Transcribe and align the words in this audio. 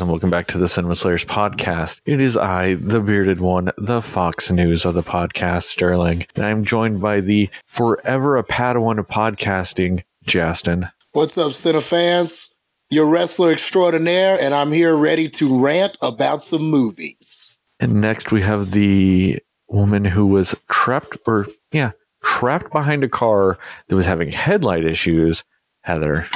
Hey 0.00 0.04
guys, 0.04 0.06
and 0.06 0.10
welcome 0.12 0.30
back 0.30 0.46
to 0.46 0.56
the 0.56 0.66
Cinema 0.66 0.96
Slayers 0.96 1.26
podcast. 1.26 2.00
It 2.06 2.22
is 2.22 2.34
I, 2.34 2.72
the 2.76 3.00
bearded 3.00 3.42
one, 3.42 3.70
the 3.76 4.00
Fox 4.00 4.50
News 4.50 4.86
of 4.86 4.94
the 4.94 5.02
podcast, 5.02 5.64
Sterling, 5.64 6.24
and 6.34 6.42
I'm 6.42 6.64
joined 6.64 7.02
by 7.02 7.20
the 7.20 7.50
forever 7.66 8.38
a 8.38 8.42
Padawan 8.42 8.98
of 8.98 9.08
podcasting, 9.08 10.02
Justin. 10.24 10.88
What's 11.12 11.36
up, 11.36 11.52
Cinefans? 11.52 12.54
Your 12.88 13.04
wrestler 13.04 13.52
extraordinaire, 13.52 14.38
and 14.40 14.54
I'm 14.54 14.72
here 14.72 14.96
ready 14.96 15.28
to 15.28 15.62
rant 15.62 15.98
about 16.00 16.42
some 16.42 16.62
movies. 16.62 17.60
And 17.78 18.00
next 18.00 18.32
we 18.32 18.40
have 18.40 18.70
the 18.70 19.38
woman 19.68 20.06
who 20.06 20.26
was 20.26 20.54
trapped, 20.70 21.18
or 21.26 21.46
yeah, 21.72 21.90
trapped 22.24 22.72
behind 22.72 23.04
a 23.04 23.08
car 23.08 23.58
that 23.88 23.96
was 23.96 24.06
having 24.06 24.32
headlight 24.32 24.86
issues, 24.86 25.44
Heather. 25.82 26.26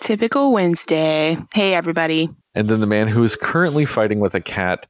Typical 0.00 0.52
Wednesday. 0.52 1.36
Hey, 1.52 1.74
everybody. 1.74 2.30
And 2.54 2.68
then 2.68 2.80
the 2.80 2.86
man 2.86 3.08
who 3.08 3.22
is 3.22 3.36
currently 3.36 3.84
fighting 3.86 4.18
with 4.20 4.34
a 4.34 4.40
cat 4.40 4.86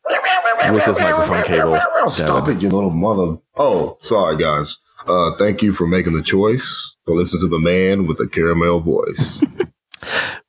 with 0.72 0.84
his 0.84 0.98
microphone 0.98 1.44
cable. 1.44 1.80
Stop 2.08 2.46
Devin. 2.46 2.56
it, 2.56 2.62
you 2.62 2.70
little 2.70 2.90
mother. 2.90 3.36
Oh, 3.56 3.96
sorry, 4.00 4.36
guys. 4.36 4.78
Uh, 5.06 5.36
thank 5.36 5.62
you 5.62 5.72
for 5.72 5.86
making 5.86 6.14
the 6.14 6.22
choice 6.22 6.96
to 7.06 7.14
listen 7.14 7.40
to 7.40 7.48
the 7.48 7.58
man 7.58 8.06
with 8.06 8.18
the 8.18 8.26
caramel 8.28 8.80
voice. 8.80 9.42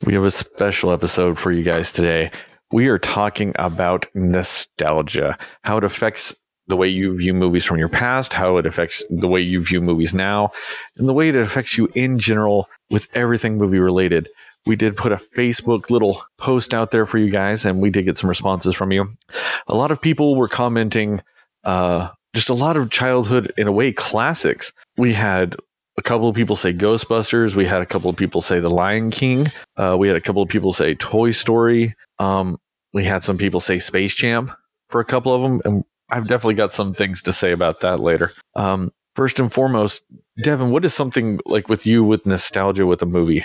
We 0.03 0.15
have 0.15 0.23
a 0.23 0.31
special 0.31 0.91
episode 0.91 1.37
for 1.37 1.51
you 1.51 1.61
guys 1.61 1.91
today. 1.91 2.31
We 2.71 2.87
are 2.87 2.97
talking 2.97 3.53
about 3.59 4.07
nostalgia, 4.15 5.37
how 5.63 5.77
it 5.77 5.83
affects 5.83 6.33
the 6.67 6.75
way 6.75 6.87
you 6.87 7.15
view 7.17 7.33
movies 7.35 7.65
from 7.65 7.77
your 7.77 7.89
past, 7.89 8.33
how 8.33 8.57
it 8.57 8.65
affects 8.65 9.03
the 9.11 9.27
way 9.27 9.41
you 9.41 9.63
view 9.63 9.79
movies 9.79 10.13
now, 10.13 10.51
and 10.97 11.07
the 11.07 11.13
way 11.13 11.29
it 11.29 11.35
affects 11.35 11.77
you 11.77 11.87
in 11.93 12.17
general 12.17 12.67
with 12.89 13.09
everything 13.13 13.57
movie 13.57 13.77
related. 13.77 14.27
We 14.65 14.75
did 14.75 14.95
put 14.95 15.11
a 15.11 15.17
Facebook 15.17 15.89
little 15.89 16.23
post 16.37 16.73
out 16.73 16.91
there 16.91 17.05
for 17.05 17.17
you 17.17 17.29
guys, 17.29 17.65
and 17.65 17.81
we 17.81 17.89
did 17.89 18.05
get 18.05 18.17
some 18.17 18.29
responses 18.29 18.75
from 18.75 18.91
you. 18.91 19.09
A 19.67 19.75
lot 19.75 19.91
of 19.91 20.01
people 20.01 20.35
were 20.35 20.47
commenting, 20.47 21.21
uh, 21.63 22.09
just 22.35 22.49
a 22.49 22.53
lot 22.53 22.77
of 22.77 22.91
childhood, 22.91 23.51
in 23.57 23.67
a 23.67 23.71
way, 23.71 23.91
classics. 23.91 24.71
We 24.97 25.13
had 25.13 25.55
a 25.97 26.01
couple 26.01 26.29
of 26.29 26.35
people 26.35 26.55
say 26.55 26.73
Ghostbusters. 26.73 27.55
We 27.55 27.65
had 27.65 27.81
a 27.81 27.85
couple 27.85 28.09
of 28.09 28.15
people 28.15 28.41
say 28.41 28.59
The 28.59 28.69
Lion 28.69 29.11
King. 29.11 29.47
Uh, 29.77 29.95
we 29.99 30.07
had 30.07 30.17
a 30.17 30.21
couple 30.21 30.41
of 30.41 30.49
people 30.49 30.73
say 30.73 30.95
Toy 30.95 31.31
Story. 31.31 31.95
Um, 32.19 32.57
we 32.93 33.03
had 33.03 33.23
some 33.23 33.37
people 33.37 33.61
say 33.61 33.79
Space 33.79 34.15
Jam 34.15 34.51
for 34.89 35.01
a 35.01 35.05
couple 35.05 35.33
of 35.33 35.41
them, 35.41 35.61
and 35.65 35.83
I've 36.09 36.27
definitely 36.27 36.55
got 36.55 36.73
some 36.73 36.93
things 36.93 37.23
to 37.23 37.33
say 37.33 37.51
about 37.51 37.79
that 37.81 37.99
later. 37.99 38.31
Um, 38.55 38.91
first 39.15 39.39
and 39.39 39.51
foremost, 39.51 40.03
Devin, 40.43 40.71
what 40.71 40.85
is 40.85 40.93
something 40.93 41.39
like 41.45 41.69
with 41.69 41.85
you 41.85 42.03
with 42.03 42.25
nostalgia 42.25 42.85
with 42.85 43.01
a 43.01 43.05
movie? 43.05 43.43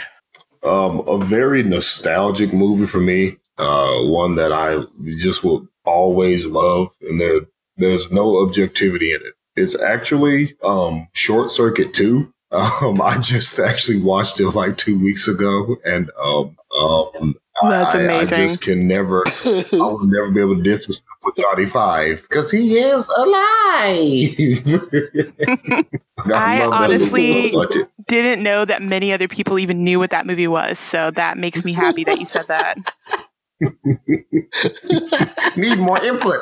Um, 0.67 1.01
a 1.07 1.19
very 1.25 1.63
nostalgic 1.63 2.53
movie 2.53 2.87
for 2.87 3.01
me. 3.01 3.39
Uh, 3.59 4.03
one 4.03 4.35
that 4.35 4.53
I 4.53 4.83
just 5.05 5.43
will 5.43 5.67
always 5.85 6.47
love, 6.47 6.89
and 7.01 7.21
there 7.21 7.41
there's 7.77 8.11
no 8.11 8.43
objectivity 8.43 9.13
in 9.13 9.21
it. 9.23 9.35
It's 9.55 9.81
actually 9.81 10.57
um, 10.63 11.09
Short 11.15 11.51
Circuit 11.51 11.95
Two. 11.95 12.33
Um, 12.53 13.03
I 13.03 13.19
just 13.19 13.59
actually 13.59 14.01
watched 14.01 14.39
it 14.39 14.51
like 14.51 14.77
two 14.77 15.03
weeks 15.03 15.27
ago, 15.27 15.77
and 15.85 16.09
um, 16.23 16.57
um, 16.79 17.35
That's 17.63 17.97
I, 17.97 18.21
I 18.21 18.25
just 18.25 18.63
can 18.63 18.87
never, 18.87 19.25
I 19.27 19.65
will 19.73 20.07
never 20.07 20.31
be 20.31 20.41
able 20.41 20.57
to 20.57 20.63
distance 20.63 21.03
with 21.27 21.37
Johnny 21.37 21.67
Five 21.67 22.23
because 22.23 22.51
he 22.51 22.79
is 22.79 23.07
alive. 23.09 23.37
I 26.33 26.59
that 26.59 26.71
honestly- 26.73 27.35
movie 27.35 27.51
so 27.51 27.59
much. 27.59 27.75
Didn't 28.07 28.43
know 28.43 28.65
that 28.65 28.83
many 28.83 29.13
other 29.13 29.29
people 29.29 29.59
even 29.59 29.85
knew 29.85 29.99
what 29.99 30.11
that 30.11 30.27
movie 30.27 30.47
was, 30.47 30.79
so 30.79 31.11
that 31.11 31.37
makes 31.37 31.65
me 31.65 31.73
happy 31.73 32.05
that 32.05 32.21
you 32.21 32.25
said 32.25 32.47
that. 32.47 32.77
need 35.57 35.79
more 35.79 36.03
input. 36.05 36.41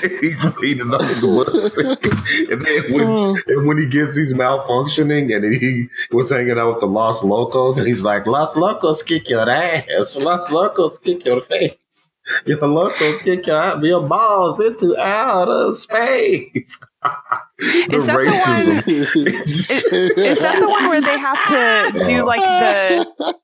he's 0.20 0.44
reading 0.56 0.88
those 0.88 1.24
words. 1.24 1.76
and 1.76 2.62
then 2.62 2.92
when, 2.92 3.06
mm. 3.06 3.38
and 3.48 3.66
when 3.66 3.78
he 3.78 3.86
gets 3.86 4.16
he's 4.16 4.32
malfunctioning 4.32 5.34
and 5.34 5.54
he 5.54 5.88
was 6.10 6.30
hanging 6.30 6.58
out 6.58 6.72
with 6.72 6.80
the 6.80 6.86
Los 6.86 7.22
Locos 7.22 7.76
and 7.76 7.86
he's 7.86 8.02
like, 8.02 8.26
Los 8.26 8.56
Locos 8.56 9.02
kick 9.02 9.28
your 9.28 9.48
ass. 9.48 10.16
Los 10.16 10.50
Locos 10.50 10.98
kick 10.98 11.26
your 11.26 11.42
face. 11.42 12.12
Your 12.46 12.58
locos 12.66 13.18
kick 13.22 13.46
your, 13.46 13.84
your 13.84 14.06
balls 14.06 14.60
into 14.60 14.96
outer 14.98 15.72
space. 15.72 16.78
Is 17.60 18.06
that 18.06 18.16
the 18.16 18.84
Is, 18.86 19.16
is 19.16 20.38
that 20.40 20.58
the 20.60 20.68
one 20.68 20.84
where 20.88 21.00
they 21.00 21.18
have 21.18 21.46
to 21.46 22.04
do 22.06 22.24
like 22.24 22.40
the? 22.42 23.34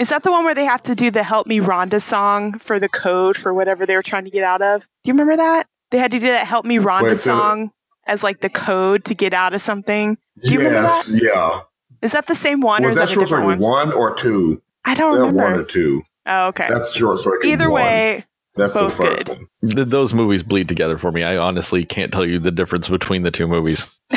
Is 0.00 0.08
that 0.10 0.22
the 0.22 0.30
one 0.30 0.44
where 0.44 0.54
they 0.54 0.64
have 0.64 0.82
to 0.82 0.94
do 0.94 1.10
the 1.10 1.22
"Help 1.22 1.46
Me 1.46 1.58
Rhonda" 1.60 2.00
song 2.00 2.58
for 2.58 2.78
the 2.78 2.88
code 2.88 3.36
for 3.36 3.52
whatever 3.52 3.84
they 3.86 3.96
were 3.96 4.02
trying 4.02 4.24
to 4.24 4.30
get 4.30 4.44
out 4.44 4.62
of? 4.62 4.82
Do 4.82 5.08
you 5.10 5.14
remember 5.14 5.36
that? 5.36 5.66
They 5.90 5.98
had 5.98 6.10
to 6.12 6.18
do 6.18 6.28
that 6.28 6.46
"Help 6.46 6.64
Me 6.64 6.78
Rhonda" 6.78 7.02
Wait, 7.04 7.16
so- 7.16 7.36
song 7.36 7.70
as 8.06 8.22
like 8.22 8.40
the 8.40 8.50
code 8.50 9.04
to 9.06 9.14
get 9.14 9.32
out 9.32 9.54
of 9.54 9.60
something. 9.60 10.16
Do 10.42 10.52
you 10.52 10.58
remember 10.58 10.82
yes, 10.82 11.12
yeah. 11.14 11.60
Is 12.02 12.12
that 12.12 12.26
the 12.26 12.34
same 12.34 12.60
one 12.60 12.84
or 12.84 12.88
Was 12.88 12.92
is 12.92 12.98
that 12.98 13.06
that, 13.06 13.10
a 13.10 13.14
short 13.14 13.28
different 13.28 13.50
circuit 13.60 13.62
one? 13.66 13.88
one 13.88 13.92
or 13.96 14.14
two? 14.14 14.60
I 14.84 14.94
don't 14.94 15.14
That 15.16 15.24
one 15.26 15.34
remember. 15.36 15.60
or 15.60 15.64
two. 15.64 16.02
Oh, 16.26 16.46
okay. 16.48 16.66
That's 16.68 16.94
short 16.94 17.18
circuit. 17.18 17.48
Either 17.48 17.70
one. 17.70 17.82
way, 17.82 18.24
that's 18.56 18.74
both 18.74 18.96
the 18.96 19.02
first 19.02 19.26
good. 19.26 19.38
one. 19.62 19.70
Th- 19.70 19.88
those 19.88 20.14
movies 20.14 20.42
bleed 20.42 20.68
together 20.68 20.98
for 20.98 21.12
me. 21.12 21.22
I 21.22 21.36
honestly 21.36 21.84
can't 21.84 22.12
tell 22.12 22.26
you 22.26 22.38
the 22.38 22.50
difference 22.50 22.88
between 22.88 23.22
the 23.22 23.30
two 23.30 23.46
movies. 23.46 23.86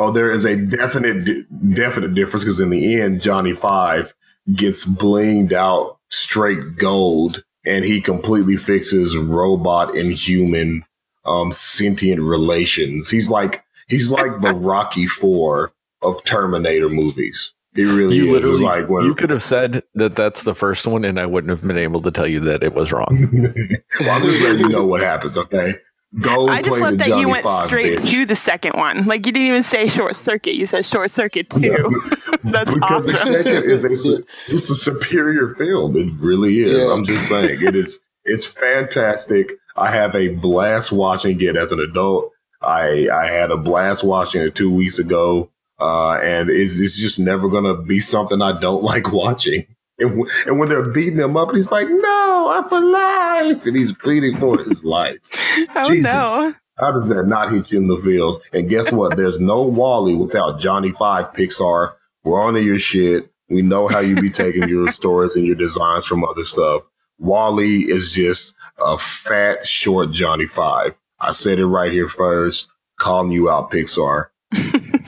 Oh, 0.00 0.12
there 0.12 0.30
is 0.30 0.44
a 0.44 0.54
definite 0.54 1.74
definite 1.74 2.14
difference 2.14 2.44
because 2.44 2.60
in 2.60 2.70
the 2.70 3.00
end, 3.00 3.20
Johnny 3.20 3.52
Five 3.52 4.14
gets 4.54 4.86
blinged 4.86 5.52
out 5.52 5.98
straight 6.08 6.76
gold, 6.76 7.42
and 7.66 7.84
he 7.84 8.00
completely 8.00 8.56
fixes 8.56 9.16
robot 9.16 9.96
and 9.96 10.12
human 10.12 10.84
um 11.24 11.50
sentient 11.50 12.22
relations. 12.22 13.10
He's 13.10 13.28
like 13.28 13.64
he's 13.88 14.12
like 14.12 14.40
the 14.40 14.52
Rocky 14.54 15.08
Four 15.08 15.72
of 16.00 16.22
Terminator 16.22 16.88
movies. 16.88 17.56
He 17.78 17.84
really 17.84 18.16
You 18.16 18.24
is. 18.24 18.30
Literally, 18.44 18.62
like 18.64 18.88
when 18.88 19.04
you 19.04 19.14
could 19.14 19.30
have 19.30 19.42
said 19.42 19.84
that 19.94 20.16
that's 20.16 20.42
the 20.42 20.52
first 20.54 20.84
one, 20.84 21.04
and 21.04 21.20
I 21.20 21.26
wouldn't 21.26 21.50
have 21.50 21.64
been 21.64 21.78
able 21.78 22.02
to 22.02 22.10
tell 22.10 22.26
you 22.26 22.40
that 22.40 22.64
it 22.64 22.74
was 22.74 22.90
wrong. 22.90 23.06
well, 24.00 24.10
I'm 24.10 24.22
just 24.24 24.42
letting 24.42 24.62
you 24.62 24.68
know 24.68 24.84
what 24.84 25.00
happens. 25.00 25.38
Okay, 25.38 25.76
go. 26.20 26.48
I 26.48 26.60
just 26.60 26.80
love 26.80 26.98
that 26.98 27.06
Johnny 27.06 27.20
you 27.20 27.28
went 27.28 27.44
Five, 27.44 27.64
straight 27.66 27.92
bitch. 27.98 28.10
to 28.10 28.26
the 28.26 28.34
second 28.34 28.72
one. 28.74 29.04
Like 29.06 29.26
you 29.26 29.30
didn't 29.32 29.46
even 29.46 29.62
say 29.62 29.86
short 29.86 30.16
circuit. 30.16 30.54
You 30.56 30.66
said 30.66 30.84
short 30.84 31.08
circuit 31.12 31.48
two. 31.52 31.60
That's 32.42 32.74
because 32.74 33.06
the 33.06 33.12
awesome. 33.12 33.32
second 33.34 33.70
is 33.70 33.84
a, 33.84 33.94
su- 33.94 34.24
it's 34.48 34.70
a 34.70 34.74
superior 34.74 35.54
film. 35.54 35.96
It 35.96 36.10
really 36.18 36.58
is. 36.60 36.72
Yeah. 36.72 36.92
I'm 36.92 37.04
just 37.04 37.28
saying 37.28 37.58
it 37.62 37.76
is. 37.76 38.00
It's 38.24 38.44
fantastic. 38.44 39.52
I 39.76 39.92
have 39.92 40.16
a 40.16 40.28
blast 40.28 40.90
watching 40.90 41.40
it 41.40 41.56
as 41.56 41.70
an 41.70 41.78
adult. 41.78 42.32
I 42.60 43.08
I 43.08 43.30
had 43.30 43.52
a 43.52 43.56
blast 43.56 44.02
watching 44.02 44.42
it 44.42 44.56
two 44.56 44.72
weeks 44.74 44.98
ago, 44.98 45.52
uh, 45.80 46.12
and 46.14 46.50
it's 46.50 46.80
it's 46.80 46.96
just 46.98 47.18
never 47.18 47.48
gonna 47.48 47.74
be 47.76 48.00
something 48.00 48.40
I 48.42 48.58
don't 48.58 48.82
like 48.92 49.12
watching. 49.12 49.66
And, 50.00 50.10
w- 50.10 50.30
and 50.46 50.58
when 50.60 50.68
they're 50.68 50.88
beating 50.88 51.18
him 51.18 51.36
up, 51.36 51.52
he's 51.52 51.72
like, 51.72 51.88
"No, 51.88 52.50
I'm 52.52 52.72
alive," 52.84 53.66
and 53.66 53.76
he's 53.76 53.92
pleading 53.92 54.36
for 54.36 54.58
his 54.62 54.84
life. 54.96 55.18
oh 55.74 55.86
Jesus. 55.88 56.14
no. 56.14 56.54
How 56.78 56.92
does 56.92 57.08
that 57.08 57.26
not 57.26 57.50
hit 57.50 57.72
you 57.72 57.78
in 57.80 57.88
the 57.88 57.96
feels? 57.96 58.40
And 58.52 58.68
guess 58.68 58.92
what? 58.92 59.16
There's 59.16 59.40
no 59.40 59.62
WALL-E 59.62 60.14
without 60.14 60.60
Johnny 60.60 60.92
Five 60.92 61.32
Pixar. 61.32 61.94
We're 62.22 62.40
onto 62.40 62.60
your 62.60 62.78
shit. 62.78 63.32
We 63.48 63.62
know 63.62 63.88
how 63.88 63.98
you 63.98 64.14
be 64.20 64.30
taking 64.30 64.68
your 64.68 64.88
stories 64.92 65.34
and 65.34 65.44
your 65.44 65.56
designs 65.56 66.06
from 66.06 66.22
other 66.24 66.44
stuff. 66.44 66.82
WALL-E 67.18 67.90
is 67.90 68.12
just 68.12 68.54
a 68.78 68.96
fat, 68.96 69.66
short 69.66 70.12
Johnny 70.12 70.46
Five. 70.46 70.96
I 71.18 71.32
said 71.32 71.58
it 71.58 71.66
right 71.66 71.90
here 71.90 72.06
first. 72.08 72.70
Calling 73.00 73.32
you 73.32 73.50
out, 73.50 73.72
Pixar. 73.72 74.26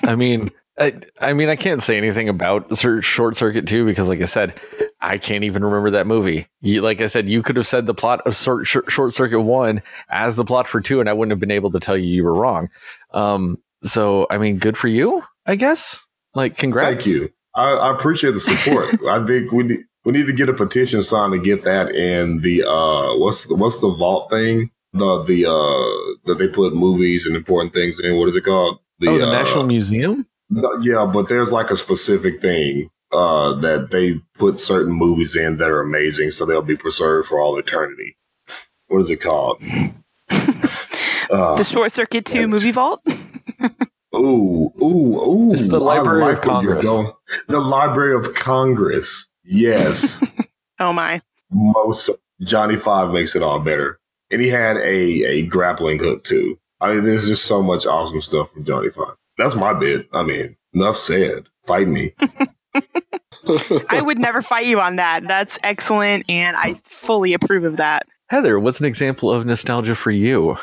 I 0.02 0.16
mean, 0.16 0.50
I, 0.80 0.94
I 1.20 1.32
mean, 1.34 1.50
I 1.50 1.56
can't 1.56 1.82
say 1.82 1.98
anything 1.98 2.28
about 2.28 2.74
Short 2.76 3.36
Circuit 3.36 3.68
2 3.68 3.84
because, 3.84 4.08
like 4.08 4.22
I 4.22 4.24
said, 4.24 4.58
I 5.02 5.18
can't 5.18 5.44
even 5.44 5.62
remember 5.62 5.90
that 5.90 6.06
movie. 6.06 6.46
You, 6.62 6.80
like 6.80 7.02
I 7.02 7.06
said, 7.06 7.28
you 7.28 7.42
could 7.42 7.56
have 7.56 7.66
said 7.66 7.84
the 7.84 7.94
plot 7.94 8.22
of 8.26 8.34
Short, 8.34 8.66
Short 8.66 9.12
Circuit 9.14 9.42
1 9.42 9.82
as 10.08 10.36
the 10.36 10.44
plot 10.44 10.66
for 10.66 10.80
2, 10.80 11.00
and 11.00 11.08
I 11.08 11.12
wouldn't 11.12 11.32
have 11.32 11.40
been 11.40 11.50
able 11.50 11.70
to 11.72 11.80
tell 11.80 11.98
you 11.98 12.06
you 12.06 12.24
were 12.24 12.34
wrong. 12.34 12.70
Um, 13.12 13.58
so, 13.82 14.26
I 14.30 14.38
mean, 14.38 14.58
good 14.58 14.78
for 14.78 14.88
you, 14.88 15.22
I 15.46 15.56
guess. 15.56 16.06
Like, 16.34 16.56
congrats. 16.56 17.04
Thank 17.04 17.16
you. 17.16 17.30
I, 17.54 17.72
I 17.72 17.94
appreciate 17.94 18.32
the 18.32 18.40
support. 18.40 18.86
I 19.08 19.24
think 19.26 19.52
we 19.52 19.64
need 19.64 19.80
we 20.04 20.12
need 20.12 20.26
to 20.28 20.32
get 20.32 20.48
a 20.48 20.54
petition 20.54 21.02
signed 21.02 21.32
to 21.32 21.38
get 21.38 21.64
that 21.64 21.94
in 21.94 22.40
the 22.40 22.62
uh 22.62 23.18
what's 23.18 23.46
the, 23.46 23.56
what's 23.56 23.80
the 23.80 23.90
vault 23.90 24.30
thing 24.30 24.70
the 24.92 25.22
the 25.24 25.46
uh 25.46 26.16
that 26.26 26.38
they 26.38 26.48
put 26.48 26.74
movies 26.74 27.26
and 27.26 27.36
important 27.36 27.74
things 27.74 28.00
in. 28.00 28.16
What 28.16 28.28
is 28.28 28.36
it 28.36 28.44
called? 28.44 28.78
oh, 29.08 29.18
the 29.18 29.26
uh, 29.26 29.32
National 29.32 29.64
Museum? 29.64 30.26
No, 30.50 30.76
yeah, 30.82 31.08
but 31.12 31.28
there's 31.28 31.52
like 31.52 31.70
a 31.70 31.76
specific 31.76 32.40
thing 32.42 32.90
uh, 33.12 33.54
that 33.54 33.90
they 33.90 34.20
put 34.34 34.58
certain 34.58 34.92
movies 34.92 35.36
in 35.36 35.56
that 35.58 35.70
are 35.70 35.80
amazing, 35.80 36.30
so 36.32 36.44
they'll 36.44 36.60
be 36.62 36.76
preserved 36.76 37.28
for 37.28 37.40
all 37.40 37.56
eternity. 37.58 38.16
What 38.88 38.98
is 38.98 39.10
it 39.10 39.20
called? 39.20 39.62
Uh, 41.32 41.54
The 41.56 41.62
Short 41.62 41.92
Circuit 41.92 42.24
2 42.24 42.40
yeah. 42.40 42.46
movie 42.46 42.72
vault? 42.72 43.00
ooh, 44.16 44.72
ooh, 44.82 44.82
ooh! 44.82 45.52
It's 45.52 45.68
the 45.68 45.78
Library 45.78 46.22
of 46.22 46.38
like 46.38 46.44
where 46.44 46.62
you're 46.62 46.82
Congress. 46.82 47.14
The 47.46 47.60
Library 47.60 48.14
of 48.16 48.34
Congress. 48.34 49.28
Yes, 49.44 50.24
Oh 50.80 50.92
my. 50.92 51.22
most 51.50 52.10
Johnny 52.42 52.74
Five 52.74 53.12
makes 53.12 53.36
it 53.36 53.44
all 53.44 53.60
better. 53.60 54.00
And 54.32 54.40
he 54.42 54.48
had 54.48 54.76
a, 54.78 55.24
a 55.24 55.42
grappling 55.42 56.00
hook 56.00 56.24
too. 56.24 56.58
I 56.80 56.94
mean, 56.94 57.04
there's 57.04 57.28
just 57.28 57.44
so 57.44 57.62
much 57.62 57.86
awesome 57.86 58.20
stuff 58.20 58.50
from 58.50 58.64
Johnny 58.64 58.90
Five. 58.90 59.14
That's 59.40 59.56
my 59.56 59.72
bit. 59.72 60.08
I 60.12 60.22
mean, 60.22 60.56
enough 60.72 60.96
said. 60.96 61.48
Fight 61.66 61.88
me. 61.88 62.12
I 63.88 64.02
would 64.02 64.18
never 64.18 64.42
fight 64.42 64.66
you 64.66 64.80
on 64.80 64.96
that. 64.96 65.26
That's 65.26 65.58
excellent, 65.62 66.26
and 66.28 66.56
I 66.56 66.74
fully 66.74 67.32
approve 67.32 67.64
of 67.64 67.78
that. 67.78 68.06
Heather, 68.28 68.60
what's 68.60 68.80
an 68.80 68.86
example 68.86 69.30
of 69.30 69.44
nostalgia 69.46 69.94
for 69.94 70.10
you? 70.10 70.56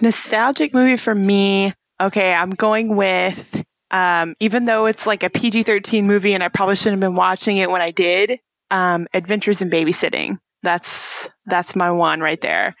Nostalgic 0.00 0.74
movie 0.74 0.96
for 0.96 1.14
me. 1.14 1.72
Okay, 2.00 2.34
I'm 2.34 2.50
going 2.50 2.96
with 2.96 3.64
um, 3.90 4.34
even 4.40 4.64
though 4.64 4.86
it's 4.86 5.06
like 5.06 5.22
a 5.22 5.30
PG 5.30 5.62
13 5.62 6.06
movie 6.06 6.34
and 6.34 6.42
I 6.42 6.48
probably 6.48 6.76
shouldn't 6.76 7.02
have 7.02 7.10
been 7.10 7.16
watching 7.16 7.56
it 7.58 7.70
when 7.70 7.80
I 7.80 7.90
did, 7.90 8.38
um, 8.70 9.06
Adventures 9.14 9.62
in 9.62 9.70
Babysitting. 9.70 10.38
That's, 10.62 11.30
that's 11.46 11.76
my 11.76 11.90
one 11.90 12.20
right 12.20 12.40
there. 12.40 12.74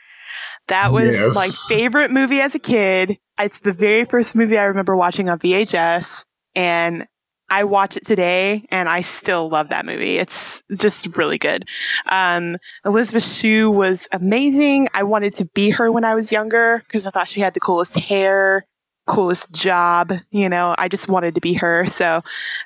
That 0.68 0.92
was 0.92 1.16
yes. 1.16 1.34
my 1.34 1.48
favorite 1.68 2.10
movie 2.10 2.40
as 2.40 2.54
a 2.54 2.58
kid. 2.58 3.18
It's 3.38 3.60
the 3.60 3.72
very 3.72 4.04
first 4.04 4.34
movie 4.34 4.58
I 4.58 4.64
remember 4.64 4.96
watching 4.96 5.28
on 5.28 5.38
VHS 5.38 6.24
and 6.54 7.06
I 7.48 7.64
watch 7.64 7.96
it 7.96 8.04
today 8.04 8.66
and 8.70 8.88
I 8.88 9.02
still 9.02 9.48
love 9.48 9.68
that 9.68 9.86
movie. 9.86 10.18
It's 10.18 10.62
just 10.74 11.16
really 11.16 11.38
good. 11.38 11.68
Um, 12.06 12.56
Elizabeth 12.84 13.24
Shue 13.24 13.70
was 13.70 14.08
amazing. 14.10 14.88
I 14.94 15.04
wanted 15.04 15.34
to 15.36 15.44
be 15.54 15.70
her 15.70 15.92
when 15.92 16.04
I 16.04 16.14
was 16.14 16.32
younger 16.32 16.82
because 16.86 17.06
I 17.06 17.10
thought 17.10 17.28
she 17.28 17.40
had 17.40 17.54
the 17.54 17.60
coolest 17.60 17.98
hair 17.98 18.66
coolest 19.06 19.52
job. 19.52 20.12
You 20.30 20.48
know, 20.48 20.74
I 20.76 20.88
just 20.88 21.08
wanted 21.08 21.36
to 21.36 21.40
be 21.40 21.54
her. 21.54 21.86
So, 21.86 22.22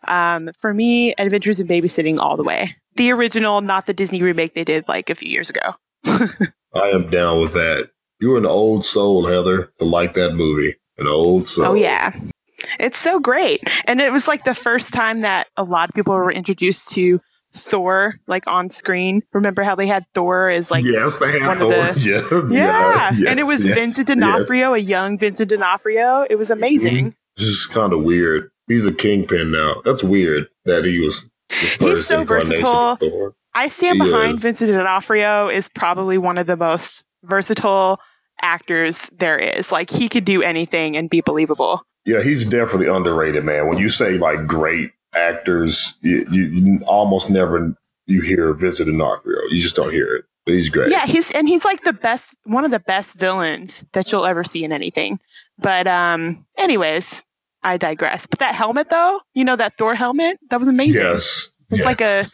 um, 0.08 0.50
for 0.58 0.74
me, 0.74 1.14
Adventures 1.18 1.60
in 1.60 1.68
Babysitting 1.68 2.18
all 2.18 2.36
the 2.36 2.42
way. 2.42 2.76
The 2.96 3.12
original, 3.12 3.60
not 3.60 3.86
the 3.86 3.94
Disney 3.94 4.22
remake 4.22 4.54
they 4.54 4.64
did 4.64 4.88
like 4.88 5.10
a 5.10 5.14
few 5.14 5.30
years 5.30 5.50
ago. 5.50 5.74
I 6.74 6.88
am 6.88 7.10
down 7.10 7.40
with 7.40 7.52
that. 7.52 7.90
You're 8.20 8.38
an 8.38 8.46
old 8.46 8.84
soul, 8.84 9.26
Heather, 9.26 9.72
to 9.78 9.84
like 9.84 10.14
that 10.14 10.34
movie. 10.34 10.76
An 10.98 11.06
old 11.06 11.48
soul. 11.48 11.66
Oh, 11.66 11.74
yeah. 11.74 12.12
It's 12.78 12.98
so 12.98 13.18
great. 13.18 13.62
And 13.86 14.00
it 14.00 14.12
was 14.12 14.28
like 14.28 14.44
the 14.44 14.54
first 14.54 14.92
time 14.92 15.22
that 15.22 15.48
a 15.56 15.64
lot 15.64 15.88
of 15.88 15.94
people 15.94 16.14
were 16.14 16.30
introduced 16.30 16.88
to 16.92 17.20
Thor 17.52 18.14
like 18.26 18.46
on 18.46 18.70
screen. 18.70 19.22
Remember 19.32 19.62
how 19.62 19.74
they 19.74 19.86
had 19.86 20.04
Thor 20.14 20.48
as 20.48 20.70
like 20.70 20.84
yes, 20.84 21.18
they 21.18 21.32
had 21.32 21.46
one 21.46 21.58
Thor. 21.58 21.88
of 21.88 21.94
the 21.94 22.48
yeah, 22.50 22.56
yeah. 22.56 23.10
Yes, 23.16 23.30
and 23.30 23.40
it 23.40 23.44
was 23.44 23.66
yes, 23.66 23.76
Vincent 23.76 24.08
D'Onofrio, 24.08 24.74
yes. 24.74 24.86
a 24.86 24.88
young 24.88 25.18
Vincent 25.18 25.48
D'Onofrio. 25.48 26.26
It 26.28 26.36
was 26.36 26.50
amazing. 26.50 26.96
Mm-hmm. 26.96 27.08
This 27.36 27.46
is 27.46 27.66
kind 27.66 27.92
of 27.92 28.02
weird. 28.02 28.50
He's 28.66 28.86
a 28.86 28.92
kingpin 28.92 29.50
now. 29.50 29.82
That's 29.84 30.04
weird 30.04 30.46
that 30.64 30.84
he 30.84 31.00
was. 31.00 31.30
He's 31.50 32.06
so 32.06 32.22
versatile. 32.22 32.96
I 33.54 33.68
stand 33.68 34.02
he 34.02 34.08
behind 34.08 34.32
is. 34.32 34.42
Vincent 34.42 34.70
D'Onofrio. 34.70 35.48
Is 35.48 35.68
probably 35.68 36.18
one 36.18 36.38
of 36.38 36.46
the 36.46 36.56
most 36.56 37.06
versatile 37.24 38.00
actors 38.42 39.10
there 39.16 39.38
is. 39.38 39.72
Like 39.72 39.90
he 39.90 40.08
could 40.08 40.24
do 40.24 40.42
anything 40.42 40.96
and 40.96 41.10
be 41.10 41.20
believable. 41.20 41.82
Yeah, 42.04 42.22
he's 42.22 42.44
definitely 42.44 42.88
underrated, 42.88 43.44
man. 43.44 43.68
When 43.68 43.78
you 43.78 43.88
say 43.88 44.18
like 44.18 44.46
great 44.46 44.92
actors 45.14 45.98
you, 46.02 46.26
you, 46.30 46.44
you 46.44 46.80
almost 46.86 47.30
never 47.30 47.74
you 48.06 48.22
hear 48.22 48.52
Vincent 48.54 48.88
D'Onofrio. 48.88 49.38
You 49.50 49.60
just 49.60 49.76
don't 49.76 49.92
hear 49.92 50.16
it. 50.16 50.24
But 50.46 50.54
he's 50.54 50.68
great. 50.68 50.90
Yeah, 50.90 51.06
he's 51.06 51.30
and 51.32 51.48
he's 51.48 51.64
like 51.64 51.82
the 51.82 51.92
best 51.92 52.34
one 52.44 52.64
of 52.64 52.70
the 52.70 52.80
best 52.80 53.18
villains 53.18 53.84
that 53.92 54.10
you'll 54.10 54.24
ever 54.24 54.42
see 54.42 54.64
in 54.64 54.72
anything. 54.72 55.20
But 55.58 55.86
um 55.86 56.46
anyways, 56.56 57.24
I 57.62 57.76
digress. 57.76 58.26
But 58.26 58.38
that 58.38 58.54
helmet 58.54 58.88
though, 58.88 59.20
you 59.34 59.44
know 59.44 59.56
that 59.56 59.76
Thor 59.76 59.94
helmet? 59.94 60.38
That 60.48 60.58
was 60.58 60.68
amazing. 60.68 61.04
Yes. 61.04 61.50
It's 61.70 61.80
yes. 61.80 61.86
like 61.86 62.00
a 62.00 62.24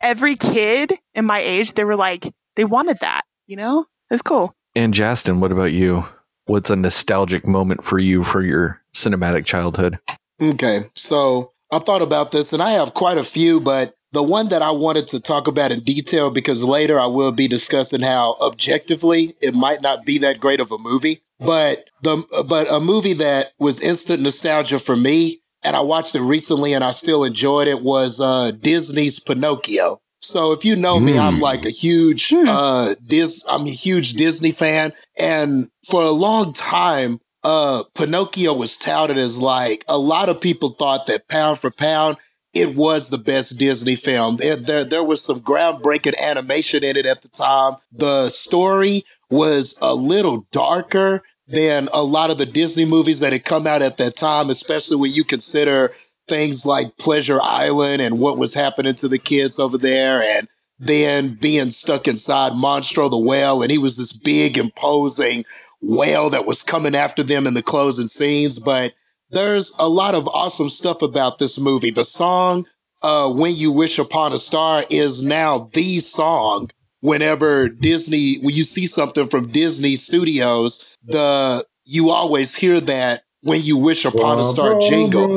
every 0.00 0.36
kid 0.36 0.92
in 1.14 1.24
my 1.24 1.40
age, 1.40 1.74
they 1.74 1.84
were 1.84 1.96
like 1.96 2.32
they 2.56 2.64
wanted 2.64 2.98
that, 3.00 3.22
you 3.46 3.56
know? 3.56 3.86
It's 4.10 4.22
cool. 4.22 4.54
And 4.74 4.94
Justin, 4.94 5.40
what 5.40 5.52
about 5.52 5.72
you? 5.72 6.04
What's 6.46 6.70
a 6.70 6.76
nostalgic 6.76 7.46
moment 7.46 7.84
for 7.84 7.98
you 7.98 8.24
for 8.24 8.42
your 8.42 8.82
cinematic 8.94 9.44
childhood? 9.44 9.98
Okay. 10.42 10.80
So 10.94 11.52
I 11.70 11.78
thought 11.78 12.02
about 12.02 12.32
this 12.32 12.52
and 12.52 12.62
I 12.62 12.72
have 12.72 12.94
quite 12.94 13.18
a 13.18 13.24
few, 13.24 13.60
but 13.60 13.94
the 14.12 14.22
one 14.22 14.48
that 14.48 14.62
I 14.62 14.72
wanted 14.72 15.06
to 15.08 15.20
talk 15.20 15.46
about 15.46 15.70
in 15.70 15.80
detail 15.80 16.30
because 16.30 16.64
later 16.64 16.98
I 16.98 17.06
will 17.06 17.32
be 17.32 17.46
discussing 17.46 18.00
how 18.00 18.36
objectively 18.40 19.36
it 19.40 19.54
might 19.54 19.82
not 19.82 20.04
be 20.04 20.18
that 20.18 20.40
great 20.40 20.60
of 20.60 20.72
a 20.72 20.78
movie, 20.78 21.22
but 21.38 21.88
the 22.02 22.24
but 22.48 22.70
a 22.72 22.80
movie 22.80 23.14
that 23.14 23.52
was 23.58 23.80
instant 23.80 24.22
nostalgia 24.22 24.78
for 24.78 24.96
me 24.96 25.39
and 25.62 25.76
I 25.76 25.80
watched 25.80 26.14
it 26.14 26.22
recently 26.22 26.72
and 26.72 26.84
I 26.84 26.90
still 26.92 27.24
enjoyed 27.24 27.68
it 27.68 27.82
was 27.82 28.20
uh, 28.20 28.52
Disney's 28.52 29.20
Pinocchio. 29.20 30.00
So 30.20 30.52
if 30.52 30.64
you 30.64 30.76
know 30.76 30.98
mm. 30.98 31.04
me, 31.04 31.18
I'm 31.18 31.36
hmm. 31.36 31.42
like 31.42 31.64
a 31.64 31.70
huge 31.70 32.28
hmm. 32.28 32.44
uh 32.46 32.94
Dis 33.06 33.42
I'm 33.48 33.66
a 33.66 33.70
huge 33.70 34.14
Disney 34.14 34.52
fan 34.52 34.92
and 35.16 35.70
for 35.88 36.02
a 36.02 36.10
long 36.10 36.52
time 36.52 37.20
uh, 37.42 37.82
Pinocchio 37.94 38.54
was 38.54 38.76
touted 38.76 39.18
as 39.18 39.40
like 39.40 39.84
a 39.88 39.98
lot 39.98 40.28
of 40.28 40.40
people 40.40 40.70
thought 40.70 41.06
that 41.06 41.28
pound 41.28 41.58
for 41.58 41.70
pound, 41.70 42.16
it 42.52 42.76
was 42.76 43.10
the 43.10 43.18
best 43.18 43.58
Disney 43.58 43.94
film. 43.94 44.36
There, 44.36 44.56
there, 44.56 44.84
there 44.84 45.04
was 45.04 45.24
some 45.24 45.40
groundbreaking 45.40 46.18
animation 46.18 46.82
in 46.84 46.96
it 46.96 47.06
at 47.06 47.22
the 47.22 47.28
time. 47.28 47.76
The 47.92 48.28
story 48.28 49.04
was 49.30 49.78
a 49.80 49.94
little 49.94 50.46
darker 50.50 51.22
than 51.50 51.88
a 51.92 52.02
lot 52.02 52.30
of 52.30 52.38
the 52.38 52.46
Disney 52.46 52.84
movies 52.84 53.20
that 53.20 53.32
had 53.32 53.44
come 53.44 53.66
out 53.66 53.82
at 53.82 53.98
that 53.98 54.16
time, 54.16 54.50
especially 54.50 54.96
when 54.96 55.12
you 55.12 55.24
consider 55.24 55.92
things 56.28 56.64
like 56.64 56.96
Pleasure 56.96 57.40
Island 57.42 58.00
and 58.00 58.20
what 58.20 58.38
was 58.38 58.54
happening 58.54 58.94
to 58.96 59.08
the 59.08 59.18
kids 59.18 59.58
over 59.58 59.76
there 59.76 60.22
and 60.22 60.48
then 60.78 61.34
being 61.34 61.72
stuck 61.72 62.06
inside 62.06 62.52
Monstro 62.52 63.10
the 63.10 63.18
whale. 63.18 63.62
And 63.62 63.70
he 63.70 63.78
was 63.78 63.98
this 63.98 64.16
big, 64.16 64.56
imposing 64.56 65.44
whale 65.82 66.30
that 66.30 66.46
was 66.46 66.62
coming 66.62 66.94
after 66.94 67.24
them 67.24 67.48
in 67.48 67.54
the 67.54 67.62
closing 67.62 68.06
scenes. 68.06 68.60
But 68.60 68.94
there's 69.30 69.74
a 69.80 69.88
lot 69.88 70.14
of 70.14 70.28
awesome 70.28 70.68
stuff 70.68 71.02
about 71.02 71.38
this 71.38 71.58
movie. 71.58 71.90
The 71.90 72.04
song, 72.04 72.64
uh, 73.02 73.32
When 73.32 73.56
You 73.56 73.72
Wish 73.72 73.98
Upon 73.98 74.32
a 74.32 74.38
Star 74.38 74.84
is 74.88 75.24
now 75.26 75.68
the 75.72 75.98
song 75.98 76.70
whenever 77.00 77.68
Disney, 77.68 78.36
when 78.36 78.54
you 78.54 78.64
see 78.64 78.86
something 78.86 79.28
from 79.28 79.50
Disney 79.50 79.96
Studios, 79.96 80.89
the, 81.04 81.64
you 81.84 82.10
always 82.10 82.54
hear 82.54 82.80
that 82.80 83.22
when 83.42 83.62
you 83.62 83.76
wish 83.76 84.04
upon 84.04 84.38
a 84.38 84.44
star 84.44 84.78
jingle. 84.80 85.28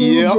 Yep. 0.00 0.32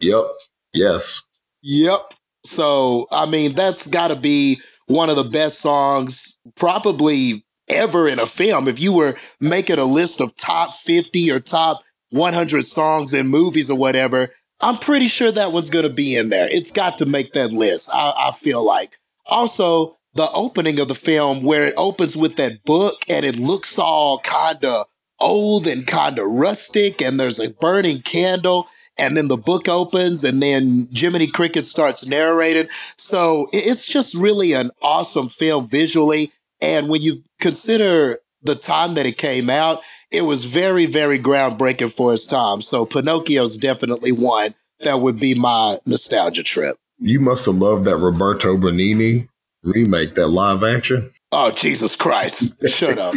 Yep. 0.00 0.24
Yes. 0.72 1.22
Yep. 1.62 2.00
So, 2.44 3.06
I 3.10 3.26
mean, 3.26 3.52
that's 3.54 3.86
got 3.86 4.08
to 4.08 4.16
be 4.16 4.60
one 4.86 5.10
of 5.10 5.16
the 5.16 5.24
best 5.24 5.60
songs 5.60 6.40
probably 6.54 7.44
ever 7.68 8.08
in 8.08 8.18
a 8.20 8.26
film. 8.26 8.68
If 8.68 8.80
you 8.80 8.92
were 8.92 9.16
making 9.40 9.78
a 9.78 9.84
list 9.84 10.20
of 10.20 10.36
top 10.36 10.74
50 10.74 11.30
or 11.32 11.40
top 11.40 11.82
100 12.12 12.64
songs 12.64 13.12
in 13.12 13.26
movies 13.26 13.68
or 13.68 13.76
whatever, 13.76 14.28
I'm 14.60 14.78
pretty 14.78 15.06
sure 15.06 15.30
that 15.30 15.52
one's 15.52 15.70
going 15.70 15.86
to 15.86 15.92
be 15.92 16.16
in 16.16 16.30
there. 16.30 16.48
It's 16.50 16.70
got 16.70 16.98
to 16.98 17.06
make 17.06 17.32
that 17.32 17.52
list, 17.52 17.90
I, 17.92 18.28
I 18.28 18.32
feel 18.32 18.64
like. 18.64 18.98
Also, 19.26 19.98
the 20.14 20.30
opening 20.32 20.80
of 20.80 20.88
the 20.88 20.94
film 20.94 21.42
where 21.42 21.66
it 21.66 21.74
opens 21.76 22.16
with 22.16 22.36
that 22.36 22.64
book 22.64 23.02
and 23.08 23.26
it 23.26 23.38
looks 23.38 23.78
all 23.78 24.20
kind 24.20 24.64
of 24.64 24.86
old 25.20 25.66
and 25.66 25.86
kind 25.86 26.18
of 26.18 26.26
rustic 26.26 27.02
and 27.02 27.20
there's 27.20 27.38
a 27.38 27.52
burning 27.54 28.00
candle 28.00 28.66
and 28.98 29.16
then 29.16 29.28
the 29.28 29.36
book 29.36 29.68
opens 29.68 30.24
and 30.24 30.42
then 30.42 30.88
Jiminy 30.92 31.26
Cricket 31.26 31.66
starts 31.66 32.06
narrating. 32.06 32.68
So 32.96 33.48
it's 33.52 33.86
just 33.86 34.14
really 34.14 34.54
an 34.54 34.70
awesome 34.80 35.28
film 35.28 35.68
visually. 35.68 36.32
And 36.62 36.88
when 36.88 37.02
you 37.02 37.22
consider 37.38 38.18
the 38.42 38.54
time 38.54 38.94
that 38.94 39.06
it 39.06 39.18
came 39.18 39.50
out, 39.50 39.82
it 40.10 40.22
was 40.22 40.44
very, 40.44 40.86
very 40.86 41.18
groundbreaking 41.18 41.92
for 41.92 42.12
its 42.14 42.26
time. 42.26 42.60
So 42.60 42.86
Pinocchio's 42.86 43.58
definitely 43.58 44.12
one 44.12 44.54
that 44.80 45.00
would 45.00 45.18
be 45.18 45.34
my 45.34 45.78
nostalgia 45.86 46.42
trip. 46.42 46.76
You 46.98 47.20
must 47.20 47.46
have 47.46 47.56
loved 47.56 47.84
that 47.84 47.96
Roberto 47.96 48.56
Benigni 48.56 49.28
remake, 49.62 50.14
that 50.14 50.28
live 50.28 50.62
action. 50.62 51.10
Oh, 51.32 51.50
Jesus 51.50 51.96
Christ. 51.96 52.54
Shut 52.68 52.98
up. 52.98 53.14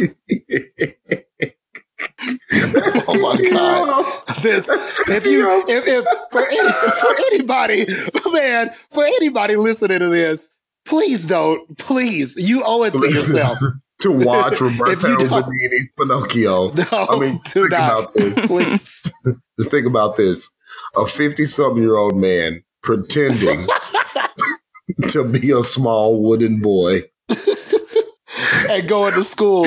oh 3.08 3.20
my 3.20 3.40
god! 3.50 4.04
This 4.42 4.68
if 5.08 5.26
you 5.26 5.64
if, 5.68 5.86
if 5.86 6.04
for 6.30 6.46
any, 6.46 6.70
for 6.98 7.14
anybody, 7.32 7.86
man, 8.32 8.70
for 8.90 9.04
anybody 9.04 9.56
listening 9.56 9.98
to 10.00 10.08
this, 10.08 10.52
please 10.84 11.26
don't. 11.26 11.78
Please, 11.78 12.36
you 12.36 12.62
owe 12.64 12.84
it 12.84 12.94
to 12.94 13.08
yourself. 13.08 13.58
To 14.00 14.12
watch 14.12 14.60
Roberto 14.60 15.16
Benigni's 15.26 15.90
Pinocchio. 15.98 16.72
No, 16.72 16.84
I 16.92 17.18
mean, 17.18 17.38
think 17.40 17.70
not, 17.70 18.02
about 18.02 18.14
this. 18.14 18.46
Please. 18.46 19.06
Just 19.58 19.70
think 19.70 19.86
about 19.86 20.16
this. 20.16 20.52
A 20.96 21.06
50 21.06 21.44
something 21.44 21.82
year 21.82 21.96
old 21.96 22.16
man 22.16 22.62
pretending 22.82 23.66
to 25.10 25.24
be 25.24 25.50
a 25.50 25.62
small 25.62 26.22
wooden 26.22 26.60
boy 26.60 27.02
and 28.70 28.88
going 28.88 29.14
to 29.14 29.24
school 29.24 29.66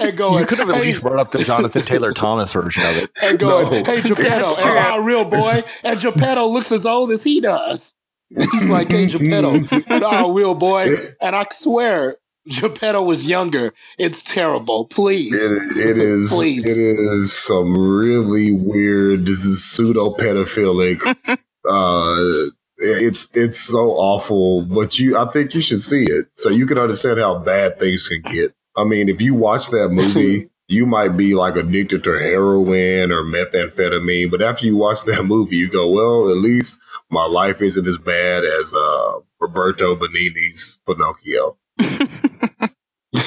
and 0.00 0.16
going. 0.16 0.40
You 0.40 0.46
could 0.46 0.58
have 0.58 0.68
at 0.70 0.76
hey, 0.76 0.82
least 0.82 1.02
brought 1.02 1.18
up 1.18 1.32
the 1.32 1.38
Jonathan 1.38 1.82
Taylor 1.82 2.12
Thomas 2.12 2.52
version 2.52 2.82
of 2.84 3.02
it. 3.02 3.10
And 3.22 3.38
going, 3.38 3.70
no. 3.70 3.84
hey 3.84 4.02
Geppetto, 4.02 4.52
and 4.64 5.00
a 5.00 5.04
real 5.04 5.28
boy. 5.28 5.62
And 5.84 5.98
Geppetto 5.98 6.46
looks 6.46 6.72
as 6.72 6.86
old 6.86 7.10
as 7.10 7.24
he 7.24 7.40
does. 7.40 7.94
He's 8.30 8.70
like, 8.70 8.90
hey 8.90 9.06
Geppetto, 9.06 9.60
oh 9.90 10.34
real 10.34 10.54
boy. 10.54 10.94
And 11.20 11.34
I 11.34 11.46
swear, 11.50 12.16
Geppetto 12.48 13.02
was 13.04 13.28
younger. 13.28 13.72
It's 13.98 14.22
terrible. 14.22 14.86
Please. 14.86 15.44
it, 15.44 15.76
it 15.76 15.98
is. 15.98 16.30
Please. 16.30 16.76
It 16.76 16.98
is 16.98 17.32
some 17.32 17.76
really 17.76 18.52
weird. 18.52 19.26
This 19.26 19.44
is 19.44 19.64
pseudo 19.64 20.14
pedophilic. 20.14 21.00
uh, 21.68 22.50
it's 22.78 23.28
it's 23.32 23.60
so 23.60 23.90
awful, 23.92 24.62
but 24.62 24.98
you 24.98 25.16
I 25.16 25.26
think 25.26 25.54
you 25.54 25.62
should 25.62 25.80
see 25.80 26.04
it 26.04 26.26
so 26.34 26.48
you 26.48 26.66
can 26.66 26.78
understand 26.78 27.20
how 27.20 27.38
bad 27.38 27.78
things 27.78 28.08
can 28.08 28.22
get. 28.22 28.54
I 28.76 28.84
mean, 28.84 29.08
if 29.08 29.20
you 29.20 29.34
watch 29.34 29.68
that 29.70 29.90
movie, 29.90 30.50
you 30.68 30.86
might 30.86 31.16
be 31.16 31.34
like 31.34 31.56
addicted 31.56 32.02
to 32.04 32.18
heroin 32.18 33.12
or 33.12 33.22
methamphetamine, 33.22 34.30
but 34.30 34.42
after 34.42 34.66
you 34.66 34.76
watch 34.76 35.04
that 35.04 35.24
movie, 35.24 35.56
you 35.56 35.70
go, 35.70 35.88
well, 35.88 36.28
at 36.30 36.38
least 36.38 36.80
my 37.10 37.26
life 37.26 37.62
isn't 37.62 37.86
as 37.86 37.98
bad 37.98 38.44
as 38.44 38.72
uh, 38.72 39.18
Roberto 39.38 39.94
Benigni's 39.94 40.80
Pinocchio. 40.86 41.58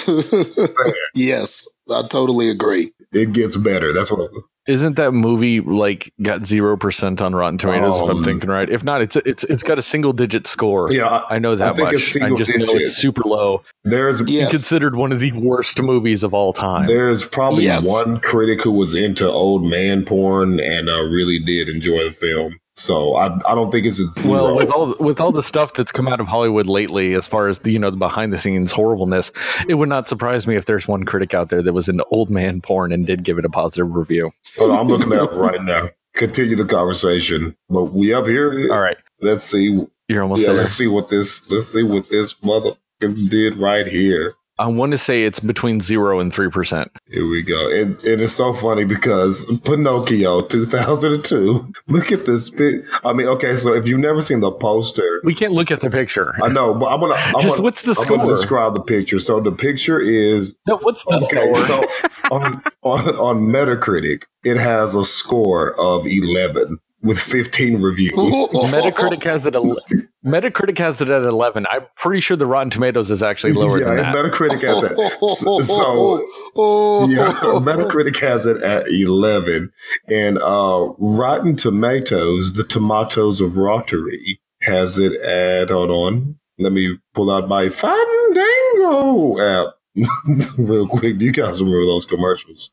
yes, 1.15 1.67
I 1.89 2.03
totally 2.07 2.49
agree. 2.49 2.91
It 3.11 3.33
gets 3.33 3.57
better. 3.57 3.93
That's 3.93 4.11
what. 4.11 4.29
I'm, 4.31 4.43
isn't 4.67 4.95
that 4.95 5.11
movie 5.11 5.61
like 5.61 6.11
got 6.23 6.43
zero 6.43 6.75
percent 6.75 7.21
on 7.21 7.35
Rotten 7.35 7.59
Tomatoes? 7.59 7.95
Um, 7.95 8.03
if 8.03 8.09
I'm 8.09 8.17
um, 8.17 8.23
thinking 8.23 8.49
right, 8.49 8.67
if 8.67 8.83
not, 8.83 9.01
it's 9.01 9.15
it's 9.17 9.43
it's 9.43 9.61
got 9.61 9.77
a 9.77 9.81
single 9.81 10.11
digit 10.11 10.47
score. 10.47 10.91
Yeah, 10.91 11.23
I 11.29 11.37
know 11.37 11.55
that 11.55 11.75
I 11.75 11.83
much. 11.83 12.17
I 12.17 12.29
just 12.35 12.51
digit. 12.51 12.67
know 12.67 12.73
it's 12.73 12.95
super 12.95 13.21
low. 13.23 13.63
There's 13.83 14.27
yes. 14.27 14.49
considered 14.49 14.95
one 14.95 15.11
of 15.11 15.19
the 15.19 15.33
worst 15.33 15.79
movies 15.79 16.23
of 16.23 16.33
all 16.33 16.51
time. 16.51 16.87
There's 16.87 17.23
probably 17.23 17.65
yes. 17.65 17.87
one 17.87 18.19
critic 18.19 18.63
who 18.63 18.71
was 18.71 18.95
into 18.95 19.29
old 19.29 19.63
man 19.63 20.03
porn 20.03 20.59
and 20.59 20.89
uh, 20.89 21.03
really 21.03 21.37
did 21.37 21.69
enjoy 21.69 22.05
the 22.05 22.11
film. 22.11 22.59
So 22.77 23.15
I, 23.15 23.27
I 23.47 23.55
don't 23.55 23.71
think 23.71 23.85
it's 23.85 23.99
a 23.99 24.27
well 24.27 24.53
with 24.53 24.69
all 24.69 24.95
with 24.99 25.21
all 25.21 25.31
the 25.31 25.43
stuff 25.43 25.73
that's 25.73 25.93
come 25.93 26.09
out 26.09 26.19
of 26.19 26.27
Hollywood 26.27 26.67
lately, 26.67 27.13
as 27.13 27.25
far 27.25 27.47
as 27.47 27.59
the 27.59 27.71
you 27.71 27.79
know 27.79 27.89
the 27.89 27.95
behind 27.95 28.33
the 28.33 28.37
scenes 28.37 28.71
horribleness, 28.73 29.31
it 29.69 29.75
would 29.75 29.87
not 29.87 30.09
surprise 30.09 30.45
me 30.45 30.55
if 30.55 30.65
there's 30.65 30.85
one 30.87 31.05
critic 31.05 31.33
out 31.33 31.49
there 31.49 31.61
that 31.61 31.71
was 31.71 31.87
into 31.87 32.03
old 32.05 32.29
man 32.29 32.59
porn 32.59 32.91
and 32.91 33.07
did 33.07 33.23
give 33.23 33.37
it 33.37 33.45
a 33.45 33.49
positive 33.49 33.95
review. 33.95 34.31
Well, 34.59 34.73
I'm 34.73 34.87
looking 34.87 35.13
at 35.13 35.33
right 35.33 35.63
now. 35.63 35.89
Continue 36.15 36.55
the 36.57 36.65
conversation, 36.65 37.55
but 37.69 37.85
we 37.85 38.13
up 38.13 38.25
here. 38.25 38.69
All 38.71 38.79
right, 38.79 38.97
let's 39.21 39.43
see. 39.43 39.85
You're 40.09 40.23
almost 40.23 40.41
yeah. 40.41 40.47
There. 40.47 40.57
Let's 40.57 40.71
see 40.71 40.87
what 40.87 41.07
this. 41.07 41.49
Let's 41.49 41.67
see 41.67 41.83
what 41.83 42.09
this 42.09 42.43
mother 42.43 42.71
did 42.99 43.55
right 43.55 43.87
here. 43.87 44.33
I 44.57 44.67
want 44.67 44.93
to 44.93 44.97
say 44.97 45.25
it's 45.25 45.39
between 45.39 45.81
zero 45.81 46.19
and 46.19 46.33
three 46.33 46.49
percent. 46.49 46.91
Here 47.09 47.27
we 47.27 47.43
go, 47.43 47.69
and, 47.69 48.01
and 48.05 48.21
it's 48.21 48.33
so 48.33 48.53
funny 48.53 48.85
because 48.85 49.45
Pinocchio, 49.65 50.41
two 50.41 50.65
thousand 50.65 51.13
and 51.13 51.25
two. 51.25 51.73
Look 51.87 52.11
at 52.11 52.25
this. 52.25 52.53
I 53.03 53.13
mean, 53.13 53.27
okay, 53.27 53.55
so 53.57 53.73
if 53.73 53.87
you've 53.87 53.99
never 53.99 54.21
seen 54.21 54.39
the 54.39 54.51
poster, 54.51 55.21
we 55.23 55.35
can't 55.35 55.51
look 55.51 55.71
at 55.71 55.81
the 55.81 55.89
picture. 55.89 56.33
I 56.41 56.47
know, 56.47 56.73
but 56.73 56.87
I'm 56.87 57.01
gonna 57.01 57.15
I'm 57.15 57.41
just 57.41 57.55
gonna, 57.55 57.63
what's 57.63 57.81
the 57.81 57.95
score? 57.95 58.17
I'm 58.17 58.25
gonna 58.25 58.35
describe 58.35 58.75
the 58.75 58.81
picture. 58.81 59.19
So 59.19 59.41
the 59.41 59.51
picture 59.51 59.99
is 59.99 60.57
no. 60.67 60.77
What's 60.77 61.03
the 61.03 61.15
okay, 61.15 61.53
score? 61.53 61.65
So 61.65 61.83
on, 62.31 62.63
on 62.83 63.15
on 63.17 63.47
Metacritic, 63.47 64.23
it 64.43 64.57
has 64.57 64.95
a 64.95 65.03
score 65.03 65.73
of 65.79 66.07
eleven 66.07 66.79
with 67.05 67.19
15 67.19 67.81
reviews. 67.81 68.13
Metacritic 68.13 69.23
has 69.23 69.45
it. 69.45 69.55
Ele- 69.55 69.79
Metacritic 70.25 70.77
has 70.79 70.99
it 71.01 71.09
at 71.09 71.21
11. 71.21 71.67
I'm 71.69 71.85
pretty 71.95 72.19
sure 72.19 72.35
the 72.35 72.47
Rotten 72.47 72.71
Tomatoes 72.71 73.11
is 73.11 73.21
actually 73.21 73.53
lower 73.53 73.79
yeah, 73.79 73.85
than 73.85 73.97
that. 73.97 74.15
Metacritic 74.15 74.61
has 74.61 74.83
it. 74.83 74.97
So, 75.37 75.59
so 75.61 77.05
yeah, 77.07 77.31
Metacritic 77.61 78.17
has 78.17 78.47
it 78.47 78.61
at 78.63 78.87
11, 78.87 79.71
and 80.09 80.39
uh, 80.39 80.89
Rotten 80.97 81.55
Tomatoes, 81.55 82.53
the 82.55 82.63
tomatoes 82.63 83.39
of 83.39 83.55
Rotary, 83.55 84.39
has 84.63 84.97
it 84.97 85.13
at. 85.21 85.69
Hold 85.69 85.91
on, 85.91 86.39
let 86.57 86.71
me 86.71 86.97
pull 87.13 87.29
out 87.29 87.47
my 87.47 87.69
Fandango 87.69 89.39
app 89.39 89.75
real 90.57 90.87
quick. 90.87 91.19
You 91.19 91.31
guys 91.31 91.61
remember 91.61 91.85
those 91.85 92.05
commercials? 92.05 92.71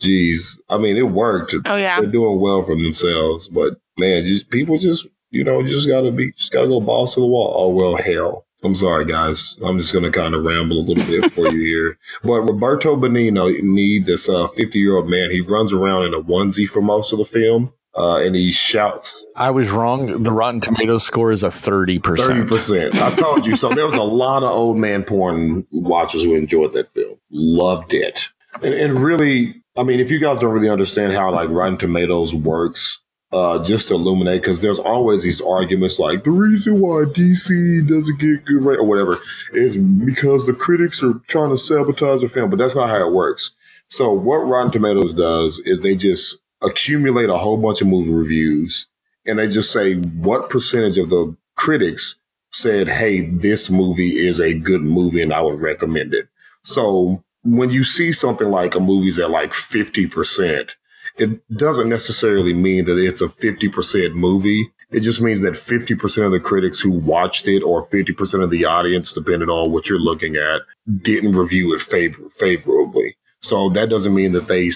Jeez, 0.00 0.60
I 0.68 0.78
mean, 0.78 0.96
it 0.96 1.10
worked. 1.10 1.54
Oh 1.64 1.76
yeah, 1.76 2.00
they're 2.00 2.10
doing 2.10 2.40
well 2.40 2.62
for 2.62 2.76
themselves, 2.76 3.48
but 3.48 3.80
man, 3.98 4.24
just 4.24 4.50
people 4.50 4.78
just 4.78 5.08
you 5.30 5.44
know 5.44 5.62
just 5.62 5.88
gotta 5.88 6.12
be 6.12 6.32
just 6.32 6.52
gotta 6.52 6.68
go 6.68 6.80
balls 6.80 7.14
to 7.14 7.20
the 7.20 7.26
wall. 7.26 7.54
Oh 7.56 7.68
well, 7.70 7.96
hell. 7.96 8.44
I'm 8.64 8.74
sorry, 8.74 9.04
guys. 9.04 9.56
I'm 9.64 9.78
just 9.78 9.92
gonna 9.92 10.10
kind 10.10 10.34
of 10.34 10.44
ramble 10.44 10.80
a 10.80 10.86
little 10.86 11.04
bit 11.04 11.32
for 11.32 11.46
you 11.48 11.60
here. 11.60 11.98
But 12.22 12.40
Roberto 12.40 12.96
Benigni 12.96 13.62
need 13.62 14.06
this 14.06 14.26
50 14.26 14.62
uh, 14.62 14.66
year 14.74 14.96
old 14.96 15.08
man. 15.08 15.30
He 15.30 15.40
runs 15.40 15.72
around 15.72 16.06
in 16.06 16.14
a 16.14 16.20
onesie 16.20 16.68
for 16.68 16.82
most 16.82 17.12
of 17.12 17.18
the 17.18 17.24
film. 17.24 17.72
Uh, 17.96 18.18
and 18.18 18.36
he 18.36 18.52
shouts. 18.52 19.26
I 19.34 19.50
was 19.50 19.72
wrong. 19.72 20.22
The 20.22 20.30
Rotten 20.30 20.60
Tomatoes 20.60 21.04
score 21.04 21.32
is 21.32 21.42
a 21.42 21.48
30%. 21.48 22.00
30%. 22.00 22.94
I 22.94 23.12
told 23.14 23.44
you. 23.44 23.56
So 23.56 23.70
there 23.70 23.86
was 23.86 23.94
a 23.94 24.02
lot 24.02 24.44
of 24.44 24.50
old 24.50 24.76
man 24.76 25.02
porn 25.02 25.66
watchers 25.72 26.22
who 26.22 26.36
enjoyed 26.36 26.74
that 26.74 26.92
film. 26.92 27.18
Loved 27.30 27.94
it. 27.94 28.30
And, 28.62 28.72
and 28.72 29.00
really, 29.00 29.62
I 29.78 29.84
mean, 29.84 30.00
if 30.00 30.10
you 30.10 30.18
guys 30.18 30.40
don't 30.40 30.52
really 30.52 30.68
understand 30.68 31.12
how 31.12 31.30
like 31.30 31.48
Rotten 31.50 31.78
Tomatoes 31.78 32.34
works, 32.34 33.00
uh, 33.30 33.62
just 33.62 33.88
to 33.88 33.94
illuminate, 33.94 34.42
because 34.42 34.60
there's 34.60 34.80
always 34.80 35.22
these 35.22 35.40
arguments 35.40 36.00
like 36.00 36.24
the 36.24 36.32
reason 36.32 36.80
why 36.80 37.04
DC 37.04 37.86
doesn't 37.86 38.18
get 38.18 38.44
good 38.44 38.64
rate 38.64 38.78
or 38.80 38.86
whatever 38.86 39.18
is 39.52 39.76
because 39.76 40.46
the 40.46 40.52
critics 40.52 41.00
are 41.02 41.20
trying 41.28 41.50
to 41.50 41.56
sabotage 41.56 42.22
the 42.22 42.28
film, 42.28 42.50
but 42.50 42.58
that's 42.58 42.74
not 42.74 42.88
how 42.88 43.06
it 43.06 43.12
works. 43.12 43.52
So 43.86 44.12
what 44.12 44.38
Rotten 44.38 44.72
Tomatoes 44.72 45.14
does 45.14 45.60
is 45.60 45.78
they 45.78 45.94
just 45.94 46.42
accumulate 46.60 47.28
a 47.28 47.38
whole 47.38 47.56
bunch 47.56 47.80
of 47.80 47.86
movie 47.86 48.10
reviews 48.10 48.88
and 49.26 49.38
they 49.38 49.46
just 49.46 49.72
say 49.72 49.94
what 49.94 50.50
percentage 50.50 50.98
of 50.98 51.08
the 51.08 51.36
critics 51.54 52.20
said, 52.50 52.88
"Hey, 52.88 53.20
this 53.20 53.70
movie 53.70 54.26
is 54.26 54.40
a 54.40 54.54
good 54.54 54.82
movie 54.82 55.22
and 55.22 55.32
I 55.32 55.40
would 55.40 55.60
recommend 55.60 56.14
it." 56.14 56.26
So 56.64 57.22
when 57.54 57.70
you 57.70 57.84
see 57.84 58.12
something 58.12 58.50
like 58.50 58.74
a 58.74 58.80
movie's 58.80 59.18
at 59.18 59.30
like 59.30 59.52
50%, 59.52 60.72
it 61.16 61.56
doesn't 61.56 61.88
necessarily 61.88 62.52
mean 62.52 62.84
that 62.84 62.98
it's 62.98 63.20
a 63.20 63.28
50% 63.28 64.14
movie. 64.14 64.70
It 64.90 65.00
just 65.00 65.20
means 65.20 65.42
that 65.42 65.54
50% 65.54 66.26
of 66.26 66.32
the 66.32 66.40
critics 66.40 66.80
who 66.80 66.90
watched 66.90 67.48
it 67.48 67.62
or 67.62 67.86
50% 67.86 68.42
of 68.42 68.50
the 68.50 68.64
audience, 68.64 69.12
depending 69.12 69.48
on 69.48 69.72
what 69.72 69.88
you're 69.88 69.98
looking 69.98 70.36
at, 70.36 70.62
didn't 71.02 71.32
review 71.32 71.74
it 71.74 71.80
favor- 71.80 72.28
favorably. 72.30 73.16
So 73.40 73.68
that 73.70 73.88
doesn't 73.88 74.14
mean 74.14 74.32
that 74.32 74.48
they 74.48 74.70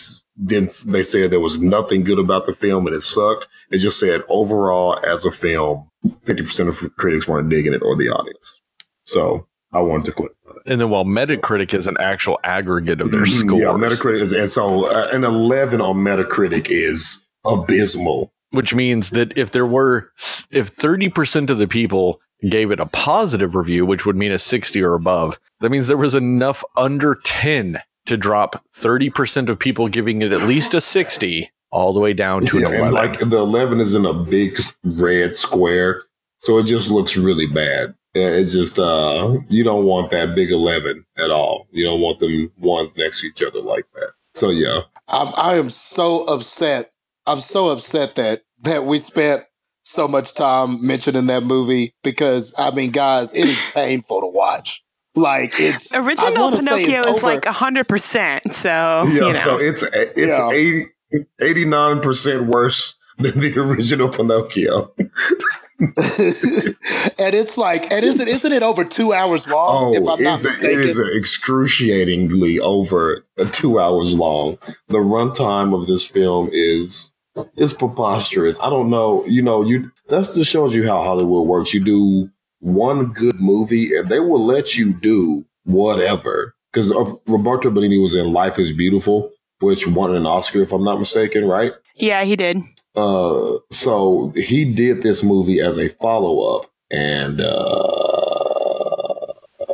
didn't, 0.44 0.72
they 0.88 1.02
said 1.02 1.30
there 1.30 1.40
was 1.40 1.60
nothing 1.60 2.04
good 2.04 2.18
about 2.18 2.46
the 2.46 2.52
film 2.52 2.86
and 2.86 2.94
it 2.94 3.00
sucked. 3.00 3.48
It 3.70 3.78
just 3.78 3.98
said 3.98 4.22
overall 4.28 4.98
as 5.04 5.24
a 5.24 5.30
film, 5.30 5.88
50% 6.06 6.68
of 6.68 6.96
critics 6.96 7.26
weren't 7.28 7.48
digging 7.48 7.74
it 7.74 7.82
or 7.82 7.96
the 7.96 8.08
audience. 8.08 8.60
So 9.04 9.46
I 9.72 9.80
wanted 9.80 10.06
to 10.06 10.12
click. 10.12 10.32
And 10.66 10.80
then 10.80 10.90
while 10.90 11.04
Metacritic 11.04 11.74
is 11.74 11.86
an 11.86 11.96
actual 12.00 12.38
aggregate 12.44 13.00
of 13.00 13.10
their 13.10 13.26
scores. 13.26 13.62
Yeah, 13.62 13.68
Metacritic 13.68 14.20
is, 14.20 14.32
and 14.32 14.48
so 14.48 14.86
uh, 14.90 15.08
an 15.12 15.24
11 15.24 15.80
on 15.80 15.96
Metacritic 15.96 16.68
is 16.70 17.26
abysmal. 17.44 18.32
Which 18.50 18.74
means 18.74 19.10
that 19.10 19.36
if 19.36 19.50
there 19.50 19.66
were, 19.66 20.10
if 20.50 20.76
30% 20.76 21.48
of 21.48 21.58
the 21.58 21.66
people 21.66 22.20
gave 22.48 22.70
it 22.70 22.80
a 22.80 22.86
positive 22.86 23.54
review, 23.54 23.86
which 23.86 24.04
would 24.04 24.16
mean 24.16 24.32
a 24.32 24.38
60 24.38 24.82
or 24.82 24.94
above, 24.94 25.40
that 25.60 25.70
means 25.70 25.86
there 25.86 25.96
was 25.96 26.14
enough 26.14 26.62
under 26.76 27.16
10 27.24 27.80
to 28.06 28.16
drop 28.16 28.64
30% 28.76 29.48
of 29.48 29.58
people 29.58 29.88
giving 29.88 30.22
it 30.22 30.32
at 30.32 30.42
least 30.42 30.74
a 30.74 30.80
60 30.80 31.50
all 31.70 31.92
the 31.92 32.00
way 32.00 32.12
down 32.12 32.44
to 32.46 32.60
yeah, 32.60 32.68
an 32.68 32.74
11. 32.74 32.86
And 32.86 32.94
like 32.94 33.18
the 33.30 33.38
11 33.38 33.80
is 33.80 33.94
in 33.94 34.04
a 34.04 34.12
big 34.12 34.58
red 34.84 35.34
square. 35.34 36.02
So 36.38 36.58
it 36.58 36.64
just 36.64 36.90
looks 36.90 37.16
really 37.16 37.46
bad. 37.46 37.94
It's 38.14 38.52
just 38.52 38.78
uh, 38.78 39.38
you 39.48 39.64
don't 39.64 39.84
want 39.84 40.10
that 40.10 40.34
big 40.34 40.52
eleven 40.52 41.04
at 41.16 41.30
all. 41.30 41.66
You 41.70 41.84
don't 41.84 42.00
want 42.00 42.18
them 42.18 42.52
ones 42.58 42.96
next 42.96 43.22
to 43.22 43.28
each 43.28 43.42
other 43.42 43.60
like 43.60 43.86
that. 43.94 44.10
So 44.34 44.50
yeah, 44.50 44.82
I'm, 45.08 45.32
I 45.36 45.56
am 45.56 45.70
so 45.70 46.24
upset. 46.24 46.90
I'm 47.26 47.40
so 47.40 47.70
upset 47.70 48.14
that 48.16 48.42
that 48.62 48.84
we 48.84 48.98
spent 48.98 49.44
so 49.82 50.06
much 50.06 50.34
time 50.34 50.86
mentioning 50.86 51.26
that 51.26 51.42
movie 51.42 51.94
because 52.02 52.54
I 52.58 52.70
mean, 52.70 52.90
guys, 52.90 53.34
it 53.34 53.48
is 53.48 53.62
painful 53.74 54.20
to 54.20 54.26
watch. 54.26 54.84
Like 55.14 55.60
it's 55.60 55.94
original 55.94 56.50
Pinocchio 56.50 57.08
is 57.08 57.18
over. 57.18 57.26
like 57.26 57.44
hundred 57.44 57.88
percent. 57.88 58.52
So 58.52 58.68
yeah, 58.68 59.04
you 59.06 59.20
know. 59.20 59.32
so 59.34 59.56
it's 59.58 59.82
it's 59.92 60.16
yeah. 60.18 61.24
89 61.40 62.00
percent 62.00 62.46
worse 62.46 62.96
than 63.18 63.38
the 63.40 63.54
original 63.58 64.08
Pinocchio. 64.08 64.92
and 67.18 67.34
it's 67.34 67.58
like, 67.58 67.90
and 67.90 68.04
isn't 68.04 68.28
isn't 68.28 68.52
it 68.52 68.62
over 68.62 68.84
two 68.84 69.12
hours 69.12 69.50
long? 69.50 69.94
Oh, 69.94 69.94
if 69.94 70.08
I'm 70.08 70.22
not 70.22 70.42
mistaken, 70.42 70.82
it 70.82 70.88
is 70.88 70.98
excruciatingly 70.98 72.60
over 72.60 73.24
two 73.50 73.80
hours 73.80 74.14
long. 74.14 74.58
The 74.88 74.98
runtime 74.98 75.78
of 75.78 75.88
this 75.88 76.06
film 76.06 76.50
is 76.52 77.14
is 77.56 77.72
preposterous. 77.72 78.60
I 78.62 78.70
don't 78.70 78.90
know. 78.90 79.24
You 79.26 79.42
know, 79.42 79.62
you 79.62 79.90
that 80.08 80.30
just 80.32 80.48
shows 80.48 80.74
you 80.74 80.86
how 80.86 81.02
Hollywood 81.02 81.48
works. 81.48 81.74
You 81.74 81.80
do 81.80 82.30
one 82.60 83.06
good 83.12 83.40
movie, 83.40 83.96
and 83.96 84.08
they 84.08 84.20
will 84.20 84.44
let 84.44 84.76
you 84.76 84.92
do 84.92 85.44
whatever 85.64 86.54
because 86.72 86.92
Roberto 87.26 87.70
Benigni 87.70 88.00
was 88.00 88.14
in 88.14 88.32
Life 88.32 88.58
is 88.58 88.72
Beautiful, 88.72 89.30
which 89.60 89.86
won 89.86 90.14
an 90.14 90.26
Oscar, 90.26 90.62
if 90.62 90.72
I'm 90.72 90.84
not 90.84 90.98
mistaken, 90.98 91.44
right? 91.46 91.72
Yeah, 91.96 92.24
he 92.24 92.36
did. 92.36 92.58
Uh, 92.94 93.58
so 93.70 94.32
he 94.36 94.64
did 94.64 95.02
this 95.02 95.22
movie 95.22 95.60
as 95.60 95.78
a 95.78 95.88
follow 95.88 96.56
up, 96.56 96.70
and 96.90 97.40
uh, 97.40 99.32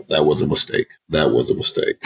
that 0.09 0.25
was 0.25 0.41
a 0.41 0.47
mistake. 0.47 0.89
That 1.09 1.33
was 1.33 1.51
a 1.51 1.55
mistake. 1.55 1.97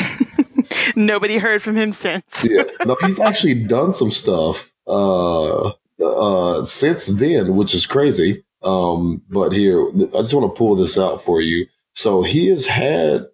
Nobody 0.96 1.38
heard 1.38 1.62
from 1.62 1.76
him 1.76 1.92
since. 1.92 2.46
yeah, 2.48 2.64
no, 2.86 2.96
he's 3.02 3.20
actually 3.20 3.62
done 3.64 3.92
some 3.92 4.10
stuff 4.10 4.72
uh, 4.86 5.72
uh, 6.00 6.64
since 6.64 7.06
then, 7.06 7.56
which 7.56 7.74
is 7.74 7.86
crazy. 7.86 8.44
Um, 8.62 9.22
but 9.28 9.52
here, 9.52 9.88
I 9.88 10.20
just 10.20 10.34
want 10.34 10.52
to 10.52 10.58
pull 10.58 10.76
this 10.76 10.98
out 10.98 11.22
for 11.22 11.40
you. 11.40 11.66
So 11.94 12.22
he 12.22 12.48
has 12.48 12.66
had 12.66 13.26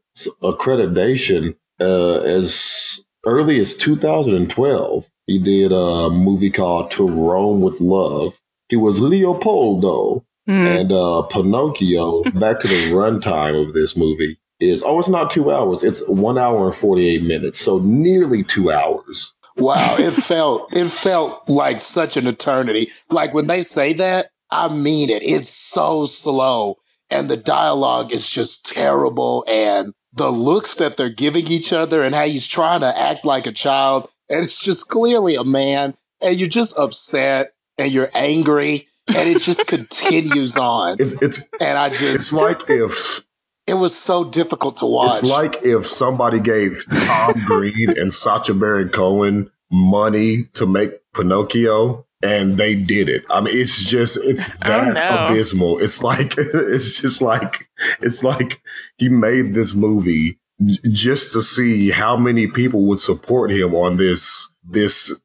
accreditation 0.42 1.56
uh, 1.80 2.20
as 2.20 3.04
early 3.24 3.60
as 3.60 3.76
2012. 3.76 5.10
He 5.28 5.38
did 5.38 5.72
a 5.72 6.08
movie 6.08 6.50
called 6.50 6.90
To 6.92 7.06
Rome 7.06 7.60
with 7.60 7.82
Love. 7.82 8.40
He 8.70 8.76
was 8.76 9.02
Leopoldo 9.02 10.24
mm. 10.48 10.80
and 10.80 10.90
uh, 10.90 11.22
Pinocchio. 11.22 12.22
back 12.34 12.60
to 12.60 12.66
the 12.66 12.92
runtime 12.92 13.68
of 13.68 13.74
this 13.74 13.94
movie 13.94 14.38
is 14.58 14.82
oh, 14.82 14.98
it's 14.98 15.08
not 15.08 15.30
two 15.30 15.52
hours. 15.52 15.84
It's 15.84 16.08
one 16.08 16.38
hour 16.38 16.66
and 16.66 16.74
48 16.74 17.22
minutes. 17.22 17.60
So 17.60 17.78
nearly 17.80 18.42
two 18.42 18.72
hours. 18.72 19.36
Wow, 19.58 19.96
it 19.98 20.12
felt 20.14 20.74
it 20.74 20.88
felt 20.88 21.46
like 21.46 21.82
such 21.82 22.16
an 22.16 22.26
eternity. 22.26 22.90
Like 23.10 23.34
when 23.34 23.48
they 23.48 23.62
say 23.62 23.92
that, 23.92 24.30
I 24.50 24.68
mean 24.68 25.10
it. 25.10 25.22
It's 25.22 25.50
so 25.50 26.06
slow 26.06 26.78
and 27.10 27.28
the 27.28 27.36
dialogue 27.36 28.12
is 28.12 28.30
just 28.30 28.64
terrible 28.64 29.44
and 29.46 29.92
the 30.14 30.30
looks 30.30 30.76
that 30.76 30.96
they're 30.96 31.10
giving 31.10 31.46
each 31.48 31.72
other 31.72 32.02
and 32.02 32.14
how 32.14 32.24
he's 32.24 32.46
trying 32.48 32.80
to 32.80 32.98
act 32.98 33.26
like 33.26 33.46
a 33.46 33.52
child 33.52 34.10
and 34.30 34.44
it's 34.44 34.60
just 34.62 34.88
clearly 34.88 35.34
a 35.34 35.44
man 35.44 35.96
and 36.20 36.38
you're 36.38 36.48
just 36.48 36.78
upset 36.78 37.52
and 37.76 37.90
you're 37.92 38.10
angry 38.14 38.88
and 39.08 39.28
it 39.28 39.40
just 39.40 39.66
continues 39.68 40.56
on. 40.56 40.96
It's, 40.98 41.20
it's 41.22 41.48
and 41.60 41.78
I 41.78 41.88
just 41.88 42.14
it's 42.14 42.32
like 42.32 42.68
if 42.68 43.24
it 43.66 43.74
was 43.74 43.96
so 43.96 44.24
difficult 44.24 44.78
to 44.78 44.86
watch. 44.86 45.22
It's 45.22 45.30
like 45.30 45.62
if 45.62 45.86
somebody 45.86 46.40
gave 46.40 46.84
Tom 46.90 47.34
Green 47.46 47.98
and 47.98 48.12
Sacha 48.12 48.54
Baron 48.54 48.88
Cohen 48.88 49.50
money 49.70 50.44
to 50.54 50.66
make 50.66 50.92
Pinocchio 51.14 52.06
and 52.22 52.56
they 52.56 52.74
did 52.74 53.08
it. 53.08 53.24
I 53.30 53.40
mean, 53.40 53.56
it's 53.56 53.84
just 53.84 54.18
it's 54.24 54.56
that 54.60 54.96
abysmal. 55.30 55.78
It's 55.78 56.02
like 56.02 56.34
it's 56.38 57.00
just 57.00 57.22
like 57.22 57.68
it's 58.00 58.24
like 58.24 58.60
he 58.96 59.08
made 59.08 59.54
this 59.54 59.74
movie 59.74 60.38
just 60.66 61.32
to 61.32 61.42
see 61.42 61.90
how 61.90 62.16
many 62.16 62.46
people 62.46 62.86
would 62.86 62.98
support 62.98 63.50
him 63.50 63.74
on 63.74 63.96
this 63.96 64.54
this 64.64 65.22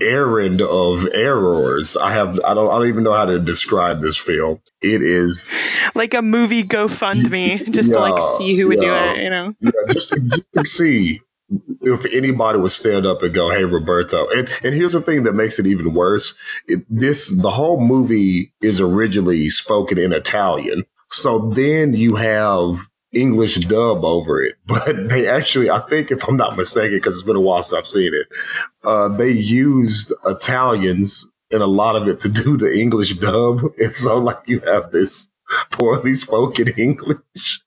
errand 0.00 0.60
of 0.60 1.06
errors. 1.12 1.96
I 1.96 2.10
have 2.10 2.40
I 2.44 2.54
don't 2.54 2.70
I 2.70 2.78
don't 2.78 2.88
even 2.88 3.04
know 3.04 3.12
how 3.12 3.24
to 3.24 3.38
describe 3.38 4.00
this 4.00 4.16
film. 4.16 4.60
It 4.82 5.02
is 5.02 5.52
like 5.94 6.14
a 6.14 6.22
movie 6.22 6.64
GoFundMe 6.64 7.70
just 7.72 7.90
yeah, 7.90 7.96
to 7.96 8.00
like 8.00 8.18
see 8.38 8.56
who 8.56 8.68
would 8.68 8.82
yeah, 8.82 9.14
do 9.14 9.20
it, 9.20 9.24
you 9.24 9.30
know. 9.30 9.54
yeah, 9.60 9.70
just 9.92 10.12
to, 10.12 10.66
see 10.66 11.20
if 11.82 12.06
anybody 12.06 12.58
would 12.58 12.72
stand 12.72 13.06
up 13.06 13.22
and 13.22 13.34
go, 13.34 13.50
"Hey, 13.50 13.64
Roberto," 13.64 14.28
and 14.30 14.48
and 14.64 14.74
here's 14.74 14.92
the 14.92 15.02
thing 15.02 15.22
that 15.24 15.34
makes 15.34 15.58
it 15.58 15.66
even 15.66 15.94
worse: 15.94 16.34
it, 16.66 16.84
this 16.88 17.30
the 17.40 17.50
whole 17.50 17.80
movie 17.80 18.52
is 18.60 18.80
originally 18.80 19.48
spoken 19.50 19.98
in 19.98 20.12
Italian, 20.12 20.84
so 21.08 21.50
then 21.50 21.94
you 21.94 22.16
have 22.16 22.88
English 23.14 23.56
dub 23.66 24.04
over 24.04 24.42
it, 24.42 24.56
but 24.66 25.08
they 25.08 25.26
actually, 25.28 25.70
I 25.70 25.80
think, 25.80 26.10
if 26.10 26.28
I'm 26.28 26.36
not 26.36 26.56
mistaken, 26.56 26.98
because 26.98 27.14
it's 27.14 27.24
been 27.24 27.36
a 27.36 27.40
while 27.40 27.62
since 27.62 27.78
I've 27.78 27.86
seen 27.86 28.12
it, 28.14 28.26
uh, 28.84 29.08
they 29.08 29.30
used 29.30 30.12
Italians 30.26 31.30
in 31.50 31.62
a 31.62 31.66
lot 31.66 31.96
of 31.96 32.08
it 32.08 32.20
to 32.20 32.28
do 32.42 32.56
the 32.56 32.76
English 32.76 33.14
dub. 33.14 33.60
It's 33.76 34.02
so 34.02 34.18
like 34.18 34.40
you 34.46 34.60
have 34.60 34.92
this 34.92 35.30
poorly 35.70 36.14
spoken 36.14 36.68
English 36.76 37.62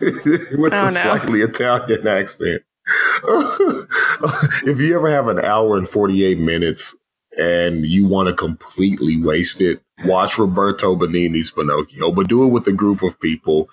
with 0.00 0.72
oh, 0.72 0.86
a 0.86 0.90
no. 0.90 1.00
slightly 1.00 1.42
Italian 1.42 2.06
accent. 2.06 2.62
if 4.64 4.80
you 4.80 4.96
ever 4.96 5.08
have 5.08 5.28
an 5.28 5.38
hour 5.44 5.76
and 5.76 5.88
48 5.88 6.38
minutes 6.38 6.96
and 7.38 7.86
you 7.86 8.06
want 8.06 8.28
to 8.28 8.34
completely 8.34 9.22
waste 9.22 9.60
it, 9.60 9.82
watch 10.04 10.38
Roberto 10.38 10.96
Benigni's 10.96 11.50
Pinocchio, 11.50 12.12
but 12.12 12.28
do 12.28 12.44
it 12.44 12.48
with 12.48 12.66
a 12.66 12.72
group 12.72 13.02
of 13.02 13.18
people. 13.20 13.68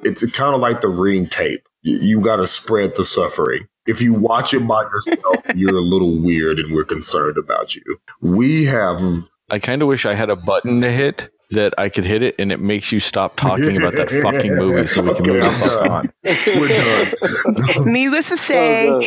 It's 0.00 0.28
kind 0.32 0.54
of 0.54 0.60
like 0.60 0.80
the 0.80 0.88
ring 0.88 1.26
tape. 1.26 1.66
You 1.82 2.20
got 2.20 2.36
to 2.36 2.46
spread 2.46 2.96
the 2.96 3.04
suffering. 3.04 3.68
If 3.86 4.00
you 4.00 4.14
watch 4.14 4.54
it 4.54 4.66
by 4.66 4.82
yourself, 4.82 5.36
you're 5.54 5.76
a 5.76 5.82
little 5.82 6.18
weird 6.18 6.58
and 6.58 6.74
we're 6.74 6.84
concerned 6.84 7.36
about 7.36 7.76
you. 7.76 7.82
We 8.20 8.64
have. 8.64 9.00
I 9.50 9.58
kind 9.58 9.82
of 9.82 9.88
wish 9.88 10.06
I 10.06 10.14
had 10.14 10.30
a 10.30 10.36
button 10.36 10.80
to 10.80 10.90
hit 10.90 11.28
that 11.50 11.74
I 11.76 11.90
could 11.90 12.06
hit 12.06 12.22
it 12.22 12.34
and 12.38 12.50
it 12.50 12.60
makes 12.60 12.90
you 12.90 12.98
stop 12.98 13.36
talking 13.36 13.76
about 13.76 13.94
that 13.96 14.10
fucking 14.10 14.54
movie 14.56 14.86
so 14.86 15.02
we 15.02 15.14
can 15.14 15.26
move 15.26 15.44
on. 15.90 16.10
We're 16.24 16.68
done. 16.68 17.84
Needless 17.92 18.30
to 18.30 18.36
say, 18.38 18.88
oh, 18.88 19.02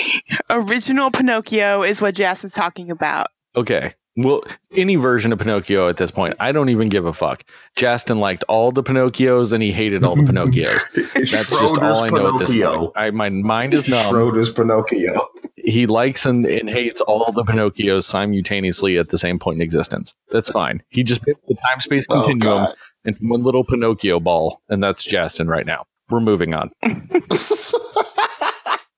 original 0.52 1.10
Pinocchio 1.10 1.82
is 1.84 2.02
what 2.02 2.14
Jess 2.14 2.46
is 2.46 2.54
talking 2.54 2.92
about. 2.92 3.28
Okay. 3.56 3.96
Well, 4.18 4.44
any 4.72 4.96
version 4.96 5.32
of 5.32 5.38
Pinocchio 5.38 5.88
at 5.90 5.98
this 5.98 6.10
point, 6.10 6.36
I 6.40 6.52
don't 6.52 6.70
even 6.70 6.90
give 6.90 7.06
a 7.06 7.14
fuck. 7.14 7.44
Justin 7.76 8.20
liked 8.20 8.44
all 8.48 8.72
the 8.72 8.82
Pinocchios 8.82 9.52
and 9.52 9.62
he 9.62 9.72
hated 9.72 10.04
all 10.04 10.16
the 10.16 10.24
Pinocchios. 10.24 10.82
That's 11.14 11.32
just 11.32 11.78
all 11.78 12.04
I 12.04 12.10
know 12.10 12.32
Pinocchio. 12.32 12.34
at 12.34 12.48
this 12.48 12.78
point. 12.78 12.92
I, 12.96 13.12
my 13.12 13.30
mind 13.30 13.76
is 13.76 13.88
numb. 13.88 14.12
Schroeder's 14.12 14.52
Pinocchio. 14.52 15.30
He 15.56 15.86
likes 15.86 16.26
and, 16.26 16.48
and 16.48 16.68
hates 16.68 17.00
all 17.02 17.32
the 17.32 17.44
Pinocchios 17.44 18.06
simultaneously 18.06 18.98
at 18.98 19.10
the 19.10 19.20
same 19.20 19.38
point 19.38 19.58
in 19.58 19.62
existence. 19.62 20.16
That's 20.32 20.50
fine. 20.50 20.82
He 20.90 21.04
just 21.04 21.22
picked 21.24 21.48
the 21.48 21.54
time 21.54 21.82
space 21.82 22.08
oh, 22.10 22.24
continuum 22.24 22.68
oh, 22.70 22.74
into 23.06 23.24
one 23.24 23.44
little 23.44 23.64
Pinocchio 23.64 24.20
ball, 24.20 24.62
and 24.68 24.82
that's 24.82 25.04
Justin 25.04 25.48
right 25.48 25.66
now. 25.66 25.86
We're 26.10 26.22
moving 26.22 26.56
on. 26.56 26.72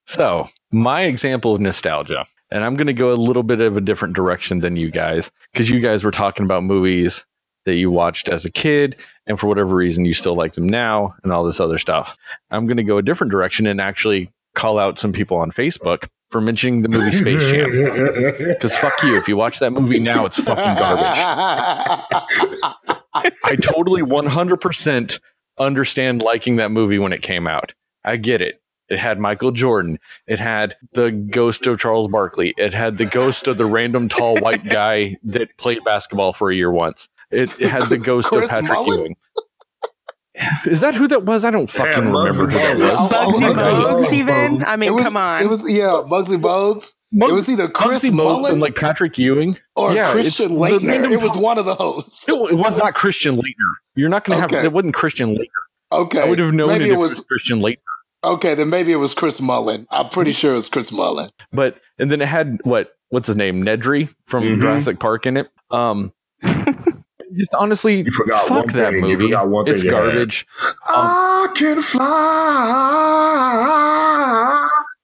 so, 0.05 0.47
my 0.71 1.01
example 1.01 1.55
of 1.55 1.59
nostalgia 1.59 2.25
and 2.51 2.63
I'm 2.63 2.75
going 2.75 2.87
to 2.87 2.93
go 2.93 3.11
a 3.11 3.15
little 3.15 3.43
bit 3.43 3.61
of 3.61 3.77
a 3.77 3.81
different 3.81 4.15
direction 4.15 4.59
than 4.59 4.75
you 4.75 4.91
guys 4.91 5.31
because 5.53 5.69
you 5.69 5.79
guys 5.79 6.03
were 6.03 6.11
talking 6.11 6.45
about 6.45 6.63
movies 6.63 7.25
that 7.65 7.75
you 7.75 7.91
watched 7.91 8.29
as 8.29 8.45
a 8.45 8.51
kid 8.51 8.95
and 9.27 9.39
for 9.39 9.47
whatever 9.47 9.75
reason 9.75 10.05
you 10.05 10.13
still 10.13 10.35
like 10.35 10.53
them 10.53 10.67
now 10.67 11.13
and 11.23 11.31
all 11.31 11.43
this 11.43 11.59
other 11.59 11.77
stuff. 11.77 12.17
I'm 12.49 12.65
going 12.65 12.77
to 12.77 12.83
go 12.83 12.97
a 12.97 13.03
different 13.03 13.31
direction 13.31 13.67
and 13.67 13.79
actually 13.79 14.31
call 14.55 14.79
out 14.79 14.97
some 14.97 15.11
people 15.11 15.37
on 15.37 15.51
Facebook 15.51 16.07
for 16.31 16.41
mentioning 16.41 16.81
the 16.81 16.89
movie 16.89 17.11
Space 17.11 17.51
Jam. 17.51 17.69
Because 18.47 18.77
fuck 18.77 19.01
you. 19.03 19.17
If 19.17 19.27
you 19.27 19.35
watch 19.35 19.59
that 19.59 19.71
movie 19.71 19.99
now, 19.99 20.25
it's 20.25 20.39
fucking 20.39 20.75
garbage. 20.79 21.05
I 23.43 23.55
totally 23.61 24.01
100% 24.01 25.19
understand 25.57 26.21
liking 26.21 26.55
that 26.57 26.71
movie 26.71 26.99
when 26.99 27.13
it 27.13 27.21
came 27.21 27.47
out. 27.47 27.73
I 28.03 28.17
get 28.17 28.41
it. 28.41 28.61
It 28.89 28.99
had 28.99 29.19
Michael 29.19 29.51
Jordan. 29.51 29.99
It 30.27 30.39
had 30.39 30.75
the 30.93 31.11
ghost 31.11 31.67
of 31.67 31.79
Charles 31.79 32.07
Barkley. 32.07 32.53
It 32.57 32.73
had 32.73 32.97
the 32.97 33.05
ghost 33.05 33.47
of 33.47 33.57
the 33.57 33.65
random 33.65 34.09
tall 34.09 34.37
white 34.37 34.67
guy 34.67 35.17
that 35.23 35.55
played 35.57 35.83
basketball 35.83 36.33
for 36.33 36.49
a 36.49 36.55
year 36.55 36.71
once. 36.71 37.07
It, 37.31 37.59
it 37.59 37.69
had 37.69 37.83
the 37.83 37.97
ghost 37.97 38.33
of 38.33 38.49
Patrick 38.49 38.71
Mullen? 38.71 38.99
Ewing. 38.99 39.15
Is 40.65 40.79
that 40.79 40.95
who 40.95 41.07
that 41.09 41.25
was? 41.25 41.43
I 41.43 41.51
don't 41.51 41.69
fucking 41.69 42.03
yeah, 42.03 42.09
remember 42.09 42.33
who 42.33 42.47
that 42.47 42.77
was. 42.77 42.81
Bugsy 43.11 43.49
oh, 43.55 44.01
Bogues, 44.01 44.13
even. 44.13 44.63
I 44.63 44.77
mean, 44.77 44.93
was, 44.93 45.03
come 45.03 45.17
on. 45.17 45.43
It 45.43 45.49
was 45.49 45.69
yeah, 45.69 46.03
Bugsy 46.07 46.39
Bogues. 46.39 46.95
it 47.11 47.33
was 47.33 47.49
either 47.49 47.67
Chris 47.67 48.05
Bugsy 48.05 48.13
Mullen 48.13 48.53
and 48.53 48.61
like 48.61 48.75
Patrick 48.75 49.17
Ewing 49.17 49.57
or 49.75 49.93
yeah, 49.93 50.11
Christian 50.11 50.51
Laettner. 50.51 51.11
It 51.11 51.21
was 51.21 51.35
one 51.35 51.57
of 51.57 51.65
those. 51.65 52.25
It, 52.29 52.51
it 52.51 52.55
was 52.55 52.77
not 52.77 52.93
Christian 52.93 53.35
Laettner. 53.35 53.73
You're 53.95 54.09
not 54.09 54.23
going 54.23 54.39
to 54.39 54.45
okay. 54.45 54.55
have 54.57 54.65
it. 54.65 54.73
Wasn't 54.73 54.93
Christian 54.93 55.35
Laettner. 55.35 55.91
Okay, 55.91 56.21
I 56.21 56.29
would 56.29 56.39
have 56.39 56.53
known 56.53 56.69
Maybe 56.69 56.85
it, 56.85 56.93
it 56.93 56.97
was, 56.97 57.17
was 57.17 57.25
Christian 57.25 57.59
Laettner. 57.59 57.77
Okay, 58.23 58.53
then 58.53 58.69
maybe 58.69 58.91
it 58.91 58.97
was 58.97 59.13
Chris 59.13 59.39
Mullin. 59.41 59.87
I'm 59.91 60.09
pretty 60.09 60.31
sure 60.31 60.51
it 60.51 60.55
was 60.55 60.67
Chris 60.67 60.91
Mullin. 60.91 61.29
But 61.51 61.79
and 61.97 62.11
then 62.11 62.21
it 62.21 62.27
had 62.27 62.59
what 62.63 62.91
what's 63.09 63.27
his 63.27 63.35
name 63.35 63.63
Nedry 63.63 64.13
from 64.27 64.43
mm-hmm. 64.43 64.61
Jurassic 64.61 64.99
Park 64.99 65.25
in 65.25 65.37
it. 65.37 65.47
Um, 65.71 66.11
just 66.43 67.53
honestly, 67.57 68.01
you 68.01 68.11
forgot 68.11 68.47
fuck 68.47 68.71
that 68.73 68.91
thing. 68.91 69.01
movie. 69.01 69.33
it's 69.71 69.83
garbage. 69.83 70.45
Um, 70.63 70.75
I 70.95 71.47
can 71.55 71.81
fly. 71.81 72.05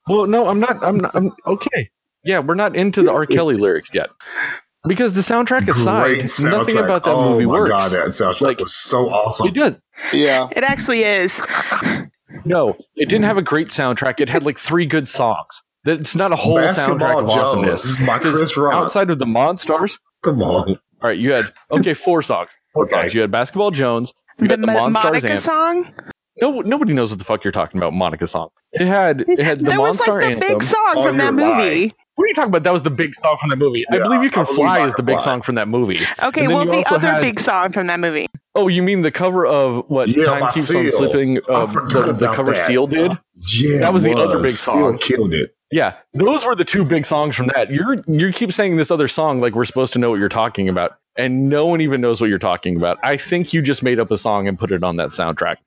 Well, 0.07 0.27
no, 0.27 0.47
I'm 0.47 0.59
not. 0.59 0.83
I'm 0.83 0.97
not. 0.97 1.15
I'm 1.15 1.31
okay. 1.47 1.89
Yeah, 2.23 2.39
we're 2.39 2.55
not 2.55 2.75
into 2.75 3.01
the 3.03 3.11
R. 3.11 3.25
Kelly 3.25 3.55
lyrics 3.55 3.93
yet. 3.93 4.09
Because 4.87 5.13
the 5.13 5.21
soundtrack 5.21 5.67
aside, 5.67 6.17
soundtrack. 6.17 6.51
nothing 6.51 6.77
about 6.77 7.03
that 7.05 7.13
oh 7.13 7.31
movie 7.31 7.45
works. 7.45 7.71
Oh 7.71 7.73
my 7.73 7.81
god, 7.81 7.91
that 7.91 8.07
soundtrack 8.09 8.41
like, 8.41 8.59
was 8.59 8.75
so 8.75 9.05
awesome. 9.09 9.47
It 9.47 9.53
did. 9.53 9.81
Yeah, 10.13 10.47
it 10.51 10.63
actually 10.63 11.03
is. 11.03 11.41
No, 12.43 12.77
it 12.95 13.09
didn't 13.09 13.25
have 13.25 13.37
a 13.37 13.41
great 13.41 13.67
soundtrack. 13.69 14.19
It 14.19 14.29
had 14.29 14.43
like 14.45 14.57
three 14.57 14.85
good 14.85 15.07
songs. 15.07 15.61
It's 15.85 16.15
not 16.15 16.31
a 16.31 16.35
whole 16.35 16.55
Basketball 16.55 16.97
soundtrack 16.97 17.19
of 17.23 17.29
awesomeness. 17.29 17.97
Chris 17.99 18.57
outside 18.57 19.09
of 19.11 19.19
the 19.19 19.25
Monstars. 19.25 19.99
Come 20.23 20.41
on. 20.41 20.69
All 20.69 21.09
right, 21.09 21.17
you 21.17 21.33
had 21.33 21.45
okay 21.71 21.93
four 21.93 22.21
songs. 22.23 22.49
Four 22.73 22.85
okay. 22.85 23.01
songs. 23.01 23.13
You 23.13 23.21
had 23.21 23.31
Basketball 23.31 23.71
Jones. 23.71 24.13
You 24.39 24.47
the, 24.47 24.57
the 24.57 24.67
Monstars 24.67 25.03
Monica 25.03 25.37
song. 25.37 25.93
no 26.41 26.61
nobody 26.61 26.93
knows 26.93 27.11
what 27.11 27.19
the 27.19 27.25
fuck 27.25 27.43
you're 27.43 27.51
talking 27.51 27.77
about. 27.79 27.93
Monica 27.93 28.27
song. 28.27 28.49
It 28.73 28.87
had 28.87 29.21
it 29.27 29.41
had 29.43 29.59
the 29.59 29.65
that 29.65 29.79
was 29.79 29.97
Monster 29.97 30.11
like 30.13 30.21
the 30.21 30.31
anthem. 30.33 30.49
big 30.57 30.63
song 30.63 30.93
Oh, 30.95 31.03
from 31.03 31.17
that 31.17 31.33
movie. 31.33 31.45
lying. 31.49 31.91
What 32.15 32.23
are 32.23 32.27
you 32.27 32.33
talking 32.33 32.49
about? 32.49 32.63
That 32.63 32.71
was 32.73 32.81
the 32.81 32.89
big 32.89 33.13
song 33.15 33.37
from 33.39 33.49
that 33.49 33.57
movie. 33.57 33.85
I 33.91 33.99
believe 33.99 34.23
you 34.23 34.29
can 34.29 34.45
fly 34.45 34.85
is 34.85 34.93
the 34.93 35.03
big 35.03 35.15
Fly. 35.17 35.23
song 35.23 35.41
from 35.41 35.55
that 35.55 35.67
movie. 35.67 35.99
Okay, 36.23 36.45
And 36.45 36.53
well, 36.53 36.65
the 36.65 36.85
other 36.89 37.07
had- 37.07 37.21
big 37.21 37.39
song 37.39 37.71
from 37.71 37.87
that 37.87 37.99
movie. 37.99 38.27
Oh, 38.57 38.69
you 38.69 38.81
mean 38.81 39.01
the 39.01 39.11
cover 39.11 39.45
of 39.45 39.83
what 39.89 40.07
Yeah, 40.07 40.23
Time 40.23 40.39
by 40.39 40.51
Keeps 40.53 40.73
on 40.73 40.83
Seal. 40.83 40.91
Slipping? 40.91 41.39
Uh, 41.49 41.67
forgot 41.67 42.05
the, 42.07 42.13
the 42.13 42.33
cover 42.33 42.51
that. 42.53 42.65
Seal 42.65 42.87
did. 42.87 43.11
Yeah, 43.51 43.79
That 43.79 43.93
was 43.93 44.03
the 44.03 44.13
other 44.15 44.37
big 44.41 44.53
Seal 44.53 44.73
song. 44.75 44.97
killed 44.97 45.33
it. 45.33 45.53
Yeah, 45.71 45.95
those 46.13 46.45
were 46.45 46.55
the 46.55 46.63
two 46.63 46.85
big 46.85 47.05
songs 47.05 47.35
from 47.35 47.47
that. 47.47 47.69
You're 47.69 47.97
you 48.07 48.31
keep 48.31 48.53
saying 48.53 48.77
this 48.77 48.91
other 48.91 49.09
song 49.09 49.39
like 49.41 49.55
we're 49.55 49.65
supposed 49.65 49.91
to 49.93 49.99
know 49.99 50.09
what 50.11 50.19
you're 50.19 50.29
talking 50.29 50.69
about, 50.69 50.97
and 51.17 51.49
no 51.49 51.65
one 51.65 51.81
even 51.81 51.99
knows 51.99 52.21
what 52.21 52.29
you're 52.29 52.39
talking 52.39 52.77
about. 52.77 52.97
I 53.03 53.17
think 53.17 53.51
you 53.51 53.61
just 53.61 53.83
made 53.83 53.99
up 53.99 54.09
a 54.11 54.17
song 54.17 54.47
and 54.47 54.57
put 54.57 54.71
it 54.71 54.83
on 54.83 54.95
that 54.97 55.09
soundtrack 55.09 55.57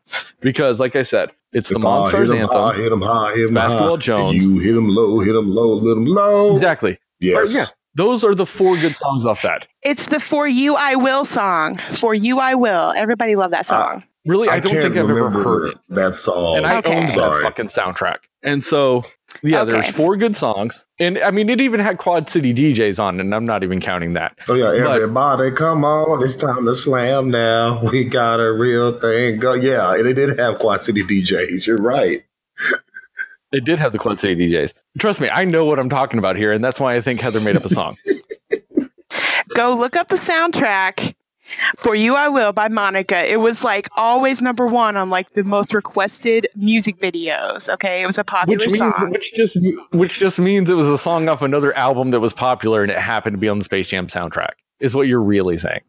because, 0.40 0.80
like 0.80 0.96
I 0.96 1.02
said, 1.02 1.30
it's 1.52 1.68
the 1.70 1.78
If 1.78 1.84
I 1.84 1.88
Monstars 1.88 2.28
hit 2.32 2.40
'em 2.40 2.48
high, 2.48 2.66
anthem. 2.68 2.82
hit 2.82 2.92
'em 2.92 3.00
high, 3.02 3.34
hit 3.34 3.48
'em 3.48 3.54
Basketball 3.54 3.90
high. 3.96 4.00
Jones. 4.00 4.44
And 4.44 4.54
you 4.54 4.58
hit 4.61 4.76
'em 4.76 4.88
low, 4.88 5.20
hit 5.20 5.34
'em 5.37 5.50
low, 5.54 5.80
hit 5.80 5.90
'em 5.96 6.04
low. 6.06 6.52
Exactly. 6.54 6.98
Yes. 7.20 7.37
Or, 7.54 7.58
yeah, 7.58 7.64
those 7.94 8.22
are 8.24 8.34
the 8.34 8.46
four 8.46 8.76
good 8.76 8.96
songs 8.96 9.24
off 9.26 9.42
that. 9.42 9.66
It's 9.82 10.06
the 10.08 10.20
"For 10.20 10.46
You 10.46 10.76
I 10.78 10.94
Will" 10.96 11.24
song. 11.24 11.76
"For 11.92 12.14
You 12.14 12.38
I 12.38 12.54
Will." 12.54 12.92
Everybody 12.96 13.34
love 13.37 13.50
that 13.52 13.66
song. 13.66 14.04
Really, 14.26 14.48
I, 14.48 14.61
don't 14.61 14.72
think 14.72 14.96
I've 14.96 15.08
ever 15.08 15.30
heard 15.30 15.68
it, 15.70 15.78
that 15.88 16.14
song. 16.14 16.58
and 16.58 16.66
I 16.66 16.78
Okay. 16.78 16.94
own 16.94 17.06
that 17.06 17.12
Sorry. 17.12 17.42
fucking 17.42 17.68
soundtrack. 17.68 18.16
And 18.42 18.62
so, 18.62 19.04
yeah, 19.42 19.62
Okay. 19.62 19.72
there's 19.72 19.90
four 19.90 20.16
good 20.16 20.37
songs, 20.37 20.85
and 20.98 21.18
I 21.18 21.31
mean, 21.31 21.48
it 21.48 21.61
even 21.61 21.81
had 21.81 21.98
Quad 21.98 22.29
City 22.31 22.53
DJs 22.55 23.03
on, 23.03 23.20
and 23.20 23.35
I'm 23.35 23.46
not 23.46 23.62
even 23.62 23.81
counting 23.81 24.14
that. 24.14 24.37
Oh 24.48 24.55
yeah, 24.55 24.70
But- 24.85 24.96
everybody, 25.03 25.51
come 25.53 25.85
on! 25.85 26.22
It's 26.22 26.37
time 26.37 26.64
to 26.66 26.74
slam 26.74 27.31
now. 27.31 27.81
We 27.92 28.05
got 28.05 28.40
a 28.40 28.53
real 28.53 28.92
thing. 28.98 29.38
Go, 29.38 29.55
yeah, 29.55 29.94
and 29.94 30.07
it 30.07 30.14
did 30.14 30.38
have 30.38 30.59
Quad 30.59 30.81
City 30.83 31.03
DJs. 31.03 31.66
You're 31.66 31.77
right. 31.77 32.24
It 33.51 33.64
did 33.64 33.79
have 33.79 33.92
the 33.92 33.98
Quad 33.98 34.20
City 34.20 34.37
DJs. 34.51 34.74
Trust 34.98 35.22
me, 35.22 35.31
I 35.31 35.46
know 35.46 35.64
what 35.64 35.79
I'm 35.79 35.88
talking 35.88 36.18
about 36.18 36.37
here, 36.37 36.53
and 36.53 36.62
that's 36.62 36.79
why 36.79 36.96
I 36.96 37.01
think 37.01 37.18
Heather 37.20 37.40
made 37.40 37.57
up 37.57 37.64
a 37.64 37.70
song. 37.70 37.96
Go 39.57 39.74
look 39.74 39.96
up 39.96 40.09
the 40.09 40.16
soundtrack. 40.16 41.14
"For 41.76 41.94
You 41.94 42.14
I 42.14 42.28
Will" 42.28 42.52
by 42.52 42.68
Monica. 42.68 43.30
It 43.30 43.40
was 43.40 43.64
like 43.64 43.88
always 43.96 44.40
number 44.42 44.66
one 44.66 44.96
on 44.96 45.11
like 45.11 45.30
the 45.32 45.44
most 45.44 45.74
requested 45.74 46.46
music 46.56 46.98
videos. 46.98 47.68
Okay, 47.74 48.02
it 48.02 48.06
was 48.06 48.18
a 48.18 48.24
popular 48.24 48.58
which 48.58 48.66
means, 48.72 48.78
song. 48.96 49.11
which 49.11 49.32
just, 49.34 49.56
which 49.92 50.18
just 50.18 50.38
means 50.40 50.68
it 50.70 50.74
was 50.74 50.88
a 50.88 50.98
song 50.98 51.28
off 51.28 51.42
another 51.42 51.76
album 51.76 52.11
that 52.11 52.20
was 52.20 52.32
popular, 52.32 52.82
and 52.82 52.90
it 52.90 52.98
happened 52.98 53.34
to 53.34 53.38
be 53.38 53.48
on 53.48 53.58
the 53.58 53.64
Space 53.64 53.88
Jam 53.88 54.06
soundtrack. 54.06 54.52
Is 54.80 54.94
what 54.94 55.08
you're 55.08 55.22
really 55.22 55.56
saying? 55.56 55.80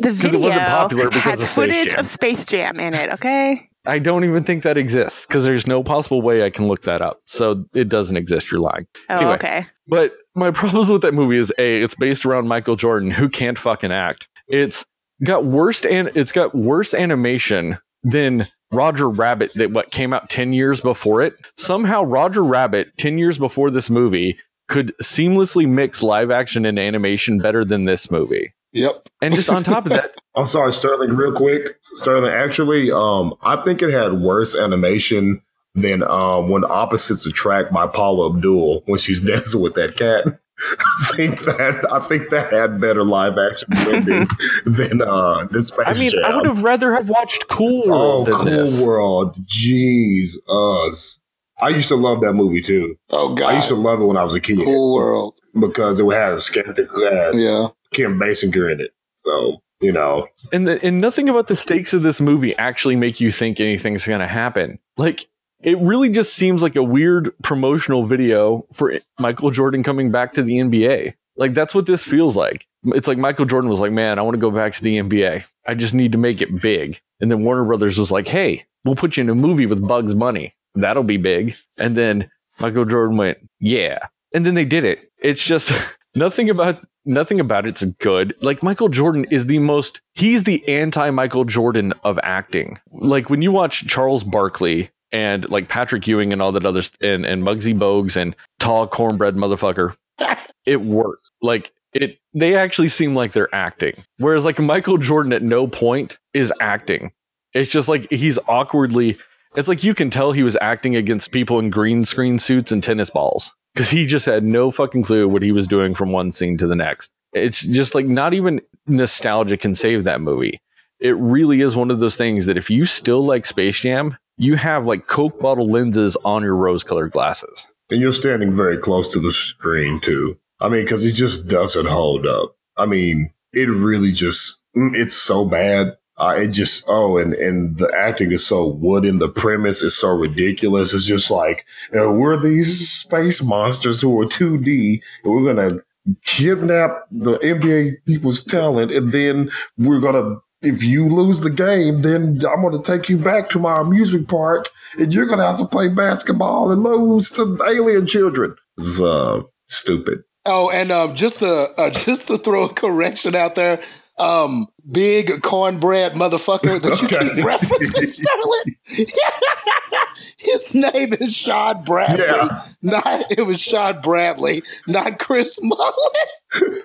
The 0.00 0.10
it 0.10 0.12
video 0.14 0.40
wasn't 0.40 0.66
popular 0.66 1.04
because 1.08 1.22
had 1.22 1.40
of 1.40 1.48
footage 1.48 1.88
Jam. 1.90 2.00
of 2.00 2.06
Space 2.06 2.46
Jam 2.46 2.78
in 2.78 2.94
it. 2.94 3.10
Okay. 3.14 3.68
I 3.86 3.98
don't 3.98 4.22
even 4.24 4.44
think 4.44 4.64
that 4.64 4.76
exists 4.76 5.26
because 5.26 5.44
there's 5.44 5.66
no 5.66 5.82
possible 5.82 6.20
way 6.20 6.44
I 6.44 6.50
can 6.50 6.68
look 6.68 6.82
that 6.82 7.00
up. 7.00 7.22
So 7.24 7.64
it 7.74 7.88
doesn't 7.88 8.18
exist. 8.18 8.50
You're 8.52 8.60
lying. 8.60 8.86
Oh, 9.08 9.16
Anyway. 9.16 9.34
okay. 9.34 9.66
But 9.86 10.12
my 10.34 10.50
problems 10.52 10.90
with 10.90 11.00
that 11.02 11.14
movie 11.14 11.38
is 11.38 11.50
a 11.58 11.82
it's 11.82 11.94
based 11.94 12.26
around 12.26 12.48
Michael 12.48 12.76
Jordan 12.76 13.10
who 13.10 13.28
can't 13.30 13.58
fucking 13.58 13.90
act. 13.90 14.28
It's 14.48 14.84
got 15.24 15.44
worst 15.44 15.86
and 15.86 16.10
it's 16.14 16.32
got 16.32 16.54
worse 16.54 16.94
animation 16.94 17.78
than 18.02 18.48
Roger 18.72 19.08
Rabbit 19.08 19.52
that 19.54 19.72
what 19.72 19.90
came 19.90 20.12
out 20.12 20.30
10 20.30 20.52
years 20.52 20.80
before 20.80 21.22
it. 21.22 21.34
Somehow 21.56 22.04
Roger 22.04 22.44
Rabbit 22.44 22.96
10 22.98 23.18
years 23.18 23.38
before 23.38 23.70
this 23.70 23.88
movie 23.88 24.38
could 24.68 24.94
seamlessly 25.02 25.66
mix 25.66 26.02
live 26.02 26.30
action 26.30 26.66
and 26.66 26.78
animation 26.78 27.38
better 27.38 27.64
than 27.64 27.86
this 27.86 28.10
movie. 28.10 28.52
Yep. 28.72 29.08
And 29.22 29.34
just 29.34 29.48
on 29.48 29.64
top 29.64 29.86
of 29.86 29.92
that, 29.92 30.14
I'm 30.36 30.46
sorry, 30.46 30.72
Sterling. 30.72 31.16
Real 31.16 31.32
quick, 31.32 31.78
Sterling. 31.80 32.30
Actually, 32.30 32.92
um, 32.92 33.34
I 33.42 33.56
think 33.62 33.82
it 33.82 33.90
had 33.90 34.20
worse 34.20 34.54
animation 34.54 35.42
than 35.74 36.02
um 36.02 36.48
when 36.48 36.64
opposites 36.64 37.26
attract 37.26 37.72
by 37.72 37.86
Paula 37.86 38.34
Abdul 38.34 38.82
when 38.86 38.98
she's 38.98 39.20
dancing 39.24 39.62
with 39.62 39.74
that 39.74 39.96
cat. 39.96 40.26
I 40.60 41.12
think 41.16 41.40
that 41.42 41.86
I 41.92 42.00
think 42.00 42.30
that 42.30 42.52
had 42.52 42.80
better 42.80 43.04
live 43.04 43.34
action 43.38 43.68
rendering 43.86 44.28
than 44.64 45.02
uh 45.02 45.46
than 45.50 45.62
Space 45.62 45.86
I 45.86 45.92
mean, 45.94 46.10
Jam. 46.10 46.24
I 46.24 46.34
would 46.36 46.46
have 46.46 46.62
rather 46.62 46.92
have 46.94 47.08
watched 47.08 47.46
Cool 47.48 47.84
Oh, 47.86 47.88
World 47.90 48.26
than 48.26 48.34
Cool 48.34 48.44
this. 48.44 48.80
World. 48.80 49.36
Jeez, 49.46 50.32
us. 50.48 51.20
I 51.60 51.70
used 51.70 51.88
to 51.88 51.96
love 51.96 52.20
that 52.22 52.32
movie 52.34 52.60
too. 52.60 52.96
Oh 53.10 53.34
god, 53.34 53.50
I 53.50 53.56
used 53.56 53.68
to 53.68 53.74
love 53.74 54.00
it 54.00 54.04
when 54.04 54.16
I 54.16 54.24
was 54.24 54.34
a 54.34 54.40
kid 54.40 54.58
Cool 54.58 54.94
world. 54.94 55.38
because 55.58 55.98
it 56.00 56.04
had 56.06 56.32
a 56.32 56.40
skeptic 56.40 56.88
had 56.92 57.34
Yeah. 57.34 57.68
Kim 57.92 58.18
Basinger 58.18 58.70
in 58.72 58.80
it. 58.80 58.92
So 59.24 59.58
you 59.80 59.92
know, 59.92 60.26
And 60.52 60.66
the, 60.66 60.82
and 60.84 61.00
nothing 61.00 61.28
about 61.28 61.46
the 61.46 61.54
stakes 61.54 61.92
of 61.94 62.02
this 62.02 62.20
movie 62.20 62.56
actually 62.58 62.96
make 62.96 63.20
you 63.20 63.30
think 63.30 63.60
anything's 63.60 64.04
going 64.04 64.18
to 64.18 64.26
happen. 64.26 64.80
Like 64.96 65.28
it 65.60 65.78
really 65.78 66.08
just 66.10 66.34
seems 66.34 66.62
like 66.62 66.76
a 66.76 66.82
weird 66.82 67.32
promotional 67.42 68.06
video 68.06 68.66
for 68.72 68.98
Michael 69.18 69.50
Jordan 69.50 69.82
coming 69.82 70.10
back 70.10 70.34
to 70.34 70.42
the 70.42 70.58
NBA. 70.58 71.14
Like 71.36 71.54
that's 71.54 71.74
what 71.74 71.86
this 71.86 72.04
feels 72.04 72.36
like. 72.36 72.66
It's 72.86 73.08
like 73.08 73.18
Michael 73.18 73.44
Jordan 73.44 73.70
was 73.70 73.80
like, 73.80 73.92
"Man, 73.92 74.18
I 74.18 74.22
want 74.22 74.34
to 74.34 74.40
go 74.40 74.50
back 74.50 74.74
to 74.74 74.82
the 74.82 74.98
NBA. 74.98 75.44
I 75.66 75.74
just 75.74 75.94
need 75.94 76.12
to 76.12 76.18
make 76.18 76.40
it 76.40 76.60
big." 76.60 77.00
And 77.20 77.30
then 77.30 77.44
Warner 77.44 77.64
Brothers 77.64 77.98
was 77.98 78.10
like, 78.10 78.28
"Hey, 78.28 78.66
we'll 78.84 78.96
put 78.96 79.16
you 79.16 79.22
in 79.22 79.30
a 79.30 79.34
movie 79.34 79.66
with 79.66 79.86
Bugs 79.86 80.14
Bunny. 80.14 80.54
That'll 80.74 81.04
be 81.04 81.16
big." 81.16 81.56
And 81.76 81.96
then 81.96 82.30
Michael 82.58 82.84
Jordan 82.84 83.16
went, 83.16 83.38
"Yeah." 83.60 83.98
And 84.34 84.44
then 84.44 84.54
they 84.54 84.64
did 84.64 84.84
it. 84.84 85.10
It's 85.18 85.44
just 85.44 85.72
nothing 86.14 86.50
about 86.50 86.84
nothing 87.04 87.40
about 87.40 87.66
it's 87.66 87.84
good. 87.84 88.34
Like 88.40 88.62
Michael 88.62 88.88
Jordan 88.88 89.24
is 89.30 89.46
the 89.46 89.58
most 89.58 90.00
he's 90.14 90.44
the 90.44 90.66
anti 90.68 91.10
Michael 91.10 91.44
Jordan 91.44 91.94
of 92.04 92.18
acting. 92.22 92.78
Like 92.90 93.30
when 93.30 93.42
you 93.42 93.52
watch 93.52 93.86
Charles 93.86 94.24
Barkley 94.24 94.90
and 95.12 95.48
like 95.48 95.68
Patrick 95.68 96.06
Ewing 96.06 96.32
and 96.32 96.42
all 96.42 96.52
that 96.52 96.66
other 96.66 96.82
and 97.00 97.24
and 97.24 97.42
Muggsy 97.42 97.78
Bogues 97.78 98.16
and 98.16 98.34
tall 98.58 98.86
cornbread 98.86 99.34
motherfucker, 99.34 99.96
it 100.66 100.82
works. 100.82 101.30
Like 101.42 101.72
it 101.92 102.18
they 102.34 102.54
actually 102.54 102.88
seem 102.88 103.14
like 103.14 103.32
they're 103.32 103.54
acting. 103.54 104.02
Whereas 104.18 104.44
like 104.44 104.58
Michael 104.58 104.98
Jordan 104.98 105.32
at 105.32 105.42
no 105.42 105.66
point 105.66 106.18
is 106.34 106.52
acting. 106.60 107.12
It's 107.54 107.70
just 107.70 107.88
like 107.88 108.10
he's 108.10 108.38
awkwardly 108.46 109.18
it's 109.56 109.68
like 109.68 109.82
you 109.82 109.94
can 109.94 110.10
tell 110.10 110.32
he 110.32 110.42
was 110.42 110.56
acting 110.60 110.96
against 110.96 111.32
people 111.32 111.58
in 111.58 111.70
green 111.70 112.04
screen 112.04 112.38
suits 112.38 112.70
and 112.70 112.82
tennis 112.82 113.10
balls 113.10 113.52
because 113.74 113.90
he 113.90 114.06
just 114.06 114.26
had 114.26 114.44
no 114.44 114.70
fucking 114.70 115.02
clue 115.02 115.28
what 115.28 115.42
he 115.42 115.52
was 115.52 115.66
doing 115.66 115.94
from 115.94 116.12
one 116.12 116.32
scene 116.32 116.58
to 116.58 116.66
the 116.66 116.76
next. 116.76 117.10
It's 117.32 117.62
just 117.62 117.94
like 117.94 118.06
not 118.06 118.34
even 118.34 118.60
nostalgia 118.86 119.56
can 119.56 119.74
save 119.74 120.04
that 120.04 120.20
movie. 120.20 120.60
It 121.00 121.16
really 121.16 121.60
is 121.60 121.76
one 121.76 121.90
of 121.90 122.00
those 122.00 122.16
things 122.16 122.46
that 122.46 122.56
if 122.56 122.70
you 122.70 122.86
still 122.86 123.24
like 123.24 123.46
Space 123.46 123.80
Jam, 123.80 124.16
you 124.38 124.56
have 124.56 124.86
like 124.86 125.06
Coke 125.08 125.38
bottle 125.40 125.68
lenses 125.68 126.16
on 126.24 126.42
your 126.42 126.56
rose 126.56 126.82
colored 126.84 127.12
glasses. 127.12 127.68
and 127.90 128.00
you're 128.00 128.12
standing 128.12 128.54
very 128.54 128.78
close 128.78 129.12
to 129.12 129.20
the 129.20 129.32
screen 129.32 130.00
too. 130.00 130.38
I 130.60 130.68
mean, 130.68 130.84
because 130.84 131.04
it 131.04 131.12
just 131.12 131.48
doesn't 131.48 131.86
hold 131.86 132.26
up. 132.26 132.56
I 132.76 132.86
mean, 132.86 133.32
it 133.52 133.68
really 133.68 134.12
just 134.12 134.60
mm, 134.76 134.94
it's 134.94 135.14
so 135.14 135.44
bad. 135.44 135.96
Uh, 136.16 136.34
it 136.36 136.48
just 136.48 136.84
oh, 136.88 137.16
and 137.16 137.32
and 137.34 137.78
the 137.78 137.90
acting 137.96 138.32
is 138.32 138.44
so 138.46 138.66
wooden. 138.66 139.18
The 139.18 139.28
premise 139.28 139.82
is 139.82 139.96
so 139.96 140.08
ridiculous. 140.16 140.92
It's 140.92 141.04
just 141.04 141.30
like 141.30 141.64
uh, 141.96 142.10
we're 142.12 142.36
these 142.36 142.90
space 142.90 143.42
monsters 143.42 144.00
who 144.00 144.20
are 144.20 144.24
2D, 144.26 145.00
and 145.22 145.32
we're 145.32 145.54
gonna 145.54 145.80
kidnap 146.24 147.06
the 147.10 147.38
NBA 147.38 148.04
people's 148.06 148.42
talent, 148.44 148.90
and 148.92 149.12
then 149.12 149.50
we're 149.76 150.00
gonna. 150.00 150.36
If 150.60 150.82
you 150.82 151.06
lose 151.06 151.40
the 151.42 151.50
game, 151.50 152.02
then 152.02 152.40
I'm 152.50 152.62
going 152.62 152.76
to 152.76 152.82
take 152.82 153.08
you 153.08 153.16
back 153.16 153.48
to 153.50 153.58
my 153.60 153.76
amusement 153.76 154.28
park, 154.28 154.68
and 154.98 155.14
you're 155.14 155.26
going 155.26 155.38
to 155.38 155.46
have 155.46 155.58
to 155.58 155.66
play 155.66 155.88
basketball 155.88 156.72
and 156.72 156.82
lose 156.82 157.30
to 157.32 157.56
alien 157.68 158.06
children. 158.06 158.56
It's 158.76 159.00
uh, 159.00 159.42
stupid. 159.66 160.24
Oh, 160.46 160.70
and 160.70 160.90
um, 160.90 161.14
just 161.14 161.40
to 161.40 161.68
uh, 161.78 161.90
just 162.04 162.26
to 162.28 162.38
throw 162.38 162.64
a 162.64 162.72
correction 162.72 163.36
out 163.36 163.54
there, 163.54 163.80
um, 164.18 164.66
big 164.90 165.42
cornbread 165.42 166.12
motherfucker 166.12 166.80
that 166.80 167.02
you 167.02 167.06
Okay. 167.16 167.36
keep 167.36 167.44
referencing, 167.44 168.08
Sterling. 168.08 169.12
His 170.38 170.74
name 170.74 171.12
is 171.20 171.36
Shawn 171.36 171.84
Bradley. 171.84 172.24
Yeah. 172.26 172.62
Not 172.82 173.26
it 173.30 173.46
was 173.46 173.60
Shawn 173.60 174.00
Bradley, 174.00 174.62
not 174.86 175.18
Chris 175.18 175.58
Mullin. 175.62 176.82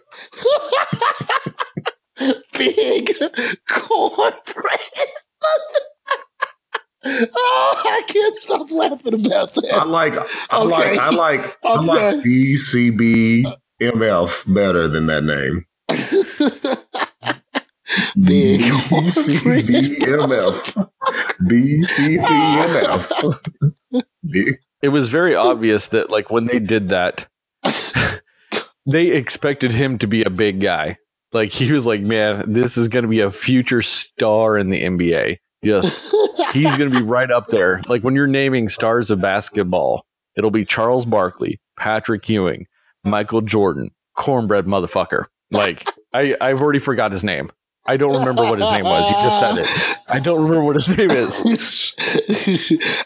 big 2.58 3.10
cornbread. 3.70 4.80
oh, 7.06 7.82
I 7.86 8.02
can't 8.08 8.36
stop 8.36 8.72
laughing 8.72 9.14
about 9.16 9.54
that. 9.54 9.70
I 9.74 9.80
that. 9.80 9.88
like, 9.88 10.16
I 10.18 10.62
Okay. 10.62 10.70
like, 10.70 11.00
I 11.00 11.10
like, 11.10 11.40
I 11.66 11.74
I'm 11.74 11.86
like 11.86 12.00
sorry. 12.00 12.24
BCB 12.24 13.54
MF 13.82 14.54
better 14.54 14.88
than 14.88 15.08
that 15.08 15.24
name. 15.24 15.66
Big 18.24 18.62
BCB 18.62 19.98
MF. 20.00 20.90
BCB 21.42 22.24
MF. 22.24 24.02
Big- 24.30 24.58
It 24.82 24.90
was 24.90 25.10
very 25.10 25.36
obvious 25.36 25.90
that 25.90 26.10
like 26.10 26.32
when 26.32 26.46
they 26.46 26.60
did 26.60 26.90
that, 26.90 27.28
they 28.86 29.08
expected 29.12 29.74
him 29.74 29.98
to 30.00 30.08
be 30.08 30.24
a 30.24 30.30
big 30.30 30.62
guy. 30.62 30.98
Like 31.34 31.50
he 31.50 31.72
was 31.72 31.86
like, 31.86 32.02
man, 32.02 32.52
this 32.52 32.78
is 32.78 32.88
going 32.88 33.04
to 33.04 33.10
be 33.10 33.22
a 33.22 33.32
future 33.32 33.82
star 33.82 34.58
in 34.58 34.70
the 34.70 34.84
NBA. 34.84 35.38
Just 35.64 36.14
he's 36.54 36.76
going 36.78 36.92
to 36.92 36.98
be 37.00 37.04
right 37.06 37.32
up 37.32 37.48
there. 37.48 37.82
Like 37.88 38.04
when 38.04 38.16
you're 38.16 38.28
naming 38.28 38.70
stars 38.70 39.12
of 39.12 39.22
basketball, 39.22 40.06
it'll 40.38 40.52
be 40.52 40.66
Charles 40.66 41.06
Barkley, 41.06 41.60
Patrick 41.80 42.28
Ewing, 42.30 42.68
Michael 43.04 43.42
Jordan, 43.42 43.90
cornbread 44.16 44.66
motherfucker. 44.66 45.26
Like 45.52 45.88
I, 46.14 46.36
I've 46.40 46.62
already 46.62 46.80
forgot 46.80 47.12
his 47.12 47.24
name. 47.24 47.52
I 47.86 47.98
don't 47.98 48.18
remember 48.18 48.44
what 48.44 48.60
his 48.60 48.72
name 48.72 48.86
was. 48.86 49.10
You 49.10 49.16
just 49.16 49.40
said 49.40 49.58
it. 49.58 49.98
I 50.08 50.20
don't 50.20 50.42
remember 50.42 50.64
what 50.64 50.76
his 50.76 50.88
name 50.90 51.12
is. 51.12 51.94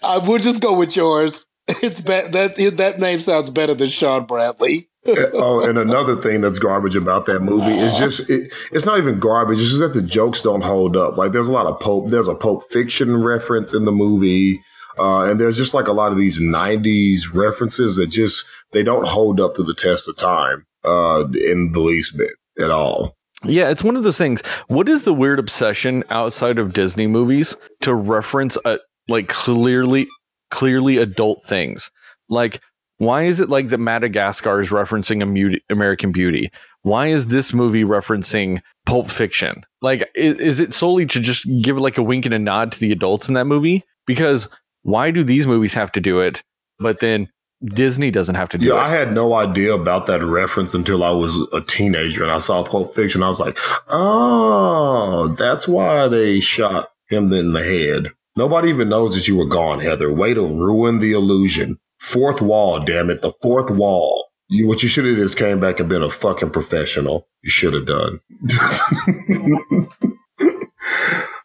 Uh, 0.04 0.22
I 0.22 0.28
will 0.28 0.40
just 0.40 0.62
go 0.62 0.78
with 0.78 0.96
yours. 0.96 1.48
It's 1.68 2.00
be- 2.02 2.12
that 2.12 2.56
that 2.78 3.00
name 3.00 3.20
sounds 3.22 3.50
better 3.50 3.74
than 3.74 3.90
Shawn 3.90 4.26
Bradley. 4.26 4.90
oh, 5.34 5.62
and 5.68 5.78
another 5.78 6.20
thing 6.20 6.42
that's 6.42 6.60
garbage 6.60 6.96
about 6.96 7.26
that 7.28 7.42
movie 7.42 7.78
is 7.78 7.98
just 7.98 8.30
it, 8.30 8.54
it's 8.72 8.86
not 8.86 8.98
even 8.98 9.20
garbage. 9.20 9.60
It's 9.60 9.70
just 9.70 9.82
that 9.82 9.94
the 9.94 10.02
jokes 10.02 10.42
don't 10.42 10.64
hold 10.64 10.98
up. 10.98 11.18
Like 11.18 11.32
there's 11.32 11.48
a 11.48 11.54
lot 11.54 11.66
of 11.66 11.80
Pope. 11.80 12.10
There's 12.10 12.28
a 12.28 12.36
Pulp 12.36 12.64
Fiction 12.70 13.24
reference 13.24 13.74
in 13.74 13.86
the 13.86 13.92
movie. 13.92 14.62
Uh, 15.00 15.26
and 15.26 15.40
there's 15.40 15.58
just 15.58 15.74
like 15.74 15.88
a 15.88 15.94
lot 15.94 16.12
of 16.12 16.18
these 16.18 16.42
90s 16.42 17.34
references 17.34 17.98
that 17.98 18.08
just 18.08 18.48
they 18.72 18.82
don't 18.82 19.08
hold 19.08 19.40
up 19.40 19.54
to 19.54 19.64
the 19.64 19.76
test 19.76 20.10
of 20.10 20.18
time 20.18 20.66
uh, 20.84 21.24
in 21.34 21.72
the 21.72 21.80
least 21.80 22.18
bit 22.18 22.32
at 22.60 22.72
all. 22.72 23.16
Yeah, 23.44 23.70
it's 23.70 23.84
one 23.84 23.96
of 23.96 24.04
those 24.04 24.18
things. 24.18 24.42
What 24.68 24.90
is 24.90 25.04
the 25.04 25.14
weird 25.14 25.38
obsession 25.38 26.04
outside 26.10 26.58
of 26.58 26.74
Disney 26.74 27.06
movies 27.06 27.56
to 27.82 27.94
reference 27.94 28.58
a 28.66 28.80
like 29.08 29.28
clearly 29.30 30.08
clearly 30.50 30.98
adult 30.98 31.46
things? 31.46 31.92
Like 32.30 32.62
why 32.98 33.24
is 33.24 33.40
it 33.40 33.50
like 33.50 33.70
that 33.70 33.78
Madagascar 33.78 34.60
is 34.62 34.70
referencing 34.70 35.22
a 35.22 35.60
American 35.72 36.12
Beauty? 36.12 36.50
Why 36.82 37.08
is 37.08 37.28
this 37.28 37.54
movie 37.54 37.84
referencing 37.84 38.62
Pulp 38.86 39.12
Fiction? 39.12 39.64
Like, 39.82 40.10
is, 40.16 40.36
is, 40.36 40.60
it 40.60 40.74
solely 40.74 41.06
to 41.08 41.20
just 41.20 41.48
give 41.62 41.78
like 41.78 41.98
a 41.98 42.04
wink 42.04 42.26
and 42.26 42.34
a 42.34 42.40
nod 42.40 42.72
to 42.72 42.80
the 42.80 42.92
adults 42.92 43.28
in 43.28 43.36
that 43.36 43.46
movie? 43.46 43.84
Because 44.06 44.48
why 44.84 45.12
do 45.12 45.24
these 45.24 45.46
movies 45.46 45.74
have 45.74 45.92
to 45.94 46.02
do 46.02 46.20
it, 46.20 46.42
but 46.80 47.00
then 47.00 47.30
Disney 47.64 48.10
doesn't 48.10 48.36
have 48.36 48.50
to 48.50 48.58
do 48.58 48.68
yeah, 48.68 48.74
it? 48.74 48.78
I 48.78 48.90
had 48.90 49.14
no 49.14 49.34
idea 49.34 49.74
about 49.74 50.06
that 50.08 50.24
reference 50.24 50.74
until 50.74 51.04
I 51.04 51.12
was 51.12 51.38
a 51.54 51.62
teenager 51.62 52.24
and 52.24 52.32
I 52.32 52.38
saw 52.38 52.64
Pulp 52.64 52.96
Fiction. 52.96 53.22
I 53.22 53.28
was 53.28 53.40
like, 53.40 53.58
oh, 53.90 55.36
that's 55.38 55.68
why 55.68 56.08
they 56.08 56.40
shot 56.40 56.92
him 57.10 57.32
in 57.34 57.54
the 57.54 57.64
head. 57.64 58.14
Nobody 58.36 58.70
even 58.70 58.90
knows 58.90 59.16
that 59.16 59.28
you 59.28 59.36
were 59.36 59.46
gone, 59.46 59.80
Heather. 59.80 60.12
Way 60.12 60.34
to 60.36 60.42
ruin 60.42 61.00
the 61.00 61.14
illusion. 61.14 61.80
Fourth 61.98 62.42
wall, 62.42 62.80
damn 62.80 63.10
it. 63.10 63.22
The 63.22 63.34
fourth 63.42 63.72
wall. 63.72 64.26
You, 64.50 64.68
what 64.68 64.82
you 64.82 64.90
should 64.90 65.06
have 65.06 65.18
is 65.18 65.36
came 65.36 65.60
back 65.60 65.80
and 65.80 65.90
been 65.90 66.04
a 66.04 66.10
fucking 66.10 66.52
professional. 66.52 67.28
You 67.42 67.50
should 67.50 67.74
have 67.74 67.86
done. 67.86 68.20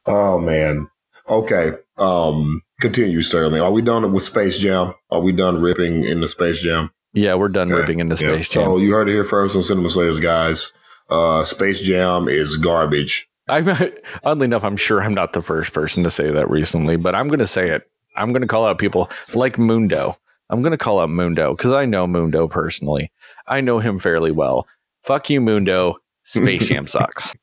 oh 0.06 0.38
man. 0.38 0.88
Okay. 1.28 1.72
Um, 1.96 2.62
continue, 2.80 3.22
Sterling. 3.22 3.60
Are 3.60 3.72
we 3.72 3.82
done 3.82 4.12
with 4.12 4.22
Space 4.22 4.58
Jam? 4.58 4.94
Are 5.10 5.20
we 5.20 5.32
done 5.32 5.60
ripping 5.60 6.04
in 6.04 6.20
the 6.20 6.28
Space 6.28 6.60
Jam? 6.60 6.90
Yeah, 7.12 7.34
we're 7.34 7.48
done 7.48 7.72
okay. 7.72 7.80
ripping 7.80 8.00
into 8.00 8.16
Space 8.16 8.48
yeah. 8.48 8.62
Jam. 8.62 8.64
So 8.64 8.76
you 8.78 8.92
heard 8.92 9.08
it 9.08 9.12
here 9.12 9.24
first 9.24 9.56
on 9.56 9.62
Cinema 9.62 9.88
Slayers, 9.88 10.20
guys. 10.20 10.72
Uh, 11.10 11.44
Space 11.44 11.80
Jam 11.80 12.28
is 12.28 12.56
garbage. 12.56 13.28
I'm 13.48 13.68
oddly 14.24 14.44
enough, 14.44 14.64
I'm 14.64 14.76
sure 14.76 15.02
I'm 15.02 15.14
not 15.14 15.32
the 15.32 15.42
first 15.42 15.72
person 15.72 16.04
to 16.04 16.10
say 16.10 16.30
that 16.30 16.48
recently, 16.48 16.96
but 16.96 17.14
I'm 17.14 17.28
going 17.28 17.40
to 17.40 17.46
say 17.46 17.70
it. 17.70 17.88
I'm 18.16 18.32
going 18.32 18.42
to 18.42 18.48
call 18.48 18.66
out 18.66 18.78
people 18.78 19.10
like 19.34 19.58
Mundo. 19.58 20.16
I'm 20.52 20.60
going 20.60 20.72
to 20.72 20.78
call 20.78 21.00
out 21.00 21.08
Mundo 21.08 21.56
because 21.56 21.72
I 21.72 21.86
know 21.86 22.06
Mundo 22.06 22.46
personally. 22.46 23.10
I 23.46 23.62
know 23.62 23.78
him 23.78 23.98
fairly 23.98 24.30
well. 24.30 24.68
Fuck 25.02 25.30
you, 25.30 25.40
Mundo. 25.40 25.96
Space 26.24 26.68
Jam 26.68 26.86
sucks. 26.86 27.34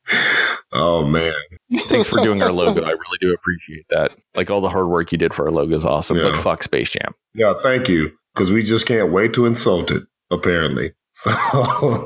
Oh 0.71 1.05
man. 1.05 1.33
Thanks 1.73 2.07
for 2.07 2.17
doing 2.19 2.41
our 2.43 2.51
logo. 2.51 2.81
I 2.81 2.91
really 2.91 3.17
do 3.19 3.33
appreciate 3.33 3.85
that. 3.89 4.11
Like 4.35 4.51
all 4.51 4.61
the 4.61 4.69
hard 4.69 4.87
work 4.87 5.11
you 5.11 5.17
did 5.17 5.33
for 5.33 5.45
our 5.45 5.51
logo 5.51 5.75
is 5.75 5.85
awesome, 5.85 6.17
yeah. 6.17 6.31
but 6.31 6.37
fuck 6.37 6.63
Space 6.63 6.91
Jam. 6.91 7.13
Yeah, 7.33 7.55
thank 7.63 7.89
you. 7.89 8.11
Because 8.33 8.51
we 8.51 8.61
just 8.63 8.87
can't 8.87 9.11
wait 9.11 9.33
to 9.33 9.45
insult 9.45 9.91
it, 9.91 10.03
apparently. 10.31 10.93
So 11.11 11.31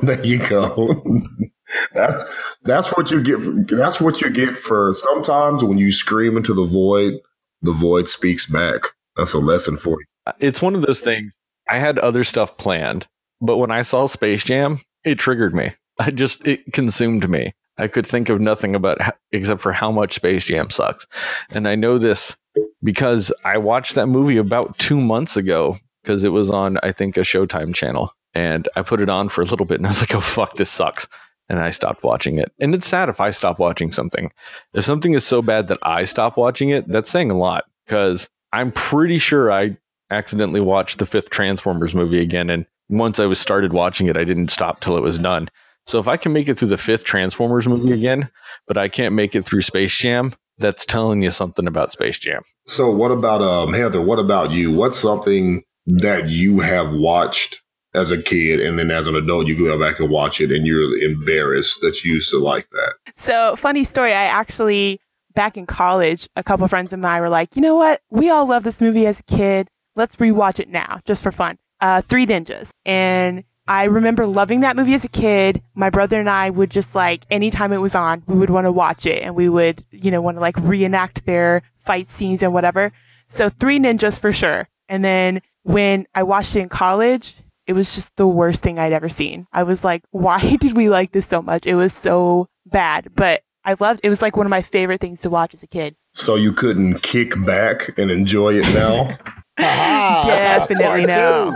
there 0.02 0.24
you 0.24 0.38
go. 0.38 1.22
that's 1.94 2.24
that's 2.62 2.96
what 2.96 3.10
you 3.10 3.22
get 3.22 3.68
that's 3.68 4.00
what 4.00 4.20
you 4.22 4.30
get 4.30 4.56
for 4.56 4.92
sometimes 4.92 5.62
when 5.62 5.76
you 5.78 5.92
scream 5.92 6.38
into 6.38 6.54
the 6.54 6.64
void, 6.64 7.20
the 7.60 7.72
void 7.72 8.08
speaks 8.08 8.46
back. 8.46 8.80
That's 9.14 9.34
a 9.34 9.38
lesson 9.38 9.76
for 9.76 10.00
you. 10.00 10.06
Uh, 10.26 10.32
it's 10.38 10.62
one 10.62 10.74
of 10.74 10.82
those 10.82 11.00
things. 11.00 11.36
I 11.68 11.78
had 11.78 11.98
other 11.98 12.24
stuff 12.24 12.56
planned, 12.56 13.06
but 13.40 13.58
when 13.58 13.70
I 13.70 13.82
saw 13.82 14.06
Space 14.06 14.44
Jam, 14.44 14.80
it 15.04 15.18
triggered 15.18 15.54
me. 15.54 15.72
I 15.98 16.10
just 16.10 16.46
it 16.46 16.72
consumed 16.72 17.28
me. 17.28 17.52
I 17.76 17.88
could 17.88 18.06
think 18.06 18.28
of 18.28 18.40
nothing 18.40 18.74
about 18.74 18.98
except 19.32 19.60
for 19.60 19.72
how 19.72 19.90
much 19.90 20.14
Space 20.14 20.44
Jam 20.44 20.70
sucks. 20.70 21.06
And 21.50 21.66
I 21.66 21.74
know 21.74 21.98
this 21.98 22.36
because 22.82 23.32
I 23.44 23.58
watched 23.58 23.94
that 23.96 24.06
movie 24.06 24.36
about 24.36 24.78
2 24.78 25.00
months 25.00 25.36
ago 25.36 25.78
because 26.02 26.22
it 26.24 26.30
was 26.30 26.50
on 26.50 26.78
I 26.82 26.92
think 26.92 27.16
a 27.16 27.20
Showtime 27.20 27.74
channel 27.74 28.12
and 28.34 28.68
I 28.76 28.82
put 28.82 29.00
it 29.00 29.08
on 29.08 29.28
for 29.28 29.42
a 29.42 29.46
little 29.46 29.66
bit 29.66 29.78
and 29.78 29.86
I 29.86 29.90
was 29.90 30.00
like, 30.02 30.14
"Oh 30.14 30.20
fuck, 30.20 30.54
this 30.54 30.70
sucks." 30.70 31.08
And 31.48 31.58
I 31.60 31.70
stopped 31.70 32.02
watching 32.02 32.38
it. 32.38 32.50
And 32.58 32.74
it's 32.74 32.86
sad 32.86 33.10
if 33.10 33.20
I 33.20 33.28
stop 33.30 33.58
watching 33.58 33.92
something. 33.92 34.32
If 34.72 34.86
something 34.86 35.12
is 35.12 35.26
so 35.26 35.42
bad 35.42 35.68
that 35.68 35.78
I 35.82 36.06
stop 36.06 36.38
watching 36.38 36.70
it, 36.70 36.88
that's 36.88 37.10
saying 37.10 37.30
a 37.30 37.36
lot 37.36 37.64
because 37.84 38.30
I'm 38.50 38.72
pretty 38.72 39.18
sure 39.18 39.52
I 39.52 39.76
accidentally 40.10 40.60
watched 40.60 40.98
the 40.98 41.06
fifth 41.06 41.30
Transformers 41.30 41.94
movie 41.94 42.20
again 42.20 42.50
and 42.50 42.66
once 42.88 43.18
I 43.18 43.26
was 43.26 43.40
started 43.40 43.72
watching 43.72 44.08
it, 44.08 44.16
I 44.16 44.24
didn't 44.24 44.50
stop 44.50 44.80
till 44.80 44.96
it 44.96 45.02
was 45.02 45.18
done. 45.18 45.48
So 45.86 45.98
if 45.98 46.08
I 46.08 46.16
can 46.16 46.32
make 46.32 46.48
it 46.48 46.58
through 46.58 46.68
the 46.68 46.78
fifth 46.78 47.04
Transformers 47.04 47.66
movie 47.66 47.92
again, 47.92 48.30
but 48.66 48.78
I 48.78 48.88
can't 48.88 49.14
make 49.14 49.34
it 49.34 49.44
through 49.44 49.62
Space 49.62 49.96
Jam, 49.96 50.32
that's 50.58 50.86
telling 50.86 51.22
you 51.22 51.30
something 51.30 51.66
about 51.66 51.92
Space 51.92 52.18
Jam. 52.18 52.42
So 52.66 52.90
what 52.90 53.10
about 53.10 53.42
um 53.42 53.72
Heather, 53.72 54.00
what 54.00 54.18
about 54.18 54.50
you? 54.52 54.70
What's 54.72 54.98
something 54.98 55.62
that 55.86 56.28
you 56.28 56.60
have 56.60 56.92
watched 56.92 57.62
as 57.94 58.10
a 58.10 58.20
kid 58.20 58.60
and 58.60 58.78
then 58.78 58.90
as 58.90 59.06
an 59.06 59.14
adult 59.14 59.46
you 59.46 59.56
go 59.56 59.78
back 59.78 60.00
and 60.00 60.10
watch 60.10 60.40
it 60.40 60.50
and 60.50 60.66
you're 60.66 60.96
embarrassed 60.98 61.80
that 61.82 62.04
you 62.04 62.14
used 62.14 62.30
to 62.30 62.38
like 62.38 62.68
that? 62.70 62.94
So 63.16 63.56
funny 63.56 63.84
story, 63.84 64.12
I 64.12 64.24
actually 64.24 65.00
back 65.34 65.56
in 65.56 65.66
college, 65.66 66.28
a 66.36 66.44
couple 66.44 66.66
friends 66.68 66.92
of 66.92 67.00
mine 67.00 67.20
were 67.20 67.28
like, 67.28 67.56
you 67.56 67.62
know 67.62 67.76
what? 67.76 68.00
We 68.10 68.30
all 68.30 68.46
love 68.46 68.62
this 68.62 68.80
movie 68.80 69.06
as 69.06 69.20
a 69.20 69.24
kid. 69.24 69.68
Let's 69.96 70.16
rewatch 70.16 70.60
it 70.60 70.68
now, 70.68 71.00
just 71.04 71.22
for 71.22 71.32
fun. 71.32 71.58
Uh, 71.80 72.02
Three 72.02 72.26
Ninjas. 72.26 72.70
And 72.84 73.44
I 73.66 73.84
remember 73.84 74.26
loving 74.26 74.60
that 74.60 74.76
movie 74.76 74.94
as 74.94 75.04
a 75.04 75.08
kid. 75.08 75.62
My 75.74 75.90
brother 75.90 76.20
and 76.20 76.28
I 76.28 76.50
would 76.50 76.70
just 76.70 76.94
like, 76.94 77.24
anytime 77.30 77.72
it 77.72 77.78
was 77.78 77.94
on, 77.94 78.22
we 78.26 78.36
would 78.38 78.50
want 78.50 78.66
to 78.66 78.72
watch 78.72 79.06
it 79.06 79.22
and 79.22 79.34
we 79.34 79.48
would, 79.48 79.84
you 79.90 80.10
know, 80.10 80.20
want 80.20 80.36
to 80.36 80.40
like 80.40 80.56
reenact 80.58 81.24
their 81.26 81.62
fight 81.78 82.10
scenes 82.10 82.42
and 82.42 82.52
whatever. 82.52 82.92
So 83.28 83.48
Three 83.48 83.78
Ninjas 83.78 84.20
for 84.20 84.32
sure. 84.32 84.68
And 84.88 85.04
then 85.04 85.40
when 85.62 86.06
I 86.14 86.24
watched 86.24 86.56
it 86.56 86.60
in 86.60 86.68
college, 86.68 87.36
it 87.66 87.72
was 87.72 87.94
just 87.94 88.14
the 88.16 88.26
worst 88.26 88.62
thing 88.62 88.78
I'd 88.78 88.92
ever 88.92 89.08
seen. 89.08 89.46
I 89.52 89.62
was 89.62 89.84
like, 89.84 90.02
why 90.10 90.56
did 90.56 90.76
we 90.76 90.88
like 90.88 91.12
this 91.12 91.26
so 91.26 91.40
much? 91.40 91.66
It 91.66 91.74
was 91.74 91.92
so 91.92 92.48
bad, 92.66 93.08
but 93.14 93.42
I 93.64 93.76
loved 93.80 94.00
it. 94.02 94.10
was 94.10 94.20
like 94.20 94.36
one 94.36 94.46
of 94.46 94.50
my 94.50 94.60
favorite 94.62 95.00
things 95.00 95.22
to 95.22 95.30
watch 95.30 95.54
as 95.54 95.62
a 95.62 95.66
kid. 95.66 95.96
So 96.12 96.34
you 96.34 96.52
couldn't 96.52 97.02
kick 97.02 97.42
back 97.44 97.96
and 97.98 98.10
enjoy 98.10 98.54
it 98.54 98.74
now? 98.74 99.16
Uh-huh. 99.56 100.26
Definitely 100.26 101.06
no. 101.06 101.54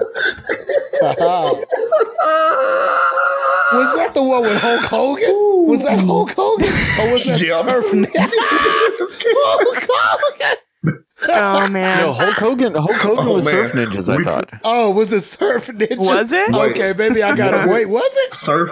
Uh-huh. 1.02 1.54
was 3.72 3.96
that 3.96 4.14
the 4.14 4.22
one 4.22 4.42
with 4.42 4.60
Hulk 4.60 4.84
Hogan? 4.84 5.66
Was 5.66 5.84
that 5.84 5.98
Hulk 6.00 6.32
Hogan? 6.36 6.68
Or 7.00 7.12
was 7.12 7.24
that 7.24 7.40
yep. 7.40 7.68
Surf 7.68 7.86
Ninja? 7.92 8.08
Hulk 9.34 9.84
Hogan. 9.90 11.04
Oh 11.28 11.68
man! 11.68 12.00
No, 12.00 12.12
Hulk 12.12 12.34
Hogan. 12.34 12.74
Hulk 12.74 12.92
Hogan 12.92 13.26
oh, 13.26 13.34
was 13.34 13.44
man. 13.46 13.54
Surf 13.54 13.72
Ninjas. 13.72 14.08
I 14.12 14.16
we, 14.18 14.24
thought. 14.24 14.48
Oh, 14.62 14.92
was 14.92 15.12
it 15.12 15.22
Surf 15.22 15.66
Ninjas? 15.66 15.98
Was 15.98 16.30
it? 16.30 16.54
Okay, 16.54 16.94
maybe 16.96 17.22
I 17.22 17.36
got 17.36 17.64
to 17.64 17.70
wait. 17.70 17.86
Was 17.86 18.16
it 18.26 18.34
Surf? 18.34 18.70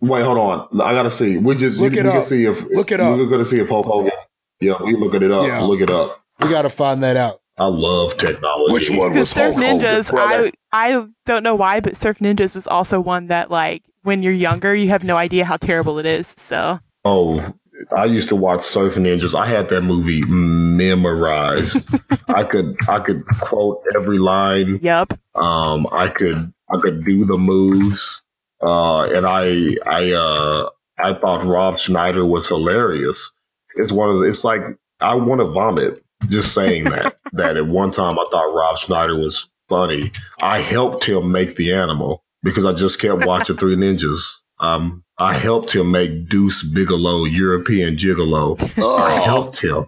Wait, 0.00 0.24
hold 0.24 0.38
on. 0.38 0.80
I 0.80 0.92
gotta 0.92 1.10
see. 1.10 1.38
We 1.38 1.54
just 1.54 1.80
look 1.80 1.94
you, 1.94 2.00
it 2.00 2.06
up. 2.06 2.22
See 2.24 2.44
if 2.44 2.64
look 2.70 2.90
it 2.90 3.00
up. 3.00 3.16
We're 3.16 3.26
gonna 3.26 3.44
see 3.44 3.60
if 3.60 3.68
Hulk 3.68 3.86
Hogan. 3.86 4.12
Yeah, 4.60 4.82
we 4.82 4.96
looking 4.96 5.22
it 5.22 5.30
up. 5.30 5.46
Yeah. 5.46 5.60
Look 5.60 5.80
it 5.80 5.90
up. 5.90 6.20
We 6.40 6.50
got 6.50 6.62
to 6.62 6.70
find 6.70 7.02
that 7.02 7.16
out. 7.16 7.40
I 7.58 7.66
love 7.66 8.16
technology. 8.16 8.72
Which 8.72 8.90
one 8.90 9.14
was 9.14 9.30
Surf 9.30 9.54
Hulk 9.54 9.66
Ninjas? 9.66 10.10
Hogan, 10.10 10.52
I 10.72 10.96
I 10.96 11.06
don't 11.26 11.42
know 11.42 11.56
why, 11.56 11.80
but 11.80 11.96
Surf 11.96 12.18
Ninjas 12.18 12.54
was 12.54 12.68
also 12.68 13.00
one 13.00 13.26
that 13.28 13.50
like 13.50 13.82
when 14.02 14.22
you're 14.22 14.32
younger, 14.32 14.74
you 14.74 14.88
have 14.90 15.02
no 15.02 15.16
idea 15.16 15.44
how 15.44 15.56
terrible 15.56 15.98
it 15.98 16.06
is. 16.06 16.34
So. 16.38 16.78
Oh, 17.04 17.54
I 17.96 18.04
used 18.04 18.28
to 18.28 18.36
watch 18.36 18.62
Surf 18.62 18.94
Ninjas. 18.94 19.34
I 19.38 19.46
had 19.46 19.68
that 19.70 19.82
movie 19.82 20.22
memorized. 20.26 21.88
I 22.28 22.44
could 22.44 22.76
I 22.88 23.00
could 23.00 23.24
quote 23.40 23.82
every 23.96 24.18
line. 24.18 24.78
Yep. 24.82 25.18
Um, 25.34 25.86
I 25.90 26.08
could 26.08 26.52
I 26.70 26.78
could 26.80 27.04
do 27.04 27.24
the 27.24 27.38
moves. 27.38 28.22
Uh, 28.60 29.04
and 29.04 29.26
I 29.26 29.76
I 29.84 30.12
uh 30.12 30.68
I 30.98 31.14
thought 31.14 31.44
Rob 31.44 31.78
Schneider 31.78 32.24
was 32.24 32.48
hilarious. 32.48 33.34
It's 33.76 33.92
one 33.92 34.10
of 34.10 34.18
the, 34.18 34.24
it's 34.24 34.44
like 34.44 34.62
I 35.00 35.14
want 35.14 35.40
to 35.40 35.46
vomit 35.46 36.04
just 36.28 36.52
saying 36.54 36.84
that. 36.84 37.16
that 37.32 37.56
at 37.56 37.66
one 37.66 37.90
time 37.90 38.18
I 38.18 38.26
thought 38.30 38.52
Rob 38.54 38.76
Schneider 38.78 39.16
was 39.18 39.50
funny. 39.68 40.10
I 40.42 40.60
helped 40.60 41.04
him 41.04 41.30
make 41.30 41.56
the 41.56 41.72
animal 41.72 42.24
because 42.42 42.64
I 42.64 42.72
just 42.72 43.00
kept 43.00 43.24
watching 43.26 43.56
Three 43.56 43.76
Ninjas. 43.76 44.40
Um, 44.60 45.04
I 45.18 45.34
helped 45.34 45.74
him 45.74 45.90
make 45.90 46.28
Deuce 46.28 46.62
Bigalow 46.62 47.24
European 47.24 47.96
Gigolo. 47.96 48.56
Oh. 48.78 48.96
I 48.96 49.12
helped 49.20 49.62
him. 49.62 49.86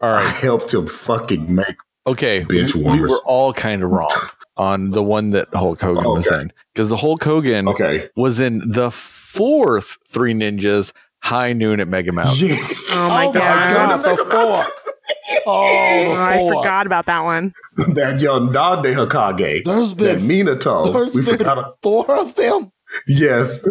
All 0.00 0.14
I 0.14 0.22
helped 0.22 0.72
him 0.74 0.86
fucking 0.86 1.54
make. 1.54 1.76
Okay. 2.06 2.42
Bench 2.44 2.74
we, 2.74 2.80
we 2.80 2.86
warmers. 2.86 3.10
were 3.10 3.20
all 3.26 3.52
kind 3.52 3.82
of 3.82 3.90
wrong 3.90 4.10
on 4.56 4.90
the 4.90 5.02
one 5.02 5.30
that 5.30 5.48
Hulk 5.54 5.80
Hogan 5.80 6.04
was 6.04 6.26
Okay. 6.26 6.40
in 6.40 6.52
because 6.74 6.88
the 6.88 6.96
Hulk 6.96 7.22
Hogan 7.22 7.68
Okay. 7.68 8.08
was 8.16 8.40
in 8.40 8.62
the 8.72 8.90
fourth 8.90 9.98
Three 10.08 10.32
Ninjas 10.34 10.92
High 11.22 11.52
Noon 11.52 11.78
at 11.80 11.88
Mega 11.88 12.12
Mountain. 12.12 12.48
Yeah. 12.48 12.56
Oh 12.92 13.08
my 13.08 13.26
oh 13.26 13.32
god. 13.32 13.70
my 13.70 13.76
goodness, 13.76 14.02
the 14.02 14.16
four. 14.24 14.89
Oh, 15.46 15.46
Oh, 15.46 16.14
I 16.16 16.48
forgot 16.56 16.86
about 16.86 17.06
that 17.06 17.20
one. 17.20 17.52
that 17.94 18.20
young 18.20 18.46
Dade 18.48 18.94
Hokage. 18.96 19.64
There's 19.64 19.94
That 19.94 20.18
been 20.18 20.46
Minato. 20.46 20.92
there's 20.92 21.14
We 21.16 21.24
been 21.24 21.38
forgot. 21.38 21.76
four 21.82 22.04
of 22.20 22.34
them. 22.34 22.72
Yes. 23.06 23.66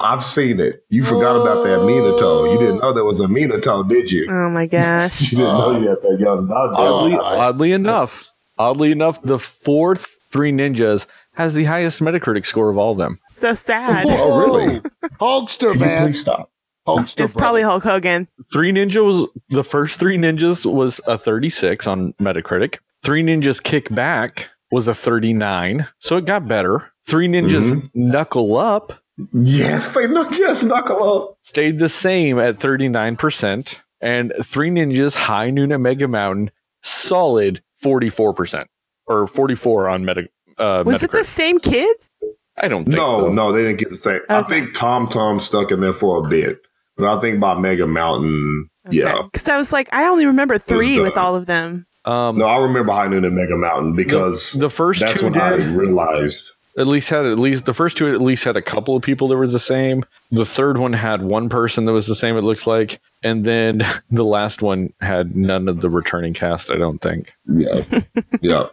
I've 0.00 0.24
seen 0.24 0.58
it. 0.58 0.84
You 0.88 1.04
forgot 1.04 1.36
about 1.40 1.64
that 1.64 1.78
Minato. 1.80 2.52
You 2.52 2.58
didn't 2.58 2.78
know 2.80 2.92
there 2.92 3.04
was 3.04 3.20
a 3.20 3.24
Minato, 3.26 3.86
did 3.88 4.10
you? 4.10 4.26
Oh 4.30 4.50
my 4.50 4.66
gosh. 4.78 5.30
you 5.32 5.38
didn't 5.38 5.52
know 5.58 5.78
you 5.80 5.88
had 5.88 6.00
that 6.02 6.16
young 6.18 6.46
Dade. 6.46 6.56
Oddly, 6.56 7.14
Oh, 7.14 7.20
I- 7.20 7.38
oddly 7.48 7.72
enough, 7.72 8.30
oddly 8.58 8.90
enough, 8.92 9.20
the 9.22 9.38
fourth 9.38 10.16
Three 10.30 10.50
Ninjas 10.50 11.06
has 11.34 11.52
the 11.54 11.64
highest 11.64 12.00
Metacritic 12.00 12.46
score 12.46 12.70
of 12.70 12.78
all 12.78 12.92
of 12.92 12.98
them. 12.98 13.18
So 13.36 13.52
sad. 13.54 14.06
Oh, 14.08 14.38
really? 14.40 14.80
Hulkster, 15.20 15.78
man. 15.78 16.06
please 16.08 16.20
stop? 16.22 16.50
Hulkster. 16.86 17.24
It's 17.24 17.34
probably 17.34 17.62
Hulk 17.62 17.82
Hogan. 17.84 18.28
Three 18.52 18.72
Ninja 18.72 19.04
was 19.04 19.26
the 19.50 19.64
first 19.64 19.98
Three 20.00 20.18
Ninjas 20.18 20.70
was 20.70 21.00
a 21.06 21.16
36 21.18 21.86
on 21.86 22.12
Metacritic. 22.14 22.78
Three 23.04 23.22
Ninjas 23.22 23.62
Kick 23.62 23.92
Back 23.94 24.48
was 24.70 24.88
a 24.88 24.94
39, 24.94 25.86
so 25.98 26.16
it 26.16 26.24
got 26.24 26.48
better. 26.48 26.90
Three 27.06 27.28
Ninjas 27.28 27.70
Mm-hmm. 27.70 27.86
Knuckle 28.10 28.56
Up 28.56 28.92
Yes, 29.32 29.92
they 29.94 30.06
know. 30.06 30.26
Yes, 30.32 30.62
knuckle 30.62 31.02
up. 31.28 31.38
stayed 31.42 31.78
the 31.78 31.88
same 31.90 32.38
at 32.38 32.58
39%, 32.58 33.80
and 34.00 34.32
Three 34.42 34.70
Ninjas 34.70 35.14
High 35.14 35.50
Noon 35.50 35.70
at 35.72 35.80
Mega 35.80 36.08
Mountain 36.08 36.50
solid 36.82 37.62
44% 37.84 38.64
or 39.06 39.26
44 39.26 39.88
on 39.88 40.04
Meta. 40.04 40.28
Uh, 40.58 40.82
Was 40.86 41.02
it 41.02 41.12
the 41.12 41.24
same 41.24 41.58
kids? 41.60 42.10
I 42.56 42.68
don't 42.68 42.84
think 42.84 42.96
No, 42.96 43.26
so. 43.26 43.28
no, 43.32 43.52
they 43.52 43.62
didn't 43.62 43.78
get 43.78 43.90
the 43.90 43.96
same. 43.98 44.20
I 44.28 44.42
think 44.42 44.74
Tum 44.74 45.08
Tum 45.08 45.38
stuck 45.40 45.70
in 45.72 45.80
there 45.80 45.92
for 45.92 46.24
a 46.24 46.28
bit, 46.28 46.60
but 47.02 47.18
I 47.18 47.20
think 47.20 47.36
about 47.36 47.60
Mega 47.60 47.86
Mountain, 47.86 48.68
yeah. 48.90 49.22
Because 49.30 49.48
I 49.48 49.56
was 49.56 49.72
like, 49.72 49.88
I 49.92 50.06
only 50.08 50.26
remember 50.26 50.58
three 50.58 51.00
with 51.00 51.16
all 51.16 51.34
of 51.34 51.46
them. 51.46 51.86
Um, 52.04 52.38
No, 52.38 52.46
I 52.46 52.58
remember 52.58 52.92
High 52.92 53.06
Noon 53.08 53.24
and 53.24 53.34
Mega 53.36 53.56
Mountain 53.56 53.94
because 53.94 54.52
the 54.54 54.70
first 54.70 55.00
that's 55.00 55.20
two 55.20 55.26
when 55.30 55.40
I 55.40 55.54
realized. 55.54 56.52
at 56.76 56.86
least 56.88 57.10
had 57.10 57.26
at 57.26 57.38
least 57.38 57.64
the 57.64 57.74
first 57.74 57.96
two 57.96 58.10
at 58.12 58.20
least 58.20 58.44
had 58.44 58.56
a 58.56 58.62
couple 58.62 58.96
of 58.96 59.02
people 59.02 59.28
that 59.28 59.36
were 59.36 59.46
the 59.46 59.58
same. 59.60 60.04
The 60.32 60.44
third 60.44 60.78
one 60.78 60.92
had 60.94 61.22
one 61.22 61.48
person 61.48 61.84
that 61.84 61.92
was 61.92 62.06
the 62.08 62.14
same. 62.16 62.36
It 62.36 62.42
looks 62.42 62.66
like, 62.66 63.00
and 63.22 63.44
then 63.44 63.82
the 64.10 64.24
last 64.24 64.62
one 64.62 64.92
had 65.00 65.36
none 65.36 65.68
of 65.68 65.80
the 65.80 65.90
returning 65.90 66.34
cast. 66.34 66.70
I 66.70 66.76
don't 66.76 66.98
think. 66.98 67.32
Yeah, 67.46 67.84
yeah, 68.40 68.66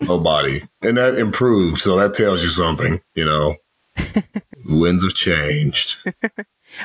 nobody, 0.00 0.62
and 0.80 0.96
that 0.96 1.16
improved. 1.16 1.78
So 1.78 1.96
that 1.96 2.14
tells 2.14 2.42
you 2.42 2.48
something, 2.48 3.00
you 3.14 3.24
know. 3.26 3.56
Winds 4.66 5.02
have 5.02 5.14
changed. 5.14 5.98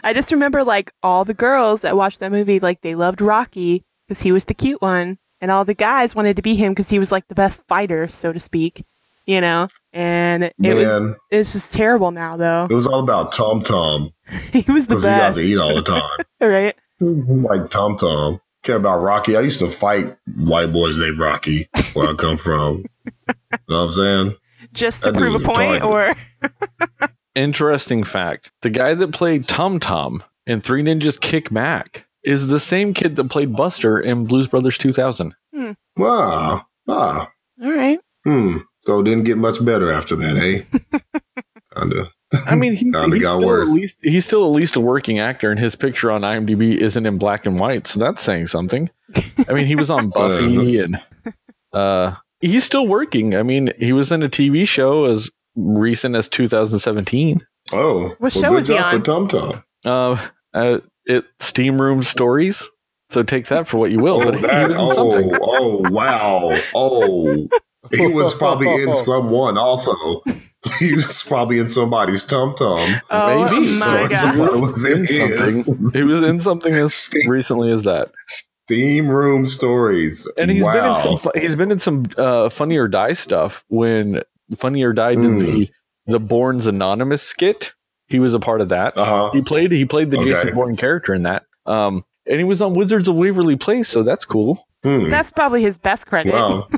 I 0.03 0.13
just 0.13 0.31
remember 0.31 0.63
like 0.63 0.91
all 1.03 1.25
the 1.25 1.34
girls 1.34 1.81
that 1.81 1.95
watched 1.97 2.19
that 2.19 2.31
movie, 2.31 2.60
like 2.60 2.81
they 2.81 2.95
loved 2.95 3.21
Rocky 3.21 3.84
because 4.08 4.21
he 4.21 4.31
was 4.31 4.45
the 4.45 4.53
cute 4.53 4.81
one, 4.81 5.17
and 5.41 5.51
all 5.51 5.65
the 5.65 5.73
guys 5.73 6.15
wanted 6.15 6.36
to 6.36 6.41
be 6.41 6.55
him 6.55 6.73
because 6.73 6.89
he 6.89 6.99
was 6.99 7.12
like 7.12 7.27
the 7.27 7.36
best 7.36 7.63
fighter, 7.67 8.08
so 8.08 8.31
to 8.34 8.39
speak. 8.39 8.84
You 9.27 9.41
know, 9.41 9.67
and 9.91 10.43
it 10.62 10.75
was 10.75 11.15
it's 11.31 11.53
just 11.53 11.73
terrible 11.73 12.12
now 12.12 12.38
though. 12.38 12.67
it 12.69 12.73
was 12.73 12.86
all 12.86 12.99
about 12.99 13.31
Tum 13.31 13.62
Tum 13.62 14.12
he 14.53 14.71
was 14.71 14.86
the 14.86 14.95
because 14.95 15.03
he 15.03 15.10
got 15.10 15.34
to 15.34 15.41
eat 15.41 15.58
all 15.58 15.73
the 15.73 15.81
time. 15.81 16.19
right? 16.41 16.75
like 16.99 17.71
Tum 17.71 17.97
Tum. 17.97 18.39
Care 18.62 18.75
about 18.77 18.99
Rocky. 19.01 19.36
I 19.36 19.41
used 19.41 19.60
to 19.60 19.69
fight 19.69 20.15
white 20.36 20.71
boys 20.71 20.97
named 20.99 21.17
Rocky 21.19 21.67
where 21.93 22.10
I 22.10 22.13
come 22.15 22.38
from. 22.38 22.86
You 23.08 23.34
know 23.69 23.77
what 23.79 23.86
I'm 23.86 23.91
saying? 23.93 24.36
Just 24.73 25.03
to 25.05 25.12
That 25.12 25.19
prove 25.19 25.41
a 25.41 25.43
point, 25.43 25.84
retarded. 25.84 25.86
or 27.01 27.10
Interesting 27.36 28.04
fact: 28.04 28.52
the 28.62 28.69
guy 28.69 28.93
that 28.93 29.12
played 29.12 29.48
Tum 29.48 29.80
Tum 29.80 30.24
in 30.48 30.62
Three 30.62 30.82
Ninjas 30.84 31.19
Kick 31.19 31.52
Back 31.52 32.08
is 32.24 32.48
the 32.48 32.60
same 32.60 32.93
kid 32.93 33.15
that 33.17 33.30
played 33.30 33.56
Buster 33.56 34.00
in 34.00 34.26
Blues 34.26 34.48
Brothers 34.48 34.78
2000. 34.78 35.36
Wow. 35.98 36.65
Ah. 36.88 37.32
all 37.63 37.71
right. 37.71 38.00
Hmm. 38.26 38.58
So 38.84 39.00
it 39.00 39.04
didn't 39.04 39.24
get 39.24 39.38
much 39.38 39.63
better 39.63 39.91
after 39.91 40.15
that, 40.15 40.38
eh? 40.38 41.00
Kinda. 41.76 42.10
I 42.48 42.56
mean, 42.56 42.76
he, 42.76 42.86
Kinda 42.91 43.08
he's, 43.15 43.21
got 43.21 43.38
still 43.38 43.48
worse. 43.48 43.69
at 43.69 43.74
least, 43.74 43.98
he's 44.02 44.26
still 44.26 44.45
at 44.45 44.52
least 44.52 44.76
a 44.76 44.80
working 44.80 45.19
actor, 45.19 45.50
and 45.50 45.60
his 45.60 45.76
picture 45.76 46.12
on 46.12 46.21
IMDb 46.21 46.76
isn't 46.78 47.06
in 47.06 47.17
black 47.17 47.45
and 47.45 47.60
white, 47.60 47.88
so 47.88 48.00
that's 48.00 48.21
saying 48.21 48.48
something. 48.48 48.89
I 49.48 49.54
mean, 49.54 49.65
he 49.65 49.76
was 49.76 49.89
on 49.89 50.10
Buffy, 50.13 50.80
and 50.80 51.02
uh, 51.74 52.15
he's 52.41 52.63
still 52.63 52.88
working. 52.88 53.36
I 53.36 53.43
mean, 53.43 53.71
he 53.80 53.93
was 53.93 54.12
in 54.12 54.21
a 54.24 54.30
TV 54.30 54.67
show 54.67 55.06
as 55.06 55.30
recent 55.55 56.15
as 56.15 56.27
2017. 56.29 57.39
Oh. 57.73 58.15
What 58.19 58.33
show 58.33 58.41
good 58.49 58.51
was 58.51 58.67
he 58.67 58.77
on? 58.77 58.99
For 58.99 59.05
Tum 59.05 59.27
Tum. 59.27 59.63
Uh, 59.85 60.27
uh, 60.53 60.79
it 61.05 61.25
Steam 61.39 61.81
Room 61.81 62.03
Stories. 62.03 62.69
So 63.09 63.21
take 63.23 63.47
that 63.47 63.67
for 63.67 63.77
what 63.77 63.91
you 63.91 63.99
will. 63.99 64.21
Oh, 64.21 64.31
but 64.31 64.41
that, 64.41 64.69
was 64.69 64.89
in 64.89 64.95
something. 64.95 65.39
oh, 65.41 65.83
oh, 65.85 65.89
wow. 65.91 66.59
Oh. 66.73 67.47
He 67.91 68.07
was 68.07 68.33
probably 68.33 68.81
in 68.81 68.95
someone 68.95 69.57
also. 69.59 69.93
He 70.79 70.93
was 70.93 71.21
probably 71.21 71.59
in 71.59 71.67
somebody's 71.67 72.23
tum 72.23 72.55
tum. 72.55 72.79
Oh 73.11 73.43
Maybe. 73.43 73.79
my 73.79 73.85
So 73.85 74.07
god. 74.07 74.11
someone 74.13 74.61
was 74.61 74.83
in 74.85 75.05
in 75.05 75.37
something. 75.63 75.89
He 75.93 76.01
was 76.01 76.23
in 76.23 76.41
something 76.41 76.73
as 76.73 76.95
Steam- 76.95 77.29
recently 77.29 77.71
as 77.71 77.83
that, 77.83 78.11
Steam 78.65 79.07
Room 79.07 79.45
Stories. 79.45 80.27
and 80.35 80.49
he's 80.49 80.63
wow. 80.63 80.73
been 80.73 81.11
in 81.11 81.17
some. 81.17 81.31
He's 81.35 81.55
been 81.55 81.71
in 81.71 81.77
some 81.77 82.05
uh, 82.17 82.49
Funny 82.49 82.77
or 82.77 82.87
Die 82.87 83.13
stuff. 83.13 83.63
When 83.67 84.23
Funny 84.58 84.84
or 84.84 84.93
Die 84.93 85.15
did 85.15 85.23
Mm. 85.23 85.39
the 85.41 85.69
the 86.08 86.19
Bourne's 86.19 86.67
Anonymous 86.67 87.23
skit, 87.23 87.73
he 88.08 88.19
was 88.19 88.34
a 88.34 88.39
part 88.39 88.62
of 88.62 88.69
that. 88.69 88.95
Uh-huh. 88.97 89.31
He 89.34 89.41
played 89.41 89.71
he 89.71 89.86
played 89.86 90.12
the 90.12 90.17
Okay. 90.19 90.29
Jason 90.29 90.53
Bourne 90.53 90.75
character 90.75 91.13
in 91.13 91.23
that. 91.23 91.43
Um, 91.65 92.03
and 92.27 92.38
he 92.39 92.43
was 92.43 92.62
on 92.62 92.73
Wizards 92.73 93.08
of 93.08 93.15
Waverly 93.15 93.55
Place, 93.55 93.88
so 93.89 94.03
that's 94.03 94.25
cool. 94.25 94.67
Hmm. 94.84 95.10
That's 95.10 95.31
probably 95.31 95.62
his 95.63 95.77
best 95.77 96.08
credit. 96.08 96.34
Wow. 96.34 96.67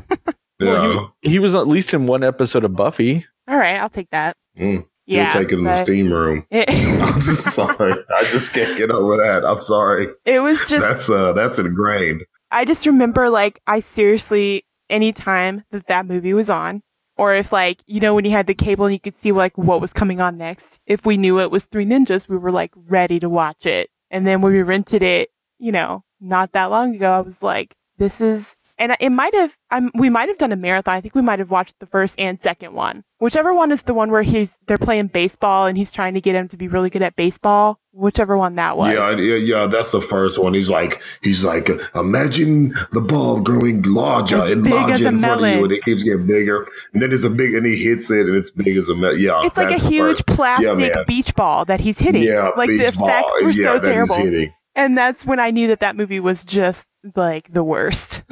Yeah. 0.59 0.71
Well, 0.71 1.15
he 1.21 1.37
was 1.37 1.53
at 1.53 1.67
least 1.67 1.93
in 1.93 2.07
one 2.07 2.23
episode 2.23 2.63
of 2.63 2.75
Buffy. 2.75 3.27
All 3.47 3.55
right, 3.59 3.79
I'll 3.79 3.89
take 3.89 4.09
that. 4.09 4.35
Mm. 4.57 4.87
Yeah, 5.05 5.31
You're 5.31 5.43
taking 5.43 5.63
the 5.65 5.75
steam 5.75 6.11
room. 6.11 6.47
It, 6.51 6.67
I'm 7.03 7.21
just 7.21 7.51
sorry. 7.51 7.93
I 8.15 8.23
just 8.23 8.53
can't 8.53 8.75
get 8.75 8.89
over 8.89 9.17
that. 9.17 9.45
I'm 9.45 9.59
sorry. 9.61 10.07
it 10.25 10.39
was 10.39 10.67
just 10.67 10.83
that's 10.83 11.11
uh 11.11 11.33
that's 11.33 11.59
ingrained. 11.59 12.23
I 12.49 12.65
just 12.65 12.87
remember 12.87 13.29
like 13.29 13.61
I 13.67 13.81
seriously 13.81 14.65
anytime 14.89 15.63
that 15.69 15.85
that 15.87 16.07
movie 16.07 16.33
was 16.33 16.49
on 16.49 16.81
or 17.17 17.35
if 17.35 17.51
like 17.51 17.81
you 17.87 17.99
know 17.99 18.13
when 18.15 18.25
you 18.25 18.31
had 18.31 18.47
the 18.47 18.55
cable 18.55 18.85
and 18.85 18.93
you 18.93 18.99
could 18.99 19.15
see 19.15 19.31
like 19.31 19.57
what 19.57 19.81
was 19.81 19.93
coming 19.93 20.21
on 20.21 20.37
next 20.37 20.81
if 20.85 21.05
we 21.05 21.17
knew 21.17 21.39
it 21.39 21.51
was 21.51 21.65
Three 21.65 21.85
Ninjas 21.85 22.27
we 22.27 22.37
were 22.37 22.51
like 22.51 22.73
ready 22.75 23.19
to 23.19 23.29
watch 23.29 23.65
it. 23.65 23.89
And 24.09 24.25
then 24.25 24.41
when 24.41 24.53
we 24.53 24.61
rented 24.61 25.03
it 25.03 25.29
you 25.59 25.71
know 25.71 26.03
not 26.19 26.53
that 26.53 26.65
long 26.65 26.95
ago 26.95 27.11
I 27.11 27.21
was 27.21 27.43
like 27.43 27.75
this 27.97 28.21
is 28.21 28.57
and 28.77 28.95
it 28.99 29.09
might 29.09 29.33
have 29.33 29.57
I'm, 29.69 29.91
we 29.95 30.09
might 30.09 30.29
have 30.29 30.37
done 30.37 30.51
a 30.51 30.55
marathon 30.57 30.95
I 30.95 31.01
think 31.01 31.15
we 31.15 31.21
might 31.21 31.39
have 31.39 31.51
watched 31.51 31.79
the 31.79 31.85
first 31.85 32.19
and 32.19 32.41
second 32.41 32.73
one 32.73 33.03
whichever 33.19 33.53
one 33.53 33.71
is 33.71 33.83
the 33.83 33.93
one 33.93 34.11
where 34.11 34.23
he's 34.23 34.59
they're 34.67 34.77
playing 34.77 35.07
baseball 35.07 35.65
and 35.65 35.77
he's 35.77 35.91
trying 35.91 36.13
to 36.13 36.21
get 36.21 36.35
him 36.35 36.47
to 36.49 36.57
be 36.57 36.67
really 36.67 36.89
good 36.89 37.01
at 37.01 37.15
baseball 37.15 37.79
whichever 37.97 38.37
one 38.37 38.55
that 38.55 38.77
was 38.77 38.93
Yeah, 38.93 39.11
yeah, 39.17 39.35
yeah. 39.35 39.67
That's 39.67 39.91
the 39.91 40.01
first 40.01 40.37
one. 40.37 40.53
He's 40.53 40.69
like, 40.69 41.01
he's 41.21 41.43
like, 41.43 41.69
imagine 41.95 42.73
the 42.93 43.01
ball 43.01 43.41
growing 43.41 43.81
larger 43.81 44.37
As 44.37 44.49
and 44.51 44.63
big 44.63 44.73
larger 44.73 44.93
as 44.93 45.01
a 45.01 45.07
in 45.09 45.19
front 45.19 45.43
of 45.43 45.49
you, 45.49 45.63
and 45.63 45.71
it 45.73 45.83
keeps 45.83 46.03
getting 46.03 46.27
bigger. 46.27 46.67
And 46.93 47.01
then 47.01 47.11
it's 47.11 47.23
a 47.23 47.29
big, 47.29 47.55
and 47.55 47.65
he 47.65 47.75
hits 47.75 48.09
it, 48.11 48.27
and 48.27 48.35
it's 48.35 48.51
big 48.51 48.77
as 48.77 48.89
a 48.89 48.95
melon. 48.95 49.19
Yeah, 49.19 49.41
It's 49.43 49.57
like 49.57 49.71
a 49.71 49.79
huge 49.79 50.17
first. 50.17 50.27
plastic 50.27 50.95
man. 50.95 51.05
beach 51.07 51.35
ball 51.35 51.65
that 51.65 51.79
he's 51.79 51.99
hitting. 51.99 52.23
Yeah, 52.23 52.49
like 52.55 52.69
the 52.69 52.77
beach 52.77 52.95
ball. 52.97 53.09
effects 53.09 53.33
were 53.41 53.49
yeah, 53.49 53.63
so 53.63 53.79
terrible. 53.79 54.47
And 54.75 54.95
that's 54.95 55.25
when 55.25 55.39
I 55.39 55.49
knew 55.49 55.67
that 55.69 55.79
that 55.79 55.95
movie 55.95 56.19
was 56.19 56.45
just 56.45 56.87
like 57.15 57.51
the 57.53 57.63
worst. 57.63 58.23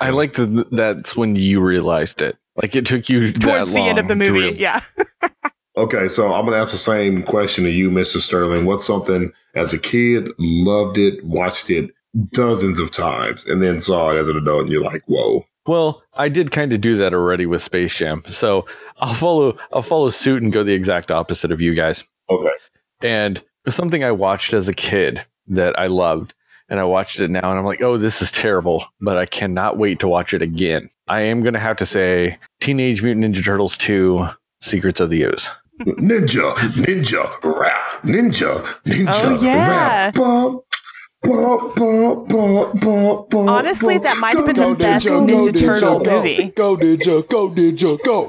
I 0.00 0.10
like 0.10 0.34
that. 0.34 0.66
That's 0.72 1.16
when 1.16 1.36
you 1.36 1.60
realized 1.60 2.20
it. 2.22 2.36
Like 2.60 2.74
it 2.76 2.86
took 2.86 3.08
you 3.08 3.32
Towards 3.32 3.70
that 3.70 3.74
the 3.74 3.80
end 3.80 3.98
of 3.98 4.08
the 4.08 4.16
movie. 4.16 4.38
real- 4.40 4.54
Yeah. 4.56 4.80
Okay, 5.76 6.06
so 6.06 6.32
I'm 6.32 6.44
gonna 6.44 6.56
ask 6.58 6.70
the 6.70 6.78
same 6.78 7.24
question 7.24 7.64
to 7.64 7.70
you, 7.70 7.90
Mr. 7.90 8.18
Sterling. 8.18 8.64
What's 8.64 8.84
something 8.86 9.32
as 9.56 9.72
a 9.72 9.78
kid 9.78 10.28
loved 10.38 10.98
it, 10.98 11.24
watched 11.24 11.68
it 11.68 11.90
dozens 12.32 12.78
of 12.78 12.92
times, 12.92 13.44
and 13.44 13.60
then 13.60 13.80
saw 13.80 14.10
it 14.10 14.16
as 14.16 14.28
an 14.28 14.36
adult, 14.36 14.62
and 14.62 14.70
you're 14.70 14.84
like, 14.84 15.02
whoa. 15.06 15.44
Well, 15.66 16.02
I 16.14 16.28
did 16.28 16.52
kind 16.52 16.72
of 16.72 16.80
do 16.80 16.94
that 16.98 17.12
already 17.12 17.44
with 17.46 17.60
Space 17.60 17.92
Jam, 17.92 18.22
so 18.28 18.66
I'll 18.98 19.14
follow. 19.14 19.56
I'll 19.72 19.82
follow 19.82 20.10
suit 20.10 20.42
and 20.42 20.52
go 20.52 20.62
the 20.62 20.74
exact 20.74 21.10
opposite 21.10 21.50
of 21.50 21.60
you 21.60 21.74
guys. 21.74 22.04
Okay. 22.30 22.52
And 23.02 23.42
something 23.68 24.04
I 24.04 24.12
watched 24.12 24.54
as 24.54 24.68
a 24.68 24.74
kid 24.74 25.24
that 25.48 25.76
I 25.76 25.88
loved, 25.88 26.34
and 26.68 26.80
I 26.80 26.84
watched 26.84 27.20
it 27.20 27.30
now, 27.30 27.50
and 27.50 27.58
I'm 27.58 27.64
like, 27.64 27.82
oh, 27.82 27.96
this 27.96 28.22
is 28.22 28.30
terrible, 28.30 28.84
but 29.00 29.18
I 29.18 29.26
cannot 29.26 29.78
wait 29.78 30.00
to 30.00 30.08
watch 30.08 30.34
it 30.34 30.42
again. 30.42 30.88
I 31.06 31.20
am 31.22 31.42
gonna 31.42 31.58
have 31.58 31.76
to 31.78 31.86
say, 31.86 32.38
Teenage 32.60 33.02
Mutant 33.02 33.34
Ninja 33.34 33.44
Turtles 33.44 33.76
2: 33.78 34.28
Secrets 34.60 35.00
of 35.00 35.10
the 35.10 35.22
Ooze. 35.22 35.50
Ninja, 35.80 36.54
ninja, 36.54 37.42
rap, 37.42 38.02
ninja, 38.04 38.64
ninja, 38.84 39.08
oh, 39.08 39.30
rap. 39.30 39.40
Oh, 39.40 39.42
yeah. 39.42 39.68
rap. 39.68 40.14
Bum, 40.14 40.60
Honestly, 43.48 43.98
that 43.98 44.18
might 44.18 44.34
have 44.36 44.46
been 44.46 44.56
the 44.56 44.74
best 44.78 45.06
Ninja, 45.06 45.58
Turtle 45.58 46.00
movie. 46.00 46.50
Go 46.50 46.76
Ninja, 46.76 47.26
go 47.28 47.48
Ninja, 47.50 47.98
go. 48.04 48.28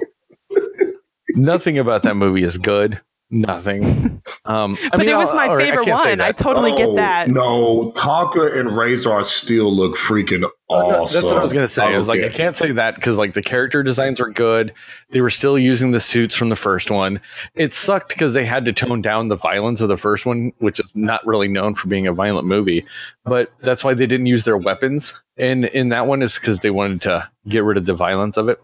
Nothing 1.30 1.78
about 1.78 2.04
that 2.04 2.16
movie 2.16 2.44
is 2.44 2.58
good. 2.58 3.02
Nothing. 3.36 4.22
Um, 4.46 4.78
but 4.92 5.00
mean, 5.00 5.10
it 5.10 5.18
was 5.18 5.34
my 5.34 5.48
favorite 5.58 5.88
I 5.88 5.92
one. 5.92 6.22
I 6.22 6.32
totally 6.32 6.72
oh, 6.72 6.78
get 6.78 6.96
that. 6.96 7.30
No, 7.30 7.92
Tokka 7.96 8.60
and 8.60 8.70
Rahzar 8.70 9.26
still 9.26 9.74
look 9.74 9.96
freaking 9.96 10.48
awesome. 10.70 11.22
that's 11.22 11.26
what 11.26 11.38
I 11.38 11.42
was 11.42 11.52
gonna 11.52 11.68
say. 11.68 11.84
I 11.84 11.98
was 11.98 12.08
like, 12.08 12.24
I 12.24 12.30
can't 12.30 12.56
say 12.56 12.72
that 12.72 12.94
because 12.94 13.18
like 13.18 13.34
the 13.34 13.42
character 13.42 13.82
designs 13.82 14.20
are 14.20 14.30
good. 14.30 14.72
They 15.10 15.22
were 15.22 15.32
still 15.32 15.58
using 15.58 15.92
the 15.92 16.00
suits 16.00 16.36
from 16.36 16.50
the 16.50 16.56
first 16.56 16.92
one. 16.92 17.20
It 17.56 17.74
sucked 17.74 18.10
because 18.10 18.34
they 18.34 18.46
had 18.46 18.66
to 18.66 18.74
tone 18.74 19.02
down 19.02 19.30
the 19.30 19.36
violence 19.36 19.82
of 19.82 19.90
the 19.90 19.98
first 19.98 20.28
one, 20.28 20.52
which 20.60 20.80
is 20.80 20.90
not 20.94 21.26
really 21.26 21.48
known 21.48 21.74
for 21.74 21.88
being 21.88 22.06
a 22.06 22.14
violent 22.14 22.48
movie. 22.48 22.86
But 23.24 23.52
that's 23.62 23.84
why 23.84 23.96
they 23.96 24.06
didn't 24.06 24.28
use 24.28 24.44
their 24.44 24.58
weapons. 24.58 25.20
And 25.38 25.66
in 25.66 25.90
that 25.90 26.06
one 26.06 26.22
is 26.22 26.38
because 26.38 26.60
they 26.60 26.72
wanted 26.72 27.02
to 27.04 27.30
get 27.48 27.64
rid 27.64 27.78
of 27.78 27.86
the 27.86 27.96
violence 27.96 28.38
of 28.38 28.48
it. 28.48 28.62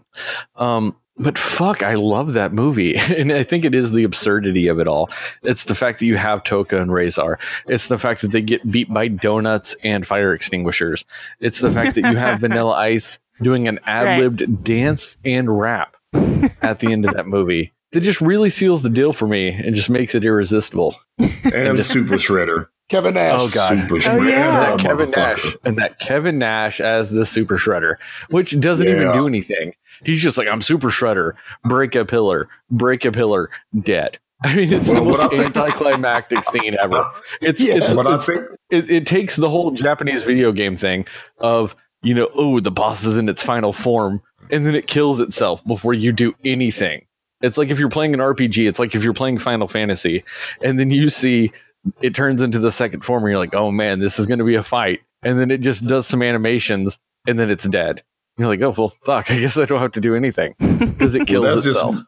Um, 0.58 0.96
but 1.22 1.38
fuck, 1.38 1.84
I 1.84 1.96
love 1.96 2.34
that 2.34 2.54
movie. 2.54 2.96
And 3.22 3.32
I 3.32 3.44
think 3.44 3.66
it 3.66 3.76
is 3.76 3.92
the 3.92 4.04
absurdity 4.04 4.68
of 4.68 4.80
it 4.80 4.88
all. 4.88 5.10
It's 5.44 5.66
the 5.66 5.76
fact 5.76 6.00
that 6.00 6.06
you 6.06 6.18
have 6.18 6.44
Tokka 6.44 6.82
and 6.82 6.90
Rahzar. 6.90 7.38
It's 7.68 7.88
the 7.88 8.00
fact 8.00 8.22
that 8.22 8.32
they 8.32 8.42
get 8.42 8.72
beat 8.72 8.92
by 8.92 9.10
donuts 9.10 9.76
and 9.84 10.08
fire 10.08 10.34
extinguishers. 10.34 11.06
It's 11.40 11.60
the 11.60 11.72
fact 11.72 11.96
that 11.96 12.10
you 12.10 12.18
have 12.18 12.40
Vanilla 12.42 12.74
Ice 12.74 13.20
doing 13.42 13.68
an 13.68 13.80
ad 13.86 14.20
libbed 14.20 14.42
right. 14.42 14.64
dance 14.64 15.18
and 15.24 15.60
rap 15.60 15.96
at 16.62 16.80
the 16.80 16.92
end 16.92 17.06
of 17.06 17.14
that 17.14 17.28
movie. 17.28 17.74
That 17.92 18.02
just 18.02 18.22
really 18.22 18.50
seals 18.50 18.82
the 18.82 18.90
deal 18.90 19.14
for 19.14 19.28
me 19.28 19.50
and 19.50 19.76
just 19.76 19.90
makes 19.90 20.16
it 20.16 20.24
irresistible. 20.24 20.96
And, 21.20 21.54
and 21.54 21.78
just, 21.78 21.92
Super 21.92 22.16
Shredder. 22.16 22.68
Kevin 22.92 23.14
Nash. 23.14 23.40
Oh 23.42 23.50
god. 23.54 23.90
Super 23.90 24.00
oh, 24.10 24.22
yeah. 24.22 24.76
Kevin 24.78 25.12
Nash 25.12 25.56
and 25.64 25.78
that 25.78 26.00
Kevin 26.00 26.38
Nash 26.38 26.82
as 26.82 27.10
the 27.10 27.26
Super 27.26 27.58
Shredder, 27.58 27.96
which 28.30 28.60
doesn't 28.60 28.86
yeah. 28.86 28.96
even 28.96 29.14
do 29.14 29.28
anything. 29.28 29.74
He's 30.04 30.22
just 30.22 30.38
like, 30.38 30.48
I'm 30.48 30.62
super 30.62 30.90
shredder, 30.90 31.34
break 31.64 31.96
a 31.96 32.06
pillar, 32.06 32.48
break 32.70 33.06
a 33.06 33.12
pillar, 33.12 33.50
dead. 33.80 34.20
I 34.44 34.56
mean, 34.56 34.74
it's 34.74 34.90
well, 34.90 35.06
the 35.06 35.12
most 35.12 35.34
anticlimactic 35.34 36.44
scene 36.46 36.76
ever. 36.80 37.06
It's, 37.42 37.60
yeah, 37.60 37.76
it's, 37.76 37.94
but 37.94 38.08
it's, 38.08 38.28
I 38.28 38.34
think 38.34 38.48
it, 38.72 38.90
it 38.90 39.06
takes 39.06 39.36
the 39.36 39.50
whole 39.50 39.70
Japanese 39.72 40.24
video 40.24 40.52
game 40.52 40.76
thing 40.76 41.06
of, 41.38 41.76
you 42.02 42.16
know, 42.16 42.28
oh, 42.34 42.60
the 42.60 42.72
boss 42.72 43.06
is 43.06 43.18
in 43.18 43.30
its 43.30 43.44
final 43.44 43.72
form, 43.72 44.24
and 44.50 44.66
then 44.66 44.74
it 44.74 44.88
kills 44.88 45.20
itself 45.20 45.64
before 45.66 45.94
you 45.94 46.12
do 46.12 46.34
anything. 46.44 47.06
It's 47.42 47.58
like 47.58 47.70
if 47.70 47.78
you're 47.78 47.90
playing 47.90 48.16
an 48.16 48.20
RPG, 48.20 48.68
it's 48.68 48.80
like 48.80 48.96
if 48.96 49.04
you're 49.04 49.14
playing 49.14 49.38
Final 49.38 49.68
Fantasy, 49.68 50.24
and 50.64 50.80
then 50.80 50.90
you 50.90 51.10
see 51.10 51.52
it 52.02 52.16
turns 52.16 52.42
into 52.42 52.60
the 52.60 52.72
second 52.72 53.04
form, 53.04 53.24
and 53.24 53.32
you're 53.32 53.40
like, 53.40 53.56
oh 53.56 53.72
man, 53.72 54.00
this 54.00 54.20
is 54.20 54.26
going 54.26 54.40
to 54.40 54.46
be 54.46 54.56
a 54.56 54.64
fight. 54.64 55.02
And 55.24 55.40
then 55.40 55.52
it 55.52 55.62
just 55.62 55.86
does 55.86 56.08
some 56.08 56.24
animations, 56.24 57.00
and 57.28 57.38
then 57.38 57.50
it's 57.50 57.68
dead. 57.68 58.04
You're 58.38 58.48
like, 58.48 58.62
oh 58.62 58.74
well, 58.78 58.94
fuck. 59.06 59.30
I 59.30 59.40
guess 59.40 59.58
I 59.58 59.66
don't 59.66 59.80
have 59.80 59.92
to 59.94 60.02
do 60.02 60.16
anything 60.16 60.56
because 60.60 61.16
it 61.16 61.28
kills 61.28 61.46
that's 61.46 61.66
itself. 61.66 61.96
Just, 61.96 62.06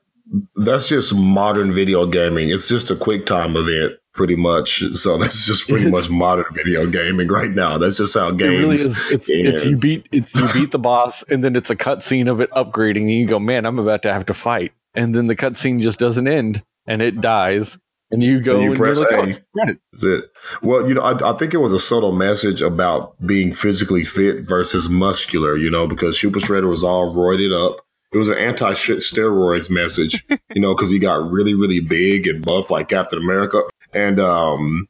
that's 0.55 0.89
just 0.89 1.15
modern 1.15 1.71
video 1.71 2.05
gaming. 2.05 2.49
It's 2.49 2.67
just 2.67 2.89
a 2.89 2.95
quick 2.95 3.25
time 3.25 3.55
event, 3.55 3.93
pretty 4.13 4.35
much. 4.35 4.81
So 4.93 5.17
that's 5.19 5.45
just 5.45 5.67
pretty 5.67 5.89
much 5.89 6.09
modern 6.11 6.45
video 6.53 6.87
gaming 6.87 7.27
right 7.27 7.51
now. 7.51 7.77
That's 7.77 7.97
just 7.97 8.15
how 8.15 8.31
games. 8.31 8.57
It 8.57 8.61
really 8.61 8.75
is. 8.75 9.11
It's, 9.11 9.29
it's 9.29 9.65
you 9.65 9.77
beat 9.77 10.07
it's 10.11 10.35
you 10.35 10.47
beat 10.53 10.71
the 10.71 10.79
boss, 10.79 11.23
and 11.23 11.43
then 11.43 11.55
it's 11.55 11.69
a 11.69 11.75
cutscene 11.75 12.29
of 12.29 12.39
it 12.39 12.49
upgrading, 12.51 13.01
and 13.01 13.11
you 13.11 13.25
go, 13.27 13.39
man, 13.39 13.65
I'm 13.65 13.79
about 13.79 14.01
to 14.03 14.13
have 14.13 14.25
to 14.27 14.33
fight, 14.33 14.73
and 14.93 15.13
then 15.13 15.27
the 15.27 15.35
cutscene 15.35 15.81
just 15.81 15.99
doesn't 15.99 16.27
end, 16.27 16.63
and 16.87 17.01
it 17.01 17.21
dies, 17.21 17.77
and 18.13 18.23
you 18.23 18.39
go 18.39 18.59
and 18.59 18.63
you 18.63 18.75
press 18.75 18.99
like, 18.99 19.11
A. 19.11 19.33
That's 19.55 20.03
it. 20.03 20.25
Well, 20.61 20.87
you 20.87 20.93
know, 20.93 21.01
I, 21.01 21.31
I, 21.31 21.35
think 21.35 21.55
it 21.55 21.57
was 21.57 21.73
a 21.73 21.79
subtle 21.79 22.11
message 22.11 22.61
about 22.61 23.15
being 23.25 23.53
physically 23.53 24.05
fit 24.05 24.47
versus 24.47 24.87
muscular. 24.87 25.57
You 25.57 25.71
know, 25.71 25.87
because 25.87 26.19
Super 26.19 26.39
Shredder 26.39 26.69
was 26.69 26.83
all 26.83 27.15
roided 27.15 27.51
up. 27.51 27.81
It 28.13 28.17
was 28.19 28.29
an 28.29 28.37
anti-steroids 28.37 29.71
message. 29.71 30.23
you 30.53 30.61
know, 30.61 30.75
because 30.75 30.91
he 30.91 30.99
got 30.99 31.31
really, 31.31 31.55
really 31.55 31.79
big 31.79 32.27
and 32.27 32.45
buff 32.45 32.69
like 32.69 32.89
Captain 32.89 33.17
America, 33.17 33.63
and 33.93 34.19
um, 34.19 34.87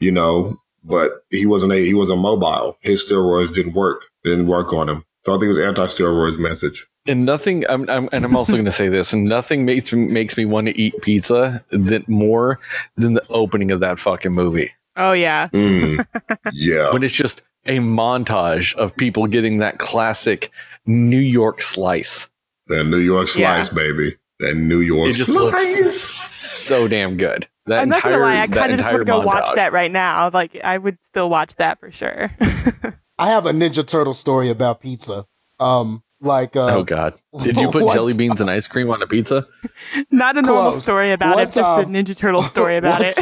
you 0.00 0.10
know, 0.10 0.56
but 0.82 1.24
he 1.28 1.44
wasn't 1.44 1.72
a 1.72 1.76
he 1.76 1.92
wasn't 1.92 2.20
mobile. 2.20 2.78
His 2.80 3.06
steroids 3.06 3.54
didn't 3.54 3.74
work. 3.74 4.06
Didn't 4.24 4.46
work 4.46 4.72
on 4.72 4.88
him. 4.88 5.04
So 5.24 5.32
I 5.32 5.36
think 5.36 5.44
it 5.44 5.48
was 5.48 5.58
anti-steroids 5.58 6.38
message. 6.38 6.86
And 7.06 7.24
nothing, 7.24 7.64
I'm, 7.68 7.88
I'm, 7.88 8.08
and 8.12 8.24
I'm 8.24 8.36
also 8.36 8.52
going 8.52 8.64
to 8.64 8.72
say 8.72 8.88
this, 8.88 9.12
and 9.12 9.24
nothing 9.24 9.64
makes 9.64 9.92
me, 9.92 10.06
makes 10.08 10.36
me 10.36 10.44
want 10.44 10.68
to 10.68 10.76
eat 10.78 10.94
pizza 11.02 11.64
that 11.70 12.08
more 12.08 12.58
than 12.96 13.14
the 13.14 13.24
opening 13.28 13.70
of 13.70 13.80
that 13.80 13.98
fucking 13.98 14.32
movie. 14.32 14.70
Oh 14.96 15.12
yeah, 15.12 15.48
mm, 15.48 16.04
yeah. 16.52 16.92
when 16.92 17.02
it's 17.02 17.14
just 17.14 17.42
a 17.64 17.78
montage 17.78 18.74
of 18.74 18.94
people 18.94 19.26
getting 19.26 19.58
that 19.58 19.78
classic 19.78 20.50
New 20.84 21.18
York 21.18 21.62
slice. 21.62 22.28
That 22.66 22.84
New 22.84 22.98
York 22.98 23.28
slice, 23.28 23.68
yeah. 23.68 23.74
baby. 23.74 24.16
That 24.40 24.54
New 24.54 24.80
York 24.80 25.10
it 25.10 25.12
just 25.14 25.30
slice. 25.30 25.76
looks 25.76 25.94
so 25.96 26.88
damn 26.88 27.16
good. 27.16 27.48
That 27.66 27.82
I'm 27.82 27.88
not 27.88 28.02
gonna 28.02 28.18
lie, 28.18 28.40
I 28.40 28.46
kind 28.48 28.72
of 28.72 28.78
just 28.78 28.92
want 28.92 29.00
to 29.00 29.04
go 29.10 29.20
montage. 29.20 29.24
watch 29.24 29.50
that 29.54 29.72
right 29.72 29.90
now. 29.90 30.30
Like 30.30 30.62
I 30.62 30.76
would 30.76 30.98
still 31.04 31.30
watch 31.30 31.56
that 31.56 31.80
for 31.80 31.90
sure. 31.90 32.30
I 33.22 33.28
have 33.28 33.46
a 33.46 33.52
Ninja 33.52 33.86
Turtle 33.86 34.14
story 34.14 34.48
about 34.48 34.80
pizza. 34.80 35.24
Um, 35.60 36.02
like, 36.20 36.56
uh, 36.56 36.78
oh 36.78 36.82
god, 36.82 37.14
did 37.40 37.56
you 37.56 37.70
put 37.70 37.84
jelly 37.92 38.14
beans 38.16 38.40
and 38.40 38.50
ice 38.50 38.66
cream 38.66 38.90
on 38.90 39.00
a 39.00 39.06
pizza? 39.06 39.46
Not 40.10 40.36
a 40.36 40.42
normal 40.42 40.72
story 40.72 41.12
about 41.12 41.38
it, 41.38 41.52
just 41.52 41.70
a 41.70 41.84
Ninja 41.84 42.16
Turtle 42.16 42.42
story 42.42 42.78
about 42.78 43.00
it. 43.00 43.16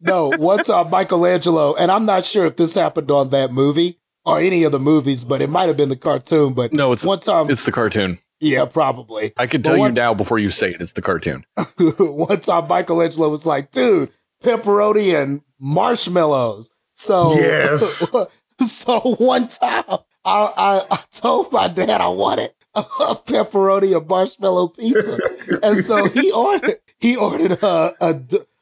no, 0.00 0.30
what's 0.38 0.70
up, 0.70 0.90
Michelangelo? 0.90 1.74
And 1.74 1.90
I'm 1.90 2.06
not 2.06 2.24
sure 2.24 2.46
if 2.46 2.56
this 2.56 2.72
happened 2.72 3.10
on 3.10 3.28
that 3.30 3.52
movie 3.52 4.00
or 4.24 4.40
any 4.40 4.64
of 4.64 4.72
the 4.72 4.78
movies, 4.78 5.24
but 5.24 5.42
it 5.42 5.50
might 5.50 5.66
have 5.66 5.76
been 5.76 5.90
the 5.90 5.96
cartoon. 5.96 6.54
But 6.54 6.72
no, 6.72 6.92
it's 6.92 7.04
one 7.04 7.20
time 7.20 7.50
it's 7.50 7.64
the 7.64 7.72
cartoon. 7.72 8.18
Yeah, 8.40 8.64
probably. 8.64 9.34
I 9.36 9.46
can 9.46 9.62
tell 9.62 9.76
you 9.76 9.90
now 9.90 10.14
before 10.14 10.38
you 10.38 10.48
say 10.48 10.70
it. 10.70 10.80
It's 10.80 10.92
the 10.92 11.02
cartoon. 11.02 11.44
one 11.98 12.40
time, 12.40 12.66
Michelangelo 12.66 13.28
was 13.28 13.44
like, 13.44 13.72
"Dude, 13.72 14.10
pepperoni 14.42 15.22
and 15.22 15.42
marshmallows." 15.60 16.72
So 16.94 17.34
yes. 17.34 18.10
so 18.66 19.00
one 19.00 19.48
time 19.48 19.84
I, 20.24 20.52
I, 20.56 20.86
I 20.90 20.98
told 21.10 21.52
my 21.52 21.68
dad 21.68 22.00
I 22.00 22.08
wanted 22.08 22.50
a, 22.74 22.82
pepperoni 22.82 23.96
and 23.96 24.08
marshmallow 24.08 24.68
pizza, 24.68 25.18
and 25.62 25.78
so 25.78 26.08
he 26.08 26.32
ordered 26.32 26.78
he 26.98 27.16
ordered 27.16 27.52
a, 27.62 27.94
a 28.00 28.20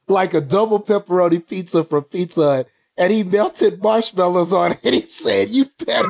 like 0.09 0.34
a 0.34 0.40
double 0.40 0.80
pepperoni 0.80 1.47
pizza 1.47 1.84
from 1.84 2.05
Pizza 2.05 2.57
Hut, 2.57 2.68
and 2.99 3.12
he 3.12 3.22
melted 3.22 3.82
marshmallows 3.82 4.53
on 4.53 4.72
it. 4.72 4.80
And 4.84 4.95
he 4.95 5.03
said, 5.03 5.49
"You 5.51 5.66
better 5.86 6.09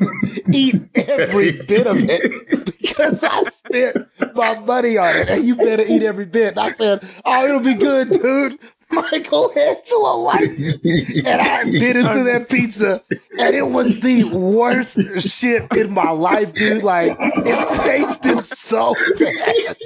eat 0.53 0.77
every 0.95 1.63
bit 1.63 1.87
of 1.87 1.97
it 1.99 2.67
because 2.67 3.23
I 3.23 3.43
spent 3.45 4.09
my 4.35 4.59
money 4.61 4.97
on 4.99 5.17
it, 5.17 5.29
and 5.29 5.45
you 5.45 5.55
better 5.57 5.85
eat 5.87 6.03
every 6.03 6.27
bit." 6.27 6.53
And 6.53 6.61
I 6.61 6.71
said, 6.71 7.07
"Oh, 7.25 7.45
it'll 7.45 7.61
be 7.61 7.75
good, 7.75 8.11
dude. 8.11 8.59
Michelangelo 8.93 10.19
like 10.19 10.41
and 10.43 11.41
I 11.41 11.65
bit 11.65 11.97
into 11.97 12.25
that 12.25 12.47
pizza 12.49 13.03
and 13.39 13.55
it 13.55 13.67
was 13.67 14.01
the 14.01 14.25
worst 14.25 14.99
shit 15.21 15.63
in 15.77 15.93
my 15.93 16.11
life, 16.11 16.53
dude. 16.53 16.83
Like 16.83 17.17
it 17.19 17.69
tasted 17.83 18.41
so 18.43 18.95
bad. 19.19 19.77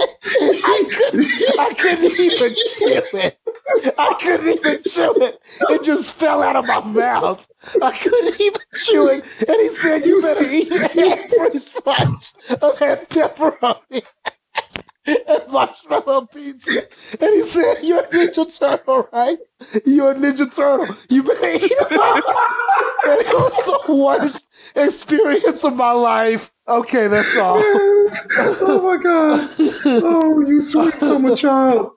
I 0.00 0.84
couldn't 0.90 1.26
I 1.58 1.74
couldn't 1.76 2.20
even 2.20 2.54
chew 2.54 3.18
it. 3.18 3.38
I 3.98 4.14
couldn't 4.20 4.48
even 4.48 4.82
chew 4.82 5.14
it. 5.22 5.38
It 5.70 5.84
just 5.84 6.14
fell 6.14 6.42
out 6.42 6.56
of 6.56 6.66
my 6.66 6.80
mouth. 6.84 7.48
I 7.82 7.92
couldn't 7.92 8.40
even 8.40 8.60
chew 8.74 9.08
it. 9.08 9.24
And 9.46 9.56
he 9.60 9.68
said, 9.68 10.04
You 10.04 10.20
better 10.20 10.44
eat 10.50 10.72
every 10.72 11.58
slice 11.58 12.34
of 12.50 12.78
that 12.78 13.08
pepperoni 13.10 14.02
and 15.08 15.52
marshmallow 15.52 16.26
pizza. 16.26 16.82
And 17.20 17.34
he 17.34 17.42
said, 17.42 17.76
You're 17.82 18.00
a 18.00 18.08
Ninja 18.08 18.58
Turtle, 18.58 19.08
right? 19.12 19.38
You're 19.84 20.12
a 20.12 20.14
Ninja 20.14 20.54
Turtle. 20.54 20.94
You 21.08 21.22
better 21.22 21.46
eat 21.46 21.72
it. 21.72 21.92
and 23.04 23.20
it 23.20 23.34
was 23.34 23.86
the 23.86 23.94
worst 23.94 24.48
experience 24.76 25.64
of 25.64 25.76
my 25.76 25.92
life. 25.92 26.52
Okay, 26.68 27.06
that's 27.06 27.34
all. 27.38 27.56
oh 27.62 28.80
my 28.84 29.02
god. 29.02 29.48
Oh, 29.86 30.40
you 30.46 30.60
sweet 30.60 30.94
summer 30.94 31.34
child. 31.34 31.92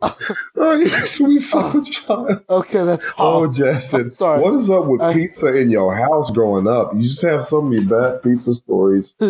Oh, 0.56 0.76
you 0.78 0.88
sweet 0.88 1.40
summer 1.40 1.84
child. 1.84 2.44
Okay, 2.50 2.86
that's 2.86 3.12
all. 3.18 3.44
Oh, 3.44 3.52
Justin. 3.52 4.10
Sorry. 4.10 4.42
What 4.42 4.56
is 4.56 4.70
up 4.70 4.86
with 4.86 5.02
I, 5.02 5.14
pizza 5.14 5.58
in 5.58 5.72
your 5.72 5.94
house 5.94 6.32
growing 6.32 6.68
up? 6.68 6.94
You 6.94 7.02
just 7.02 7.22
have 7.24 7.44
so 7.44 7.62
many 7.62 7.84
bad 7.84 8.24
pizza 8.24 8.56
stories. 8.56 9.16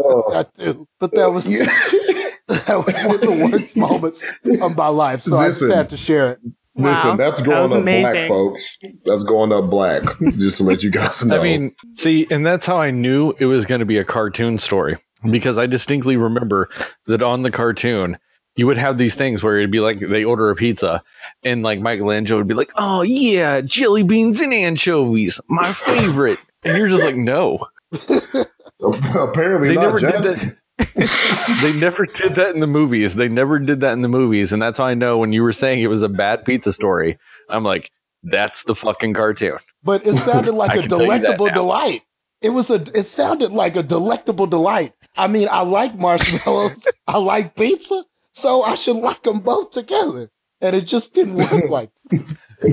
Oh. 0.00 0.32
I 0.34 0.44
do. 0.54 0.86
But 0.98 1.12
that 1.12 1.30
was 1.30 1.52
yeah. 1.52 1.66
that 2.66 2.86
was 2.86 3.04
one 3.04 3.16
of 3.16 3.20
the 3.20 3.48
worst 3.52 3.76
moments 3.76 4.26
of 4.62 4.74
my 4.74 4.86
life. 4.88 5.20
So 5.20 5.38
Listen, 5.38 5.66
I 5.66 5.68
just 5.68 5.76
had 5.76 5.88
to 5.90 5.96
share 5.98 6.32
it. 6.32 6.38
Wow. 6.74 6.92
Listen, 6.92 7.16
that's 7.18 7.42
going 7.42 7.70
that 7.70 7.76
up 7.76 7.82
amazing. 7.82 8.12
black, 8.12 8.28
folks. 8.28 8.78
That's 9.04 9.24
going 9.24 9.52
up 9.52 9.68
black. 9.68 10.02
just 10.38 10.58
to 10.58 10.64
let 10.64 10.82
you 10.82 10.90
guys 10.90 11.22
know. 11.26 11.38
I 11.38 11.42
mean, 11.42 11.74
see, 11.94 12.26
and 12.30 12.46
that's 12.46 12.64
how 12.64 12.78
I 12.78 12.90
knew 12.90 13.34
it 13.38 13.46
was 13.46 13.66
going 13.66 13.80
to 13.80 13.84
be 13.84 13.98
a 13.98 14.04
cartoon 14.04 14.58
story 14.58 14.96
because 15.28 15.58
I 15.58 15.66
distinctly 15.66 16.16
remember 16.16 16.70
that 17.06 17.22
on 17.22 17.42
the 17.42 17.50
cartoon, 17.50 18.16
you 18.56 18.66
would 18.66 18.78
have 18.78 18.96
these 18.96 19.14
things 19.14 19.42
where 19.42 19.58
it'd 19.58 19.70
be 19.70 19.80
like 19.80 19.98
they 19.98 20.24
order 20.24 20.48
a 20.50 20.54
pizza 20.54 21.02
and 21.42 21.62
like 21.62 21.80
Michelangelo 21.80 22.40
would 22.40 22.48
be 22.48 22.54
like, 22.54 22.72
oh 22.76 23.02
yeah, 23.02 23.60
jelly 23.60 24.04
beans 24.04 24.40
and 24.40 24.54
anchovies, 24.54 25.38
my 25.50 25.64
favorite. 25.64 26.38
and 26.64 26.78
you're 26.78 26.88
just 26.88 27.04
like, 27.04 27.16
no. 27.16 27.58
Apparently, 29.14 29.68
they 29.68 29.74
not, 29.74 29.82
never 29.82 29.98
Jack. 29.98 30.22
did 30.22 30.36
that. 30.36 30.56
they 31.62 31.72
never 31.74 32.06
did 32.06 32.36
that 32.36 32.52
in 32.54 32.60
the 32.60 32.66
movies. 32.66 33.16
They 33.16 33.28
never 33.28 33.58
did 33.58 33.80
that 33.80 33.92
in 33.92 34.02
the 34.02 34.08
movies. 34.08 34.52
And 34.52 34.62
that's 34.62 34.78
how 34.78 34.84
I 34.84 34.94
know 34.94 35.18
when 35.18 35.32
you 35.32 35.42
were 35.42 35.52
saying 35.52 35.82
it 35.82 35.88
was 35.88 36.02
a 36.02 36.08
bad 36.08 36.44
pizza 36.44 36.72
story, 36.72 37.18
I'm 37.48 37.64
like, 37.64 37.90
that's 38.22 38.64
the 38.64 38.74
fucking 38.74 39.14
cartoon. 39.14 39.58
But 39.82 40.06
it 40.06 40.14
sounded 40.14 40.52
like 40.54 40.76
a 40.76 40.80
can 40.80 40.88
tell 40.88 41.02
you 41.02 41.08
that 41.08 41.20
delectable 41.20 41.48
delight. 41.48 42.02
It 42.40 42.50
was 42.50 42.70
a. 42.70 42.76
It 42.96 43.04
sounded 43.04 43.50
like 43.50 43.74
a 43.74 43.82
delectable 43.82 44.46
delight. 44.46 44.92
I 45.16 45.26
mean, 45.26 45.48
I 45.50 45.62
like 45.62 45.96
marshmallows. 45.96 46.86
I 47.08 47.18
like 47.18 47.56
pizza, 47.56 48.04
so 48.30 48.62
I 48.62 48.76
should 48.76 48.96
like 48.96 49.24
them 49.24 49.40
both 49.40 49.72
together. 49.72 50.30
And 50.60 50.76
it 50.76 50.82
just 50.82 51.14
didn't 51.14 51.34
work 51.34 51.68
like. 51.68 51.90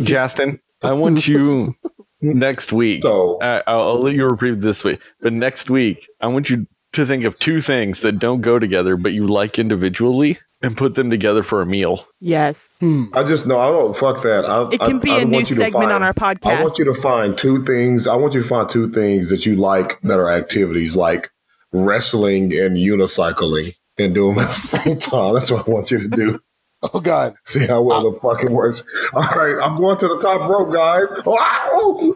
Justin, 0.04 0.60
I 0.84 0.94
want 0.94 1.28
you 1.28 1.74
next 2.22 2.72
week. 2.72 3.02
So 3.02 3.40
I, 3.42 3.64
I'll, 3.66 3.82
I'll 3.82 4.02
let 4.02 4.16
you 4.16 4.26
repeat 4.26 4.62
this 4.62 4.84
week, 4.84 5.02
but 5.22 5.34
next 5.34 5.70
week 5.70 6.08
I 6.22 6.28
want 6.28 6.50
you 6.50 6.68
to 6.96 7.06
think 7.06 7.24
of 7.24 7.40
two 7.40 7.62
things 7.62 8.02
that 8.02 8.20
don't 8.20 8.42
go 8.42 8.60
together, 8.60 8.98
but 8.98 9.14
you 9.14 9.28
like 9.28 9.58
individually, 9.60 10.38
and 10.62 10.76
put 10.76 10.96
them 10.96 11.10
together 11.10 11.44
for 11.44 11.62
a 11.62 11.66
meal. 11.66 12.06
Yes. 12.20 12.70
Hmm. 12.80 13.04
I 13.14 13.24
just 13.24 13.46
know 13.46 13.60
I 13.60 13.72
don't 13.72 13.96
fuck 13.96 14.24
that. 14.24 14.46
I, 14.46 14.70
It 14.72 14.80
can 14.80 14.96
I- 14.98 15.00
be 15.00 15.12
I 15.12 15.20
a 15.22 15.26
new 15.26 15.32
want 15.34 15.50
you 15.50 15.56
to 15.58 15.62
segment 15.62 15.84
find- 15.90 15.92
on 15.92 16.04
our 16.04 16.14
podcast. 16.14 16.58
I 16.58 16.64
want 16.64 16.78
you 16.80 16.86
to 16.86 16.94
find 16.96 17.38
two 17.38 17.64
things. 17.66 18.08
I 18.08 18.16
want 18.16 18.34
you 18.34 18.42
to 18.42 18.48
find 18.48 18.68
two 18.68 18.90
things 18.90 19.30
that 19.30 19.46
you 19.46 19.56
like 19.56 20.00
that 20.02 20.18
are 20.20 20.30
activities 20.30 20.96
like 20.98 21.30
wrestling 21.72 22.46
and 22.58 22.78
unicycling 22.78 23.76
and 23.98 24.16
do 24.16 24.30
them 24.34 24.40
at 24.40 24.48
the 24.48 24.54
same 24.54 24.98
time. 24.98 25.34
That's 25.36 25.52
what 25.52 25.68
I 25.68 25.72
want 25.72 25.92
you 25.92 26.00
to 26.00 26.08
do. 26.08 26.40
Oh 26.94 27.00
God! 27.00 27.34
See 27.46 27.66
how 27.66 27.82
well 27.82 28.12
the 28.12 28.20
fucking 28.20 28.52
works. 28.52 28.84
All 29.12 29.22
right, 29.22 29.58
I'm 29.60 29.76
going 29.78 29.98
to 29.98 30.08
the 30.08 30.20
top 30.20 30.48
rope, 30.48 30.72
guys. 30.72 31.12
Wow. 31.26 32.14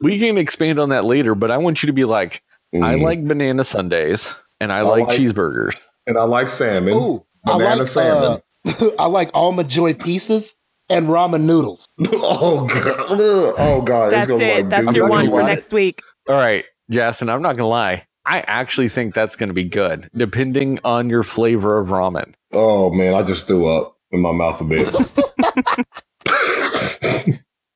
We 0.00 0.18
can 0.20 0.38
expand 0.38 0.78
on 0.78 0.90
that 0.90 1.04
later, 1.04 1.34
but 1.34 1.50
I 1.50 1.56
want 1.56 1.82
you 1.82 1.88
to 1.88 1.92
be 1.92 2.04
like, 2.04 2.40
I 2.82 2.94
Mm. 2.96 3.02
like 3.02 3.24
banana 3.26 3.62
sundaes 3.64 4.34
and 4.60 4.72
I, 4.72 4.78
I 4.78 4.82
like, 4.82 5.06
like- 5.08 5.18
cheeseburgers. 5.18 5.76
and 6.06 6.18
I 6.18 6.24
like 6.24 6.48
salmon. 6.48 6.94
Ooh, 6.94 7.24
I 7.46 7.52
banana 7.58 7.76
like 7.76 7.86
salmon. 7.86 8.40
uh, 8.66 8.90
I 8.98 9.06
like 9.06 9.30
almond 9.34 9.68
joy 9.68 9.94
pieces 9.94 10.56
and 10.90 11.06
ramen 11.06 11.42
noodles. 11.46 11.86
oh 12.12 12.66
god. 12.66 13.54
Oh 13.58 13.82
god. 13.82 14.12
That's 14.12 14.26
gonna 14.26 14.44
it. 14.44 14.54
like 14.56 14.68
That's 14.70 14.88
do 14.92 14.96
your 14.96 15.08
one 15.08 15.26
for 15.28 15.36
like- 15.36 15.46
next 15.46 15.72
week. 15.72 16.00
All 16.28 16.34
right, 16.34 16.64
Justin, 16.90 17.28
I'm 17.28 17.42
not 17.42 17.56
gonna 17.56 17.68
lie. 17.68 18.06
I 18.26 18.40
actually 18.46 18.88
think 18.88 19.14
that's 19.14 19.36
gonna 19.36 19.52
be 19.52 19.64
good, 19.64 20.08
depending 20.14 20.78
on 20.84 21.10
your 21.10 21.22
flavor 21.22 21.78
of 21.78 21.88
ramen. 21.88 22.34
Oh 22.52 22.90
man, 22.90 23.14
I 23.14 23.22
just 23.22 23.46
threw 23.46 23.66
up 23.66 23.96
in 24.12 24.20
my 24.20 24.32
mouth 24.32 24.60
a 24.60 24.64
bit. 24.64 24.88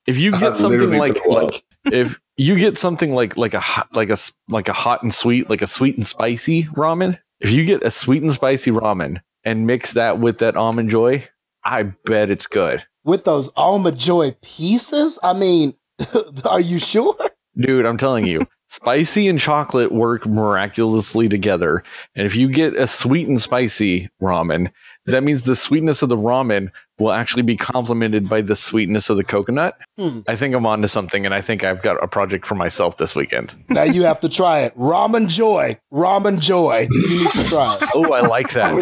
If 0.08 0.16
you 0.18 0.34
I 0.34 0.40
get 0.40 0.56
something 0.56 0.96
like 0.98 1.24
like 1.26 1.62
if 1.92 2.18
you 2.38 2.56
get 2.58 2.78
something 2.78 3.14
like 3.14 3.36
like 3.36 3.52
a 3.54 3.60
hot 3.60 3.94
like 3.94 4.08
a 4.08 4.12
s- 4.12 4.32
like 4.48 4.68
a 4.68 4.72
hot 4.72 5.02
and 5.02 5.12
sweet 5.14 5.50
like 5.50 5.60
a 5.62 5.66
sweet 5.66 5.96
and 5.98 6.06
spicy 6.06 6.64
ramen, 6.64 7.18
if 7.40 7.52
you 7.52 7.64
get 7.64 7.82
a 7.82 7.90
sweet 7.90 8.22
and 8.22 8.32
spicy 8.32 8.70
ramen 8.70 9.18
and 9.44 9.66
mix 9.66 9.92
that 9.92 10.18
with 10.18 10.38
that 10.38 10.56
almond 10.56 10.88
joy, 10.90 11.22
I 11.62 11.82
bet 12.06 12.30
it's 12.30 12.46
good. 12.46 12.84
with 13.04 13.24
those 13.24 13.50
almond 13.56 13.98
joy 13.98 14.34
pieces. 14.42 15.18
I 15.22 15.32
mean, 15.34 15.74
are 16.48 16.60
you 16.60 16.78
sure? 16.78 17.14
Dude, 17.56 17.84
I'm 17.86 17.96
telling 17.98 18.26
you, 18.26 18.46
spicy 18.68 19.28
and 19.28 19.38
chocolate 19.40 19.92
work 19.92 20.26
miraculously 20.26 21.28
together. 21.28 21.82
And 22.14 22.26
if 22.26 22.34
you 22.36 22.48
get 22.48 22.74
a 22.76 22.86
sweet 22.86 23.28
and 23.28 23.40
spicy 23.40 24.08
ramen, 24.22 24.70
that 25.10 25.22
means 25.24 25.42
the 25.44 25.56
sweetness 25.56 26.02
of 26.02 26.08
the 26.08 26.16
ramen 26.16 26.70
will 26.98 27.12
actually 27.12 27.42
be 27.42 27.56
complemented 27.56 28.28
by 28.28 28.40
the 28.40 28.54
sweetness 28.56 29.10
of 29.10 29.16
the 29.16 29.24
coconut. 29.24 29.76
Hmm. 29.98 30.20
I 30.26 30.36
think 30.36 30.54
I'm 30.54 30.66
onto 30.66 30.88
something, 30.88 31.24
and 31.24 31.34
I 31.34 31.40
think 31.40 31.64
I've 31.64 31.82
got 31.82 32.02
a 32.02 32.08
project 32.08 32.46
for 32.46 32.54
myself 32.54 32.96
this 32.98 33.14
weekend. 33.14 33.54
Now 33.68 33.82
you 33.84 34.02
have 34.04 34.20
to 34.20 34.28
try 34.28 34.60
it. 34.60 34.76
Ramen 34.76 35.28
joy, 35.28 35.78
ramen 35.92 36.38
joy. 36.40 36.88
You 36.90 37.18
need 37.24 37.30
to 37.30 37.44
try 37.48 37.76
it. 37.80 37.88
Oh, 37.94 38.12
I 38.12 38.20
like 38.20 38.50
that. 38.52 38.74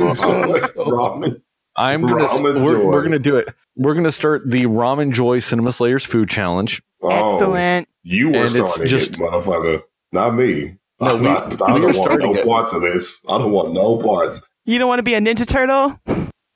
Ramen. 0.77 1.41
I'm 1.77 2.01
gonna 2.03 2.25
Ramen 2.27 2.65
we're, 2.65 2.79
Joy. 2.79 2.85
we're 2.87 3.03
gonna 3.03 3.19
do 3.19 3.37
it. 3.37 3.49
We're 3.77 3.95
gonna 3.95 4.11
start 4.13 4.49
the 4.51 4.65
Ramen 4.65 5.13
Joy 5.13 5.41
Cinema 5.41 5.73
Slayers 5.73 6.05
Food 6.05 6.29
Challenge. 6.31 6.83
Oh, 7.03 7.35
Excellent. 7.35 7.89
You 8.03 8.31
were 8.31 8.37
And 8.37 8.45
it's 8.45 8.55
starting 8.57 8.87
just- 8.87 9.11
it, 9.13 9.17
motherfucker. 9.19 9.83
Not 10.13 10.35
me. 10.35 10.79
No, 11.01 11.09
I'm 11.09 11.19
we- 11.19 11.25
not- 11.29 11.61
I 11.63 11.75
we 11.75 11.81
don't 11.83 11.97
want 11.97 12.21
no 12.23 12.35
it. 12.35 12.47
parts 12.47 12.73
of 12.73 12.81
this. 12.81 13.23
I 13.29 13.37
don't 13.37 13.53
want 13.53 13.75
no 13.75 13.99
parts. 13.99 14.41
You 14.69 14.81
don't 14.81 14.89
want 14.89 14.99
to 14.99 15.05
be 15.05 15.15
a 15.15 15.21
Ninja 15.21 15.47
Turtle? 15.47 15.97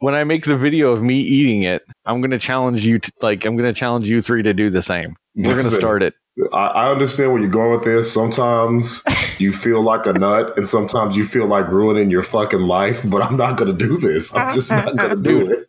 When 0.00 0.16
I 0.16 0.24
make 0.24 0.44
the 0.44 0.56
video 0.56 0.90
of 0.90 1.00
me 1.00 1.20
eating 1.20 1.62
it, 1.62 1.84
I'm 2.04 2.20
gonna 2.20 2.40
challenge 2.40 2.84
you 2.84 2.98
to 2.98 3.12
like 3.22 3.44
I'm 3.44 3.56
gonna 3.56 3.72
challenge 3.72 4.10
you 4.10 4.20
three 4.20 4.42
to 4.42 4.52
do 4.52 4.68
the 4.68 4.82
same. 4.82 5.14
We're 5.36 5.50
gonna 5.50 5.62
start 5.62 6.02
it. 6.02 6.14
I, 6.52 6.66
I 6.66 6.90
understand 6.90 7.32
where 7.32 7.40
you're 7.40 7.50
going 7.50 7.70
with 7.70 7.84
this. 7.84 8.12
Sometimes 8.12 9.04
you 9.38 9.52
feel 9.52 9.80
like 9.82 10.06
a 10.06 10.12
nut, 10.12 10.56
and 10.56 10.66
sometimes 10.66 11.16
you 11.16 11.24
feel 11.24 11.46
like 11.46 11.68
ruining 11.68 12.10
your 12.10 12.24
fucking 12.24 12.62
life. 12.62 13.08
But 13.08 13.22
I'm 13.22 13.36
not 13.36 13.56
going 13.56 13.76
to 13.76 13.86
do 13.86 13.96
this. 13.96 14.34
I'm 14.34 14.52
just 14.52 14.72
not 14.72 14.96
going 14.96 15.10
to 15.10 15.22
do 15.22 15.40
it. 15.42 15.68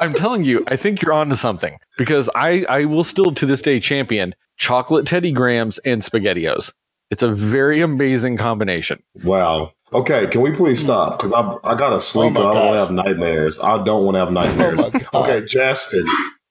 I'm 0.00 0.12
telling 0.12 0.44
you, 0.44 0.64
I 0.68 0.76
think 0.76 1.00
you're 1.00 1.12
onto 1.12 1.34
something 1.34 1.78
because 1.96 2.28
I, 2.34 2.64
I 2.68 2.84
will 2.84 3.04
still 3.04 3.32
to 3.32 3.46
this 3.46 3.62
day 3.62 3.80
champion 3.80 4.34
chocolate 4.56 5.06
Teddy 5.06 5.32
Grahams 5.32 5.78
and 5.78 6.02
SpaghettiOs. 6.02 6.72
It's 7.10 7.22
a 7.22 7.32
very 7.32 7.80
amazing 7.80 8.36
combination. 8.36 9.02
Wow. 9.22 9.72
Okay, 9.94 10.26
can 10.26 10.40
we 10.40 10.50
please 10.50 10.82
stop? 10.82 11.16
Because 11.18 11.32
I 11.32 11.56
I 11.62 11.76
gotta 11.76 12.00
sleep. 12.00 12.32
my 12.32 12.40
and 12.40 12.48
I 12.48 12.52
don't 12.54 12.66
want 12.66 12.74
to 12.74 12.78
have 12.80 12.90
nightmares. 12.90 13.58
I 13.60 13.78
don't 13.82 14.04
want 14.04 14.16
to 14.16 14.18
have 14.18 14.32
nightmares. 14.32 14.80
Oh 15.12 15.14
okay, 15.22 15.46
Justin, 15.46 16.04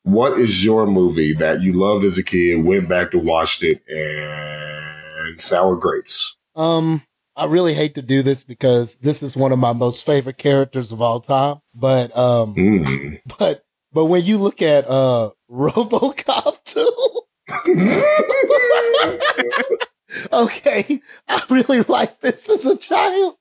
what 0.04 0.40
is 0.40 0.64
your 0.64 0.88
movie 0.88 1.34
that 1.34 1.62
you 1.62 1.74
loved 1.74 2.06
as 2.06 2.18
a 2.18 2.24
kid, 2.24 2.64
went 2.64 2.88
back 2.88 3.12
to 3.12 3.20
watched 3.20 3.62
it, 3.64 3.84
and 3.90 5.40
sour 5.42 5.76
grapes? 5.76 6.38
Um, 6.56 7.02
I 7.36 7.46
really 7.46 7.74
hate 7.74 7.96
to 7.96 8.02
do 8.02 8.22
this 8.22 8.44
because 8.44 8.96
this 9.00 9.22
is 9.24 9.36
one 9.36 9.52
of 9.52 9.60
my 9.60 9.74
most 9.74 10.06
favorite 10.06 10.38
characters 10.38 10.94
of 10.94 11.02
all 11.02 11.20
time. 11.20 11.58
But 11.76 12.16
um, 12.18 12.56
Mm. 12.56 13.20
but 13.40 13.66
but 13.92 14.06
when 14.06 14.24
you 14.24 14.38
look 14.38 14.62
at 14.62 14.86
uh 14.88 15.32
RoboCop 15.52 16.64
2, 16.64 17.20
okay, 20.32 21.00
I 21.28 21.42
really 21.50 21.82
like 21.82 22.20
this 22.22 22.50
as 22.50 22.66
a 22.66 22.78
child, 22.78 23.36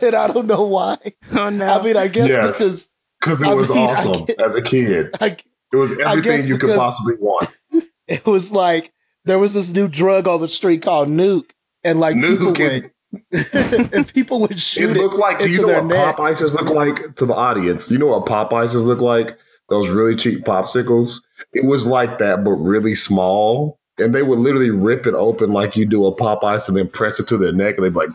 and 0.00 0.14
I 0.14 0.28
don't 0.32 0.46
know 0.46 0.66
why. 0.66 0.96
Oh 1.32 1.48
no. 1.48 1.66
I 1.66 1.82
mean, 1.82 1.96
I 1.96 2.08
guess 2.08 2.28
Yes. 2.28 2.46
because 2.58 2.90
Because 3.20 3.40
it 3.40 3.46
I 3.48 3.54
was 3.54 3.70
mean, 3.70 3.90
awesome 3.90 4.24
get- 4.26 4.40
as 4.40 4.54
a 4.54 4.62
kid. 4.62 5.10
I, 5.20 5.36
It 5.72 5.76
was 5.76 5.98
everything 6.00 6.46
you 6.48 6.58
could 6.58 6.76
possibly 6.76 7.14
want. 7.20 7.56
it 8.08 8.24
was 8.26 8.52
like 8.52 8.92
there 9.24 9.38
was 9.38 9.54
this 9.54 9.72
new 9.72 9.88
drug 9.88 10.26
on 10.28 10.40
the 10.40 10.48
street 10.48 10.82
called 10.82 11.08
Nuke, 11.08 11.50
and 11.84 12.00
like 12.00 12.14
people 12.14 12.52
Nuke 12.52 12.60
and- 12.60 12.82
would 12.82 12.92
and 13.94 14.12
people 14.12 14.40
would 14.40 14.60
shoot 14.60 14.90
it. 14.94 15.00
looked 15.00 15.16
like. 15.16 15.38
Do 15.38 15.50
you 15.50 15.62
know 15.62 15.66
their 15.68 15.82
what 15.82 15.86
necks. 15.88 16.12
pop 16.16 16.20
ices 16.20 16.52
look 16.54 16.68
like 16.68 17.16
to 17.16 17.24
the 17.24 17.32
audience? 17.34 17.90
You 17.90 17.96
know 17.98 18.06
what 18.08 18.26
pop 18.26 18.52
ices 18.52 18.84
look 18.84 19.00
like? 19.00 19.38
Those 19.70 19.88
really 19.88 20.14
cheap 20.16 20.44
popsicles. 20.44 21.22
It 21.54 21.64
was 21.64 21.86
like 21.86 22.18
that, 22.18 22.44
but 22.44 22.52
really 22.52 22.94
small. 22.94 23.78
And 23.98 24.14
they 24.14 24.22
would 24.22 24.38
literally 24.38 24.70
rip 24.70 25.06
it 25.06 25.14
open 25.14 25.52
like 25.52 25.76
you 25.76 25.84
do 25.86 26.06
a 26.06 26.14
Popeyes 26.14 26.68
and 26.68 26.76
then 26.76 26.88
press 26.88 27.18
it 27.18 27.28
to 27.28 27.36
their 27.36 27.52
neck, 27.52 27.76
and 27.76 27.84
they'd 27.84 27.92
be 27.92 27.98
like, 27.98 28.10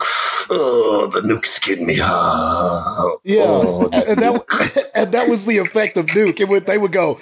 "Oh, 0.49 1.09
the 1.13 1.21
nuke's 1.21 1.59
getting 1.59 1.87
me." 1.87 1.97
Oh, 2.01 3.19
Yeah, 3.23 3.43
oh, 3.45 3.89
and, 3.91 3.93
and 4.07 4.17
that 4.21 4.91
and 4.95 5.11
that 5.11 5.29
was 5.29 5.45
the 5.45 5.57
effect 5.57 5.97
of 5.97 6.07
Nuke. 6.07 6.39
It 6.39 6.47
would 6.47 6.65
they 6.65 6.77
would 6.77 6.91
go, 6.91 7.17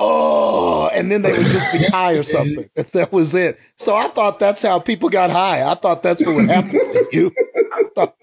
oh, 0.00 0.90
and 0.92 1.10
then 1.10 1.22
they 1.22 1.32
would 1.32 1.46
just 1.46 1.72
be 1.72 1.84
high 1.84 2.14
or 2.14 2.22
something. 2.22 2.68
That 2.92 3.12
was 3.12 3.34
it. 3.34 3.58
So 3.76 3.94
I 3.94 4.08
thought 4.08 4.40
that's 4.40 4.62
how 4.62 4.80
people 4.80 5.10
got 5.10 5.30
high. 5.30 5.70
I 5.70 5.74
thought 5.74 6.02
that's 6.02 6.24
what 6.26 6.46
happens 6.46 6.82
to 6.88 7.06
you. 7.12 7.30
I, 7.74 7.82
thought, 7.94 8.16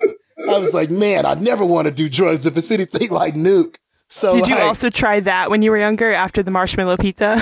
I 0.49 0.59
was 0.59 0.73
like, 0.73 0.89
man, 0.89 1.25
I 1.25 1.35
never 1.35 1.65
want 1.65 1.85
to 1.85 1.91
do 1.91 2.09
drugs 2.09 2.45
if 2.45 2.57
it's 2.57 2.71
anything 2.71 3.11
like 3.11 3.35
Nuke. 3.35 3.75
So 4.09 4.35
Did 4.35 4.47
you 4.47 4.55
like, 4.55 4.63
also 4.63 4.89
try 4.89 5.19
that 5.21 5.49
when 5.49 5.61
you 5.61 5.71
were 5.71 5.77
younger 5.77 6.11
after 6.11 6.41
the 6.41 6.51
marshmallow 6.51 6.97
pizza? 6.97 7.37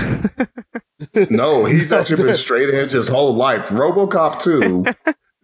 No, 1.30 1.66
he's 1.66 1.92
actually 1.92 2.24
been 2.24 2.34
straight 2.36 2.74
edge 2.74 2.92
his 2.92 3.08
whole 3.08 3.34
life. 3.36 3.70
RoboCop 3.70 4.42
two, 4.42 4.86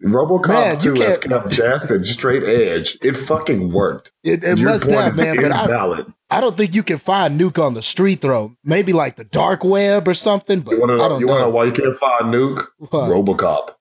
RoboCop 0.02 0.48
Man, 0.48 0.78
two 0.78 0.94
has 0.94 1.18
kept 1.18 1.50
Justin 1.50 2.04
straight 2.04 2.42
edge. 2.44 2.98
It 3.02 3.14
fucking 3.16 3.70
worked. 3.72 4.12
it, 4.24 4.42
it 4.44 4.58
must 4.58 4.90
have, 4.90 5.16
man. 5.16 5.36
But 5.36 5.52
I. 5.52 6.04
I 6.30 6.40
don't 6.40 6.56
think 6.56 6.74
you 6.74 6.82
can 6.82 6.96
find 6.96 7.38
Nuke 7.38 7.62
on 7.62 7.74
the 7.74 7.82
street 7.82 8.22
though. 8.22 8.54
Maybe 8.64 8.94
like 8.94 9.16
the 9.16 9.24
dark 9.24 9.62
web 9.64 10.08
or 10.08 10.14
something. 10.14 10.60
But 10.60 10.72
You 10.72 10.86
to 10.86 10.94
I 10.94 11.08
don't 11.08 11.20
you 11.20 11.26
know. 11.26 11.32
wanna 11.34 11.44
know 11.44 11.50
why 11.50 11.64
you 11.64 11.72
can't 11.72 11.98
find 11.98 12.32
Nuke? 12.34 12.66
What? 12.78 13.10
RoboCop. 13.10 13.74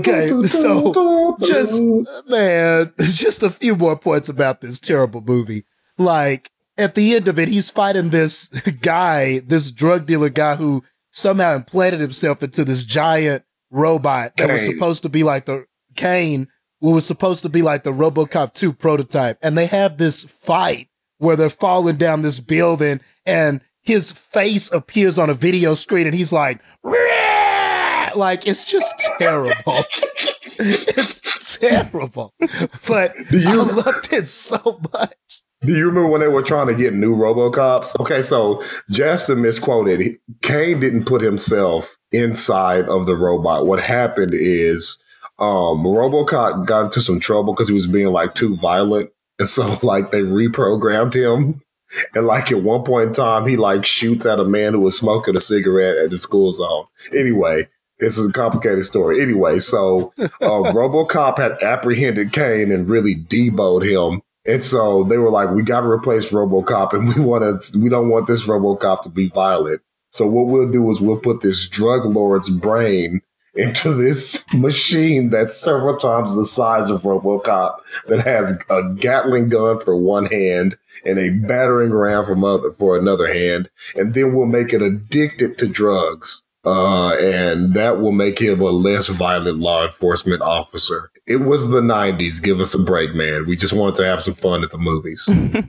Okay, 0.00 0.30
so 0.46 1.36
just 1.42 1.82
man, 2.28 2.92
just 3.00 3.42
a 3.42 3.50
few 3.50 3.76
more 3.76 3.96
points 3.96 4.28
about 4.28 4.60
this 4.60 4.80
terrible 4.80 5.20
movie. 5.20 5.64
Like 5.98 6.50
at 6.76 6.94
the 6.94 7.14
end 7.14 7.28
of 7.28 7.38
it, 7.38 7.48
he's 7.48 7.70
fighting 7.70 8.10
this 8.10 8.48
guy, 8.80 9.40
this 9.40 9.70
drug 9.70 10.06
dealer 10.06 10.30
guy 10.30 10.56
who 10.56 10.82
somehow 11.10 11.54
implanted 11.54 12.00
himself 12.00 12.42
into 12.42 12.64
this 12.64 12.84
giant 12.84 13.44
robot 13.70 14.36
that 14.36 14.50
was 14.50 14.64
supposed 14.64 15.02
to 15.02 15.08
be 15.08 15.22
like 15.22 15.46
the 15.46 15.66
Kane 15.96 16.48
what 16.84 16.92
was 16.92 17.06
supposed 17.06 17.42
to 17.42 17.48
be 17.48 17.62
like 17.62 17.82
the 17.82 17.92
RoboCop 17.92 18.52
2 18.52 18.74
prototype. 18.74 19.38
And 19.42 19.56
they 19.56 19.64
have 19.66 19.96
this 19.96 20.24
fight 20.24 20.88
where 21.16 21.34
they're 21.34 21.48
falling 21.48 21.96
down 21.96 22.20
this 22.20 22.40
building 22.40 23.00
and 23.24 23.62
his 23.80 24.12
face 24.12 24.70
appears 24.70 25.18
on 25.18 25.30
a 25.30 25.34
video 25.34 25.72
screen 25.72 26.06
and 26.06 26.14
he's 26.14 26.32
like, 26.32 26.60
Rah! 26.82 28.10
like 28.16 28.46
it's 28.46 28.64
just 28.64 28.94
terrible. 29.18 29.54
it's 30.58 31.58
terrible. 31.58 32.34
But 32.86 33.14
you, 33.30 33.48
I 33.48 33.54
loved 33.54 34.12
it 34.12 34.26
so 34.26 34.80
much. 34.92 35.14
Do 35.66 35.76
you 35.76 35.86
remember 35.86 36.08
when 36.08 36.20
they 36.20 36.28
were 36.28 36.42
trying 36.42 36.66
to 36.66 36.74
get 36.74 36.94
new 36.94 37.16
RoboCops? 37.16 37.98
Okay, 38.00 38.22
so 38.22 38.62
Justin 38.90 39.42
misquoted. 39.42 40.18
Kane 40.42 40.80
didn't 40.80 41.06
put 41.06 41.22
himself 41.22 41.96
inside 42.12 42.88
of 42.88 43.06
the 43.06 43.16
robot. 43.16 43.66
What 43.66 43.80
happened 43.80 44.32
is 44.34 45.02
um 45.38 45.84
RoboCop 45.84 46.66
got 46.66 46.86
into 46.86 47.00
some 47.00 47.18
trouble 47.18 47.54
because 47.54 47.68
he 47.68 47.74
was 47.74 47.86
being 47.86 48.08
like 48.08 48.34
too 48.34 48.56
violent. 48.56 49.10
And 49.38 49.48
so 49.48 49.78
like 49.82 50.10
they 50.10 50.22
reprogrammed 50.22 51.14
him. 51.14 51.60
And 52.14 52.26
like 52.26 52.50
at 52.50 52.62
one 52.62 52.82
point 52.82 53.08
in 53.08 53.14
time, 53.14 53.46
he 53.46 53.56
like 53.56 53.84
shoots 53.84 54.26
at 54.26 54.40
a 54.40 54.44
man 54.44 54.72
who 54.72 54.80
was 54.80 54.98
smoking 54.98 55.36
a 55.36 55.40
cigarette 55.40 55.96
at 55.96 56.10
the 56.10 56.16
school 56.16 56.52
zone. 56.52 56.86
Anyway, 57.16 57.68
this 58.00 58.18
is 58.18 58.28
a 58.28 58.32
complicated 58.32 58.84
story. 58.84 59.20
Anyway, 59.20 59.58
so 59.58 60.12
uh, 60.18 60.28
RoboCop 60.40 61.38
had 61.38 61.62
apprehended 61.62 62.32
Kane 62.32 62.72
and 62.72 62.88
really 62.88 63.14
deboed 63.14 63.88
him. 63.88 64.22
And 64.46 64.62
so 64.62 65.04
they 65.04 65.18
were 65.18 65.30
like, 65.30 65.50
"We 65.50 65.62
got 65.62 65.80
to 65.80 65.88
replace 65.88 66.30
RoboCop, 66.30 66.92
and 66.92 67.14
we 67.14 67.22
want 67.22 67.60
to. 67.60 67.78
We 67.78 67.88
don't 67.88 68.10
want 68.10 68.26
this 68.26 68.46
RoboCop 68.46 69.02
to 69.02 69.08
be 69.08 69.28
violent. 69.28 69.80
So 70.10 70.26
what 70.26 70.46
we'll 70.46 70.70
do 70.70 70.88
is 70.90 71.00
we'll 71.00 71.18
put 71.18 71.40
this 71.40 71.68
drug 71.68 72.04
lord's 72.04 72.50
brain 72.50 73.22
into 73.54 73.94
this 73.94 74.44
machine 74.54 75.30
that's 75.30 75.56
several 75.56 75.96
times 75.96 76.36
the 76.36 76.44
size 76.44 76.90
of 76.90 77.02
RoboCop 77.02 77.76
that 78.06 78.20
has 78.20 78.58
a 78.68 78.82
Gatling 78.94 79.48
gun 79.48 79.78
for 79.78 79.96
one 79.96 80.26
hand 80.26 80.76
and 81.04 81.18
a 81.18 81.30
battering 81.30 81.92
ram 81.92 82.24
from 82.24 82.44
other 82.44 82.72
for 82.72 82.98
another 82.98 83.32
hand, 83.32 83.70
and 83.96 84.14
then 84.14 84.34
we'll 84.34 84.46
make 84.46 84.72
it 84.72 84.82
addicted 84.82 85.58
to 85.58 85.66
drugs." 85.66 86.42
Uh, 86.66 87.14
and 87.16 87.74
that 87.74 88.00
will 88.00 88.12
make 88.12 88.38
him 88.40 88.58
a 88.60 88.70
less 88.70 89.08
violent 89.08 89.58
law 89.58 89.84
enforcement 89.84 90.40
officer. 90.40 91.10
It 91.26 91.36
was 91.36 91.70
the 91.70 91.80
90s. 91.80 92.42
Give 92.42 92.60
us 92.60 92.74
a 92.74 92.78
break, 92.78 93.14
man. 93.14 93.46
We 93.46 93.56
just 93.56 93.72
wanted 93.72 93.94
to 93.96 94.04
have 94.04 94.22
some 94.22 94.34
fun 94.34 94.62
at 94.62 94.70
the 94.70 94.78
movies. 94.78 95.26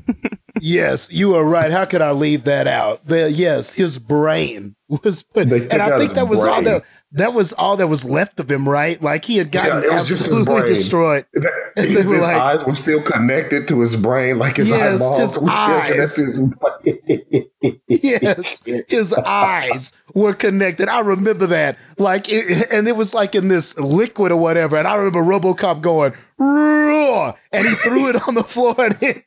yes, 0.61 1.09
you 1.11 1.35
are 1.35 1.45
right. 1.45 1.71
How 1.71 1.85
could 1.85 2.01
I 2.01 2.11
leave 2.11 2.43
that 2.43 2.67
out? 2.67 3.05
The, 3.05 3.31
yes, 3.31 3.73
his 3.73 3.97
brain 3.97 4.75
was 4.89 5.23
put, 5.23 5.49
and 5.49 5.81
I 5.81 5.97
think 5.97 6.13
that 6.13 6.27
was 6.27 6.43
all 6.43 6.61
that 6.61 6.83
that 7.11 7.33
was 7.33 7.53
all 7.53 7.77
that 7.77 7.87
was 7.87 8.03
left 8.03 8.39
of 8.39 8.51
him, 8.51 8.67
right? 8.67 9.01
Like 9.01 9.25
he 9.25 9.37
had 9.37 9.51
gotten 9.51 9.83
yeah, 9.83 9.97
absolutely 9.97 10.63
destroyed. 10.63 11.25
His, 11.75 11.85
his 11.93 12.11
like, 12.11 12.37
eyes 12.37 12.65
were 12.65 12.75
still 12.75 13.01
connected 13.01 13.67
to 13.67 13.81
his 13.81 13.97
brain, 13.97 14.39
like 14.39 14.55
his 14.55 14.69
yes, 14.69 15.03
eyeballs 15.03 15.21
his 15.21 15.43
were 15.43 15.49
eyes. 15.51 16.11
still 16.13 16.53
connected. 16.81 17.81
yes, 17.89 18.63
his 18.87 19.13
eyes 19.13 19.91
were 20.13 20.33
connected. 20.33 20.87
I 20.87 21.01
remember 21.01 21.47
that. 21.47 21.77
Like, 21.97 22.27
it, 22.29 22.67
and 22.71 22.87
it 22.87 22.95
was 22.95 23.13
like 23.13 23.35
in 23.35 23.49
this 23.49 23.77
liquid 23.77 24.31
or 24.31 24.39
whatever. 24.39 24.77
And 24.77 24.87
I 24.87 24.95
remember 24.95 25.19
RoboCop 25.21 25.81
going, 25.81 26.13
Roar! 26.37 27.35
and 27.51 27.67
he 27.67 27.75
threw 27.75 28.07
it 28.07 28.25
on 28.25 28.35
the 28.35 28.43
floor 28.43 28.75
and 28.77 28.97
it 29.01 29.25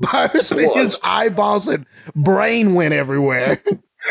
burst 0.00 0.52
in 0.52 0.72
his 0.74 0.98
eyeballs 1.02 1.68
and 1.68 1.84
brain 2.14 2.74
went 2.74 2.94
everywhere. 2.94 3.62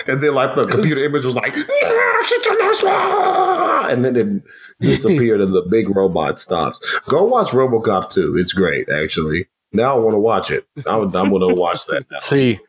And 0.08 0.22
then 0.22 0.34
like 0.34 0.56
the 0.56 0.66
computer 0.66 1.06
image 1.06 1.24
was 1.24 1.36
like, 1.36 1.56
and 3.92 4.06
then 4.06 4.16
it 4.16 4.44
disappeared 4.82 5.42
and 5.42 5.54
the 5.54 5.62
big 5.70 5.96
robot 5.96 6.40
stops. 6.40 6.80
Go 7.08 7.24
watch 7.26 7.50
RoboCop 7.50 8.10
2. 8.10 8.38
It's 8.38 8.54
great, 8.54 8.90
actually. 8.90 9.48
Now 9.72 9.96
I 9.96 10.00
want 10.00 10.14
to 10.14 10.20
watch 10.20 10.52
it. 10.52 10.66
I'm, 10.86 11.16
I'm 11.16 11.30
going 11.30 11.48
to 11.48 11.56
watch 11.56 11.86
that 11.88 12.06
now. 12.12 12.18
See, 12.20 12.60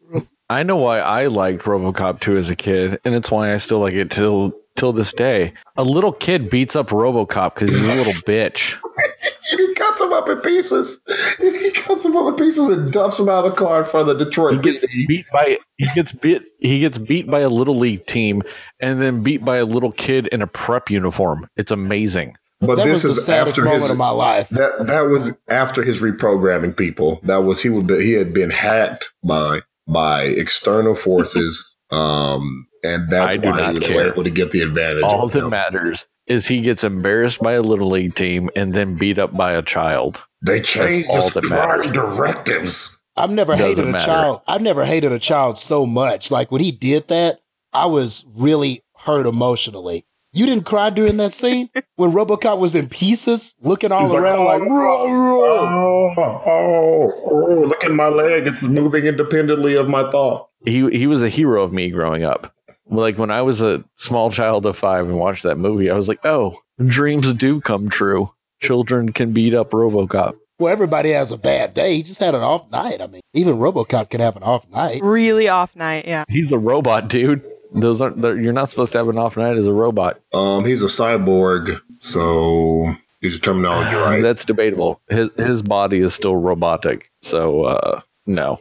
I 0.49 0.63
know 0.63 0.77
why 0.77 1.01
I 1.01 1.27
liked 1.27 1.63
RoboCop 1.63 2.21
2 2.21 2.37
as 2.37 2.51
a 2.51 2.57
kid, 2.57 3.01
and 3.05 3.15
it's 3.15 3.31
why 3.31 3.53
I 3.53 3.57
still 3.59 3.79
like 3.81 3.95
it 3.95 4.11
till 4.11 4.53
till 4.77 4.93
this 4.93 5.13
day. 5.13 5.53
A 5.77 5.85
little 5.85 6.13
kid 6.13 6.51
beats 6.51 6.77
up 6.77 6.89
RoboCop 6.89 7.55
because 7.55 7.71
he's 7.71 7.89
a 7.89 7.95
little 7.95 8.13
bitch. 8.23 8.77
he 9.51 9.75
cuts 9.75 10.01
him 10.01 10.13
up 10.13 10.29
in 10.29 10.41
pieces. 10.41 11.01
He 11.39 11.71
cuts 11.71 12.05
him 12.05 12.17
up 12.17 12.29
in 12.29 12.37
pieces 12.37 12.69
and 12.69 12.93
dumps 12.93 13.19
him 13.19 13.29
out 13.29 13.45
of 13.45 13.51
the 13.51 13.57
car 13.57 13.81
in 13.81 13.85
front 13.85 14.09
of 14.09 14.19
the 14.19 14.25
Detroit. 14.25 14.65
He 14.65 14.73
gets 14.73 14.87
beat 15.07 15.27
by 15.33 15.59
he 15.77 15.87
gets 15.95 16.13
beat 16.13 16.43
he 16.59 16.81
gets 16.81 16.97
beat 16.97 17.27
by 17.27 17.41
a 17.41 17.49
little 17.49 17.77
league 17.77 18.07
team 18.07 18.43
and 18.81 19.01
then 19.01 19.23
beat 19.23 19.45
by 19.45 19.57
a 19.57 19.67
little 19.67 19.93
kid 19.93 20.29
in 20.29 20.41
a 20.41 20.47
prep 20.47 20.91
uniform. 20.91 21.49
It's 21.57 21.71
amazing. 21.71 22.37
But 22.61 22.77
that 22.77 22.85
this 22.85 23.05
is 23.05 23.29
after 23.29 23.65
moment 23.65 23.83
his, 23.83 23.91
of 23.91 23.99
my 23.99 24.11
life. 24.11 24.49
That 24.51 24.87
that 24.87 25.03
was 25.03 25.37
after 25.49 25.83
his 25.83 26.01
reprogramming 26.01 26.77
people. 26.77 27.21
That 27.25 27.43
was 27.45 27.63
he 27.63 27.69
would 27.69 27.91
he 27.91 28.13
had 28.13 28.33
been 28.33 28.51
hacked 28.51 29.13
by 29.23 29.61
by 29.87 30.23
external 30.23 30.95
forces. 30.95 31.77
um, 31.91 32.67
and 32.85 33.11
that's 33.11 33.35
I 33.35 33.37
do 33.39 33.49
why 33.51 33.57
not 33.57 33.73
he 33.73 33.79
was 33.81 33.89
care. 33.89 34.13
able 34.13 34.23
to 34.25 34.31
get 34.31 34.51
the 34.53 34.61
advantage. 34.63 35.03
All 35.03 35.27
that 35.29 35.43
him. 35.45 35.51
matters 35.51 36.07
is 36.27 36.47
he 36.47 36.61
gets 36.61 36.85
embarrassed 36.85 37.41
by 37.41 37.53
a 37.53 37.63
little 37.63 37.89
league 37.89 38.15
team 38.15 38.49
and 38.55 38.73
then 38.75 38.95
beat 38.97 39.19
up 39.19 39.37
by 39.37 39.53
a 39.53 39.63
child. 39.63 40.25
They 40.43 40.61
changed 40.61 41.09
all 41.11 41.29
the 41.31 41.43
matters. 41.49 41.91
directives. 41.93 43.01
I've 43.17 43.31
never 43.31 43.53
Doesn't 43.53 43.67
hated 43.69 43.89
a 43.89 43.93
matter. 43.93 44.05
child. 44.05 44.43
I've 44.47 44.63
never 44.63 44.85
hated 44.85 45.13
a 45.13 45.19
child 45.19 45.57
so 45.59 45.87
much. 45.87 46.31
Like 46.31 46.51
when 46.51 46.61
he 46.63 46.73
did 46.73 47.09
that, 47.09 47.41
I 47.73 47.87
was 47.87 48.27
really 48.37 48.83
hurt 48.97 49.27
emotionally. 49.27 50.05
You 50.33 50.47
didn't 50.47 50.65
cry 50.65 50.91
during 50.91 51.17
that 51.19 51.31
scene 51.31 51.71
when 51.95 52.11
RoboCop 52.11 52.59
was 52.59 52.75
in 52.75 52.89
pieces, 52.89 53.55
looking 53.61 53.93
all 53.93 54.07
He's 54.07 54.15
around 54.15 54.45
like, 54.47 54.63
oh, 54.63 54.67
like 54.67 54.71
oh, 54.73 56.15
oh, 56.17 56.43
oh, 56.45 57.13
oh, 57.31 57.69
look 57.69 57.85
at 57.85 57.93
my 57.93 58.09
leg; 58.09 58.49
it's 58.49 58.63
moving 58.63 59.05
independently 59.05 59.77
of 59.77 59.89
my 59.89 60.11
thought. 60.11 60.49
He 60.65 60.89
he 60.91 61.07
was 61.07 61.23
a 61.23 61.29
hero 61.29 61.63
of 61.63 61.73
me 61.73 61.89
growing 61.91 62.25
up. 62.25 62.53
Like 62.87 63.19
when 63.19 63.31
I 63.31 63.43
was 63.43 63.63
a 63.63 63.85
small 63.97 64.31
child 64.31 64.67
of 64.67 64.77
five 64.77 65.09
and 65.09 65.19
watched 65.19 65.43
that 65.45 65.57
movie, 65.57 65.91
I 65.91 65.95
was 65.95 66.09
like, 66.09 66.21
oh, 66.25 66.55
dreams 66.85 67.33
do 67.35 67.61
come 67.61 67.89
true. 67.89 68.29
Children 68.61 69.13
can 69.13 69.33
beat 69.33 69.55
up 69.55 69.71
RoboCop. 69.71 70.35
Well, 70.59 70.73
everybody 70.73 71.11
has 71.11 71.33
a 71.33 71.39
bad 71.39 71.75
day. 71.75 71.97
He 71.97 72.03
just 72.03 72.21
had 72.21 72.35
an 72.35 72.43
off 72.43 72.71
night. 72.71 73.01
I 73.01 73.07
mean, 73.09 73.23
even 73.33 73.57
RoboCop 73.57 74.11
can 74.11 74.21
have 74.21 74.37
an 74.37 74.45
off 74.45 74.71
night. 74.71 75.03
Really 75.03 75.49
off 75.49 75.75
night, 75.75 76.07
yeah. 76.07 76.25
He's 76.29 76.53
a 76.53 76.59
robot, 76.59 77.09
dude. 77.09 77.43
Those 77.73 78.01
aren't. 78.01 78.19
You're 78.19 78.53
not 78.53 78.71
supposed 78.71 78.93
to 78.93 78.99
have 78.99 79.09
an 79.09 79.19
off 79.19 79.37
night 79.37 79.57
as 79.57 79.67
a 79.67 79.73
robot. 79.73 80.21
Um, 80.33 80.65
he's 80.65 80.83
a 80.83 80.87
cyborg, 80.87 81.81
so 82.01 82.89
use 83.21 83.35
the 83.35 83.45
terminology 83.45 83.97
right. 83.97 84.23
That's 84.23 84.45
debatable. 84.45 85.01
His 85.09 85.29
his 85.37 85.61
body 85.61 85.99
is 85.99 86.15
still 86.15 86.37
robotic, 86.37 87.11
so 87.21 87.65
uh, 87.65 88.01
no. 88.27 88.59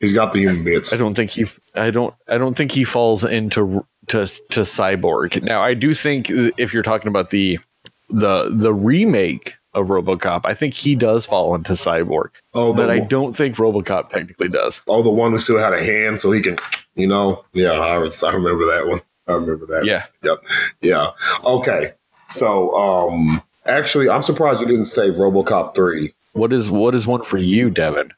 He's 0.00 0.12
got 0.12 0.32
the 0.32 0.40
human 0.40 0.64
bits. 0.64 0.92
I 0.92 0.96
don't 0.96 1.14
think 1.14 1.30
he. 1.30 1.46
I 1.74 1.90
don't. 1.90 2.14
I 2.28 2.38
don't 2.38 2.54
think 2.54 2.72
he 2.72 2.84
falls 2.84 3.24
into 3.24 3.86
to 4.08 4.26
to 4.26 4.60
cyborg. 4.60 5.42
Now, 5.42 5.62
I 5.62 5.74
do 5.74 5.94
think 5.94 6.26
if 6.28 6.74
you're 6.74 6.82
talking 6.82 7.08
about 7.08 7.30
the 7.30 7.58
the 8.10 8.50
the 8.50 8.74
remake 8.74 9.56
of 9.72 9.88
RoboCop, 9.88 10.42
I 10.44 10.54
think 10.54 10.74
he 10.74 10.94
does 10.94 11.26
fall 11.26 11.54
into 11.54 11.72
cyborg. 11.72 12.30
Oh, 12.54 12.72
but 12.72 12.90
I 12.90 12.98
don't 12.98 13.34
think 13.34 13.56
RoboCop 13.56 14.10
technically 14.10 14.48
does. 14.48 14.80
Oh, 14.86 15.02
the 15.02 15.10
one 15.10 15.32
who 15.32 15.38
still 15.38 15.58
had 15.58 15.72
a 15.72 15.82
hand, 15.82 16.18
so 16.18 16.32
he 16.32 16.40
can, 16.40 16.56
you 16.94 17.06
know. 17.06 17.44
Yeah, 17.52 17.72
I, 17.72 17.98
was, 17.98 18.22
I 18.22 18.32
remember 18.32 18.64
that 18.66 18.86
one. 18.86 19.00
I 19.28 19.32
remember 19.32 19.66
that. 19.66 19.84
Yeah. 19.84 20.06
Yep. 20.22 20.38
Yeah. 20.80 21.10
Okay. 21.44 21.92
So, 22.28 22.74
um, 22.74 23.42
actually, 23.66 24.08
I'm 24.08 24.22
surprised 24.22 24.60
you 24.60 24.66
didn't 24.66 24.84
say 24.84 25.10
RoboCop 25.10 25.74
three. 25.74 26.14
What 26.32 26.52
is 26.52 26.70
what 26.70 26.94
is 26.94 27.06
one 27.06 27.22
for 27.22 27.38
you, 27.38 27.70
Devin? 27.70 28.12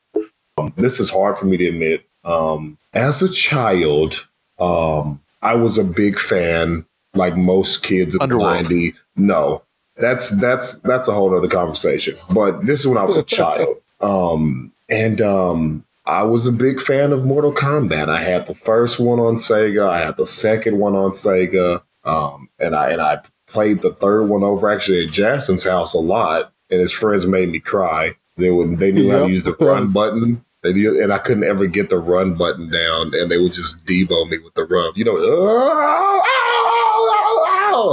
This 0.77 1.01
is 1.01 1.11
hard 1.11 1.37
for 1.37 1.47
me 1.47 1.57
to 1.57 1.69
admit. 1.69 2.05
Um, 2.25 2.79
as 2.95 3.23
a 3.23 3.33
child, 3.33 4.29
um, 4.59 5.21
I 5.43 5.55
was 5.55 5.79
a 5.79 5.85
big 5.85 6.19
fan, 6.19 6.85
like 7.15 7.37
most 7.37 7.83
kids 7.83 8.15
in 8.15 8.23
Underworld. 8.23 8.67
the 8.67 8.93
90s. 8.93 8.97
No, 9.17 9.63
that's 9.97 10.31
that's 10.41 10.79
that's 10.79 11.09
a 11.09 11.13
whole 11.13 11.37
other 11.37 11.49
conversation. 11.49 12.17
But 12.31 12.67
this 12.67 12.81
is 12.81 12.87
when 12.87 12.99
I 12.99 13.05
was 13.05 13.17
a 13.17 13.23
child. 13.41 13.77
Um, 14.01 14.73
and 14.89 15.21
um, 15.21 15.85
I 16.07 16.23
was 16.23 16.47
a 16.47 16.53
big 16.53 16.81
fan 16.81 17.13
of 17.13 17.25
Mortal 17.25 17.53
Kombat. 17.53 18.09
I 18.09 18.23
had 18.23 18.47
the 18.47 18.55
first 18.55 18.99
one 18.99 19.19
on 19.19 19.35
Sega. 19.35 19.89
I 19.89 19.99
had 19.99 20.17
the 20.17 20.27
second 20.27 20.79
one 20.79 20.95
on 20.95 21.11
Sega. 21.11 21.83
Um, 22.05 22.49
and 22.59 22.75
I 22.75 22.91
and 22.91 23.01
I 23.01 23.21
played 23.47 23.83
the 23.83 23.93
third 23.93 24.25
one 24.25 24.43
over 24.43 24.71
actually 24.71 25.05
at 25.05 25.11
Jason's 25.11 25.65
house 25.65 25.95
a 25.95 25.99
lot, 25.99 26.53
and 26.71 26.81
his 26.81 26.93
friends 26.93 27.27
made 27.27 27.51
me 27.51 27.61
cry. 27.61 28.15
They 28.37 28.51
would 28.51 28.79
they 28.79 28.93
knew 28.93 29.05
yep. 29.05 29.21
how 29.21 29.27
to 29.27 29.33
use 29.33 29.43
the 29.43 29.57
run 29.61 29.93
button, 29.93 30.45
and 30.63 31.13
I 31.13 31.19
couldn't 31.19 31.45
ever 31.45 31.67
get 31.67 31.91
the 31.91 31.99
run 31.99 32.35
button 32.35 32.71
down, 32.71 33.13
and 33.15 33.31
they 33.31 33.39
would 33.39 33.53
just 33.55 33.85
debo 33.87 34.29
me 34.29 34.39
with 34.39 34.55
the 34.55 34.65
run. 34.65 34.93
You 34.97 35.05
know, 35.05 35.17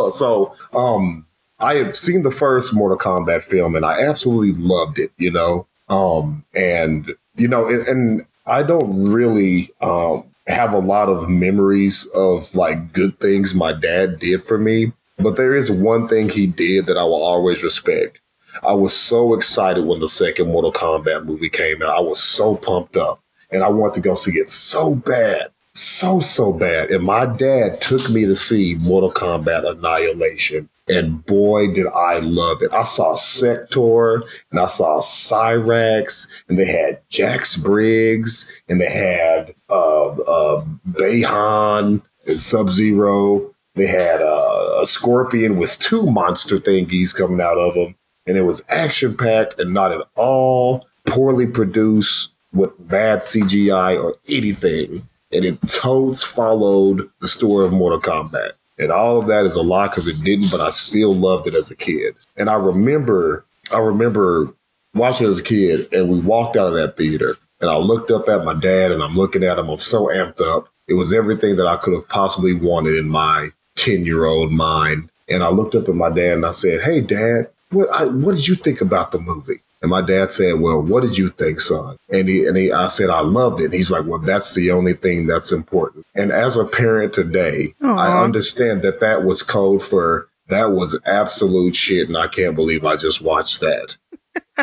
so 0.09 0.55
um, 0.74 1.26
I 1.59 1.76
had 1.76 1.95
seen 1.95 2.24
the 2.24 2.32
first 2.32 2.74
Mortal 2.74 2.97
Kombat 2.97 3.43
film, 3.43 3.76
and 3.76 3.86
I 3.86 4.01
absolutely 4.01 4.53
loved 4.61 4.99
it. 4.99 5.11
You 5.18 5.32
know, 5.32 5.68
um, 5.89 6.43
and 6.55 7.13
you 7.36 7.47
know, 7.47 7.68
and, 7.68 7.88
and 7.88 8.26
I 8.47 8.63
don't 8.63 9.11
really 9.11 9.70
um, 9.82 10.24
have 10.47 10.74
a 10.74 10.80
lot 10.80 11.09
of 11.09 11.30
memories 11.30 12.07
of 12.16 12.53
like 12.55 12.93
good 12.93 13.20
things 13.20 13.55
my 13.55 13.74
dad 13.74 14.20
did 14.20 14.41
for 14.41 14.57
me, 14.57 14.91
but 15.18 15.36
there 15.38 15.55
is 15.55 15.72
one 15.72 16.07
thing 16.07 16.30
he 16.30 16.47
did 16.47 16.88
that 16.88 16.97
I 16.97 17.03
will 17.03 17.24
always 17.24 17.63
respect. 17.63 18.20
I 18.64 18.74
was 18.74 18.95
so 18.95 19.34
excited 19.34 19.86
when 19.86 19.99
the 19.99 20.10
second 20.10 20.47
Mortal 20.47 20.72
Kombat 20.72 21.26
movie 21.26 21.49
came 21.49 21.82
out. 21.82 21.97
I 21.97 22.01
was 22.01 22.22
so 22.22 22.56
pumped 22.56 22.97
up 22.97 23.22
and 23.51 23.64
I 23.64 23.70
wanted 23.70 23.95
to 23.95 24.01
go 24.01 24.16
see 24.16 24.38
it 24.39 24.49
so 24.49 24.95
bad. 24.95 25.47
So, 25.74 26.22
so 26.22 26.53
bad. 26.53 26.89
And 26.89 27.03
my 27.03 27.26
dad 27.26 27.82
took 27.82 28.10
me 28.10 28.26
to 28.26 28.36
see 28.36 28.76
Mortal 28.76 29.12
Kombat 29.12 29.70
Annihilation. 29.70 30.70
And 30.88 31.26
boy, 31.26 31.74
did 31.74 31.88
I 31.88 32.20
love 32.20 32.62
it. 32.62 32.72
I 32.72 32.84
saw 32.84 33.16
Sector 33.16 34.24
and 34.51 34.60
I 34.60 34.68
saw 34.68 35.01
Cyrax 35.01 36.28
and 36.47 36.58
they 36.58 36.66
had 36.66 37.01
Jax 37.10 37.58
Briggs 37.58 38.51
and 38.70 38.80
they 38.80 38.89
had 38.89 39.53
uh, 39.70 40.03
uh, 40.12 40.66
Bayhan 40.91 42.03
and 42.28 42.39
Sub 42.39 42.70
Zero. 42.70 43.53
They 43.74 43.88
had 43.88 44.22
uh, 44.22 44.78
a 44.80 44.86
scorpion 44.86 45.58
with 45.58 45.78
two 45.80 46.06
monster 46.06 46.58
thingies 46.58 47.14
coming 47.16 47.41
out 47.41 47.58
of 47.58 47.74
them. 47.74 47.95
And 48.28 48.38
it 48.38 48.42
was 48.42 48.66
action 48.70 49.16
packed 49.16 49.60
and 49.60 49.74
not 49.74 49.92
at 49.92 50.02
all 50.16 50.88
poorly 51.06 51.48
produced 51.48 52.34
with 52.54 52.72
bad 52.88 53.20
CGI 53.20 54.02
or 54.02 54.16
anything. 54.28 55.08
And 55.32 55.46
it 55.46 55.62
totes 55.68 56.24
followed 56.24 57.10
the 57.20 57.28
story 57.28 57.66
of 57.66 57.74
Mortal 57.74 58.00
Kombat. 58.00 58.52
And 58.78 58.92
all 58.92 59.18
of 59.18 59.28
that 59.28 59.46
is 59.46 59.56
a 59.56 59.62
lie 59.62 59.88
because 59.88 60.08
it 60.08 60.24
didn't, 60.24 60.52
but 60.52 60.62
I 60.62 60.70
still 60.70 61.14
loved 61.14 61.48
it 61.48 61.56
as 61.56 61.72
a 61.72 61.76
kid. 61.76 62.16
And 62.36 62.50
I 62.50 62.56
remember, 62.56 63.46
I 63.72 63.80
remember 63.80 64.54
watching 64.94 65.28
as 65.28 65.40
a 65.40 65.44
kid, 65.44 65.92
and 65.94 66.10
we 66.10 66.20
walked 66.20 66.58
out 66.58 66.68
of 66.68 66.74
that 66.74 66.98
theater, 66.98 67.38
and 67.62 67.70
I 67.70 67.78
looked 67.78 68.12
up 68.12 68.28
at 68.28 68.44
my 68.44 68.54
dad, 68.54 68.92
and 68.92 69.02
I'm 69.02 69.16
looking 69.16 69.44
at 69.44 69.58
him. 69.58 69.70
I'm 69.70 69.80
so 69.80 70.08
amped 70.08 70.42
up. 70.42 70.68
It 70.88 70.94
was 70.96 71.14
everything 71.14 71.56
that 71.56 71.68
I 71.68 71.78
could 71.78 71.94
have 71.94 72.10
possibly 72.10 72.54
wanted 72.54 72.96
in 72.96 73.08
my 73.08 73.50
10 73.76 74.06
year 74.06 74.26
old 74.26 74.52
mind. 74.52 75.10
And 75.28 75.44
I 75.44 75.50
looked 75.50 75.76
up 75.76 75.90
at 75.90 75.96
my 75.96 76.10
dad 76.10 76.34
and 76.34 76.46
I 76.46 76.52
said, 76.52 76.82
Hey, 76.82 77.02
dad, 77.02 77.50
what, 77.76 77.90
I, 77.90 78.06
what 78.06 78.36
did 78.36 78.48
you 78.48 78.56
think 78.56 78.82
about 78.82 79.12
the 79.12 79.20
movie? 79.20 79.60
And 79.82 79.92
my 79.92 80.02
dad 80.02 80.32
said, 80.32 80.60
"Well, 80.60 80.82
what 80.82 81.04
did 81.04 81.18
you 81.18 81.30
think, 81.30 81.60
son?" 81.60 81.98
And 82.10 82.28
he 82.28 82.46
and 82.48 82.58
he, 82.58 82.72
I 82.72 82.88
said, 82.88 83.10
"I 83.10 83.20
loved 83.20 83.60
it." 83.60 83.66
And 83.66 83.74
he's 83.74 83.92
like, 83.92 84.06
"Well, 84.06 84.20
that's 84.20 84.56
the 84.56 84.72
only 84.72 84.94
thing 84.94 85.28
that's 85.28 85.52
important." 85.52 86.06
And 86.16 86.32
as 86.32 86.58
a 86.58 86.66
parent 86.66 87.14
today, 87.14 87.76
Aww. 87.82 87.98
I 87.98 88.24
understand 88.24 88.82
that 88.82 89.00
that 89.02 89.24
was 89.24 89.44
code 89.44 89.84
for 89.84 90.28
that 90.50 90.72
was 90.72 91.00
absolute 91.06 91.76
shit, 91.76 92.08
and 92.08 92.18
I 92.18 92.28
can't 92.28 92.56
believe 92.56 92.86
I 92.86 92.96
just 92.96 93.22
watched 93.22 93.60
that. 93.60 93.98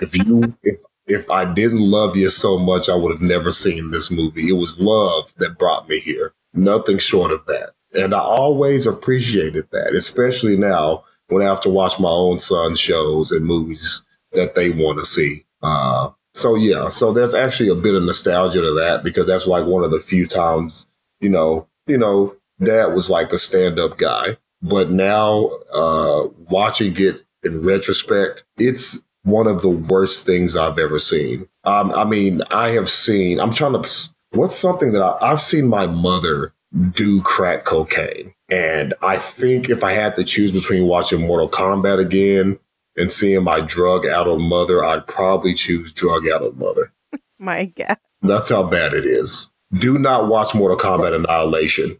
if 0.01 0.17
you 0.17 0.57
if 0.63 0.81
if 1.07 1.31
I 1.31 1.45
didn't 1.45 1.81
love 1.81 2.17
you 2.17 2.31
so 2.31 2.59
much, 2.59 2.89
I 2.89 2.97
would 2.97 3.13
have 3.13 3.23
never 3.23 3.53
seen 3.53 3.91
this 3.91 4.11
movie. 4.11 4.49
It 4.49 4.55
was 4.55 4.81
love 4.81 5.33
that 5.37 5.59
brought 5.59 5.89
me 5.89 6.01
here, 6.01 6.33
nothing 6.55 6.99
short 6.99 7.33
of 7.33 7.45
that. 7.47 7.71
And 7.95 8.15
I 8.15 8.21
always 8.21 8.87
appreciated 8.87 9.69
that, 9.71 9.95
especially 9.95 10.57
now 10.57 11.05
when 11.33 11.43
I 11.43 11.47
have 11.47 11.61
to 11.62 11.70
watch 11.70 11.99
my 11.99 12.11
own 12.11 12.39
son's 12.39 12.78
shows 12.78 13.33
and 13.33 13.45
movies 13.45 14.03
that 14.33 14.55
they 14.55 14.70
want 14.70 14.99
to 14.99 15.05
see. 15.05 15.45
Uh, 15.62 16.11
so 16.35 16.55
yeah, 16.55 16.89
so 16.89 17.12
there's 17.12 17.35
actually 17.35 17.68
a 17.68 17.74
bit 17.74 17.95
of 17.95 18.05
nostalgia 18.05 18.61
to 18.61 18.72
that 18.74 19.03
because 19.05 19.26
that's 19.26 19.47
like 19.47 19.66
one 19.66 19.85
of 19.85 19.91
the 19.91 20.01
few 20.01 20.26
times, 20.26 20.89
you 21.20 21.28
know, 21.28 21.66
you 21.87 21.99
know, 21.99 22.35
dad 22.62 22.87
was 22.87 23.11
like 23.11 23.33
a 23.33 23.39
stand-up 23.39 23.99
guy, 23.99 24.37
but 24.62 24.91
now 24.91 25.47
uh, 25.72 26.28
watching 26.49 26.95
it 26.97 27.24
in 27.43 27.62
retrospect, 27.62 28.45
it's 28.57 29.07
one 29.24 29.47
of 29.47 29.62
the 29.62 29.68
worst 29.68 30.26
things 30.26 30.57
I've 30.57 30.78
ever 30.78 30.99
seen. 30.99 31.49
Um, 31.64 31.93
I 31.93 32.05
mean, 32.05 32.43
I 32.51 32.70
have 32.70 32.89
seen. 32.89 33.41
I'm 33.41 33.53
trying 33.53 33.80
to. 33.80 34.11
What's 34.30 34.57
something 34.57 34.93
that 34.93 35.03
I, 35.03 35.30
I've 35.30 35.43
seen 35.43 35.68
my 35.68 35.87
mother 35.87 36.55
do 36.91 37.23
crack 37.23 37.64
cocaine, 37.64 38.35
and 38.49 38.95
I 39.03 39.16
think 39.16 39.68
if 39.68 39.85
I 39.85 39.93
had 39.93 40.14
to 40.16 40.25
choose 40.25 40.53
between 40.53 40.87
watching 40.87 41.27
Mortal 41.27 41.49
Kombat 41.49 41.99
again 41.99 42.59
and 42.97 43.11
seeing 43.11 43.45
my 43.45 43.61
drug 43.61 44.07
addled 44.07 44.43
mother, 44.43 44.85
I'd 44.85 45.07
probably 45.07 45.55
choose 45.55 45.93
drug 45.93 46.27
addled 46.27 46.59
mother. 46.59 46.93
my 47.39 47.66
God. 47.66 47.97
That's 48.23 48.49
how 48.49 48.62
bad 48.62 48.95
it 48.95 49.05
is. 49.05 49.51
Do 49.75 49.99
not 49.99 50.29
watch 50.29 50.55
Mortal 50.55 50.77
Kombat 50.77 51.14
Annihilation. 51.14 51.99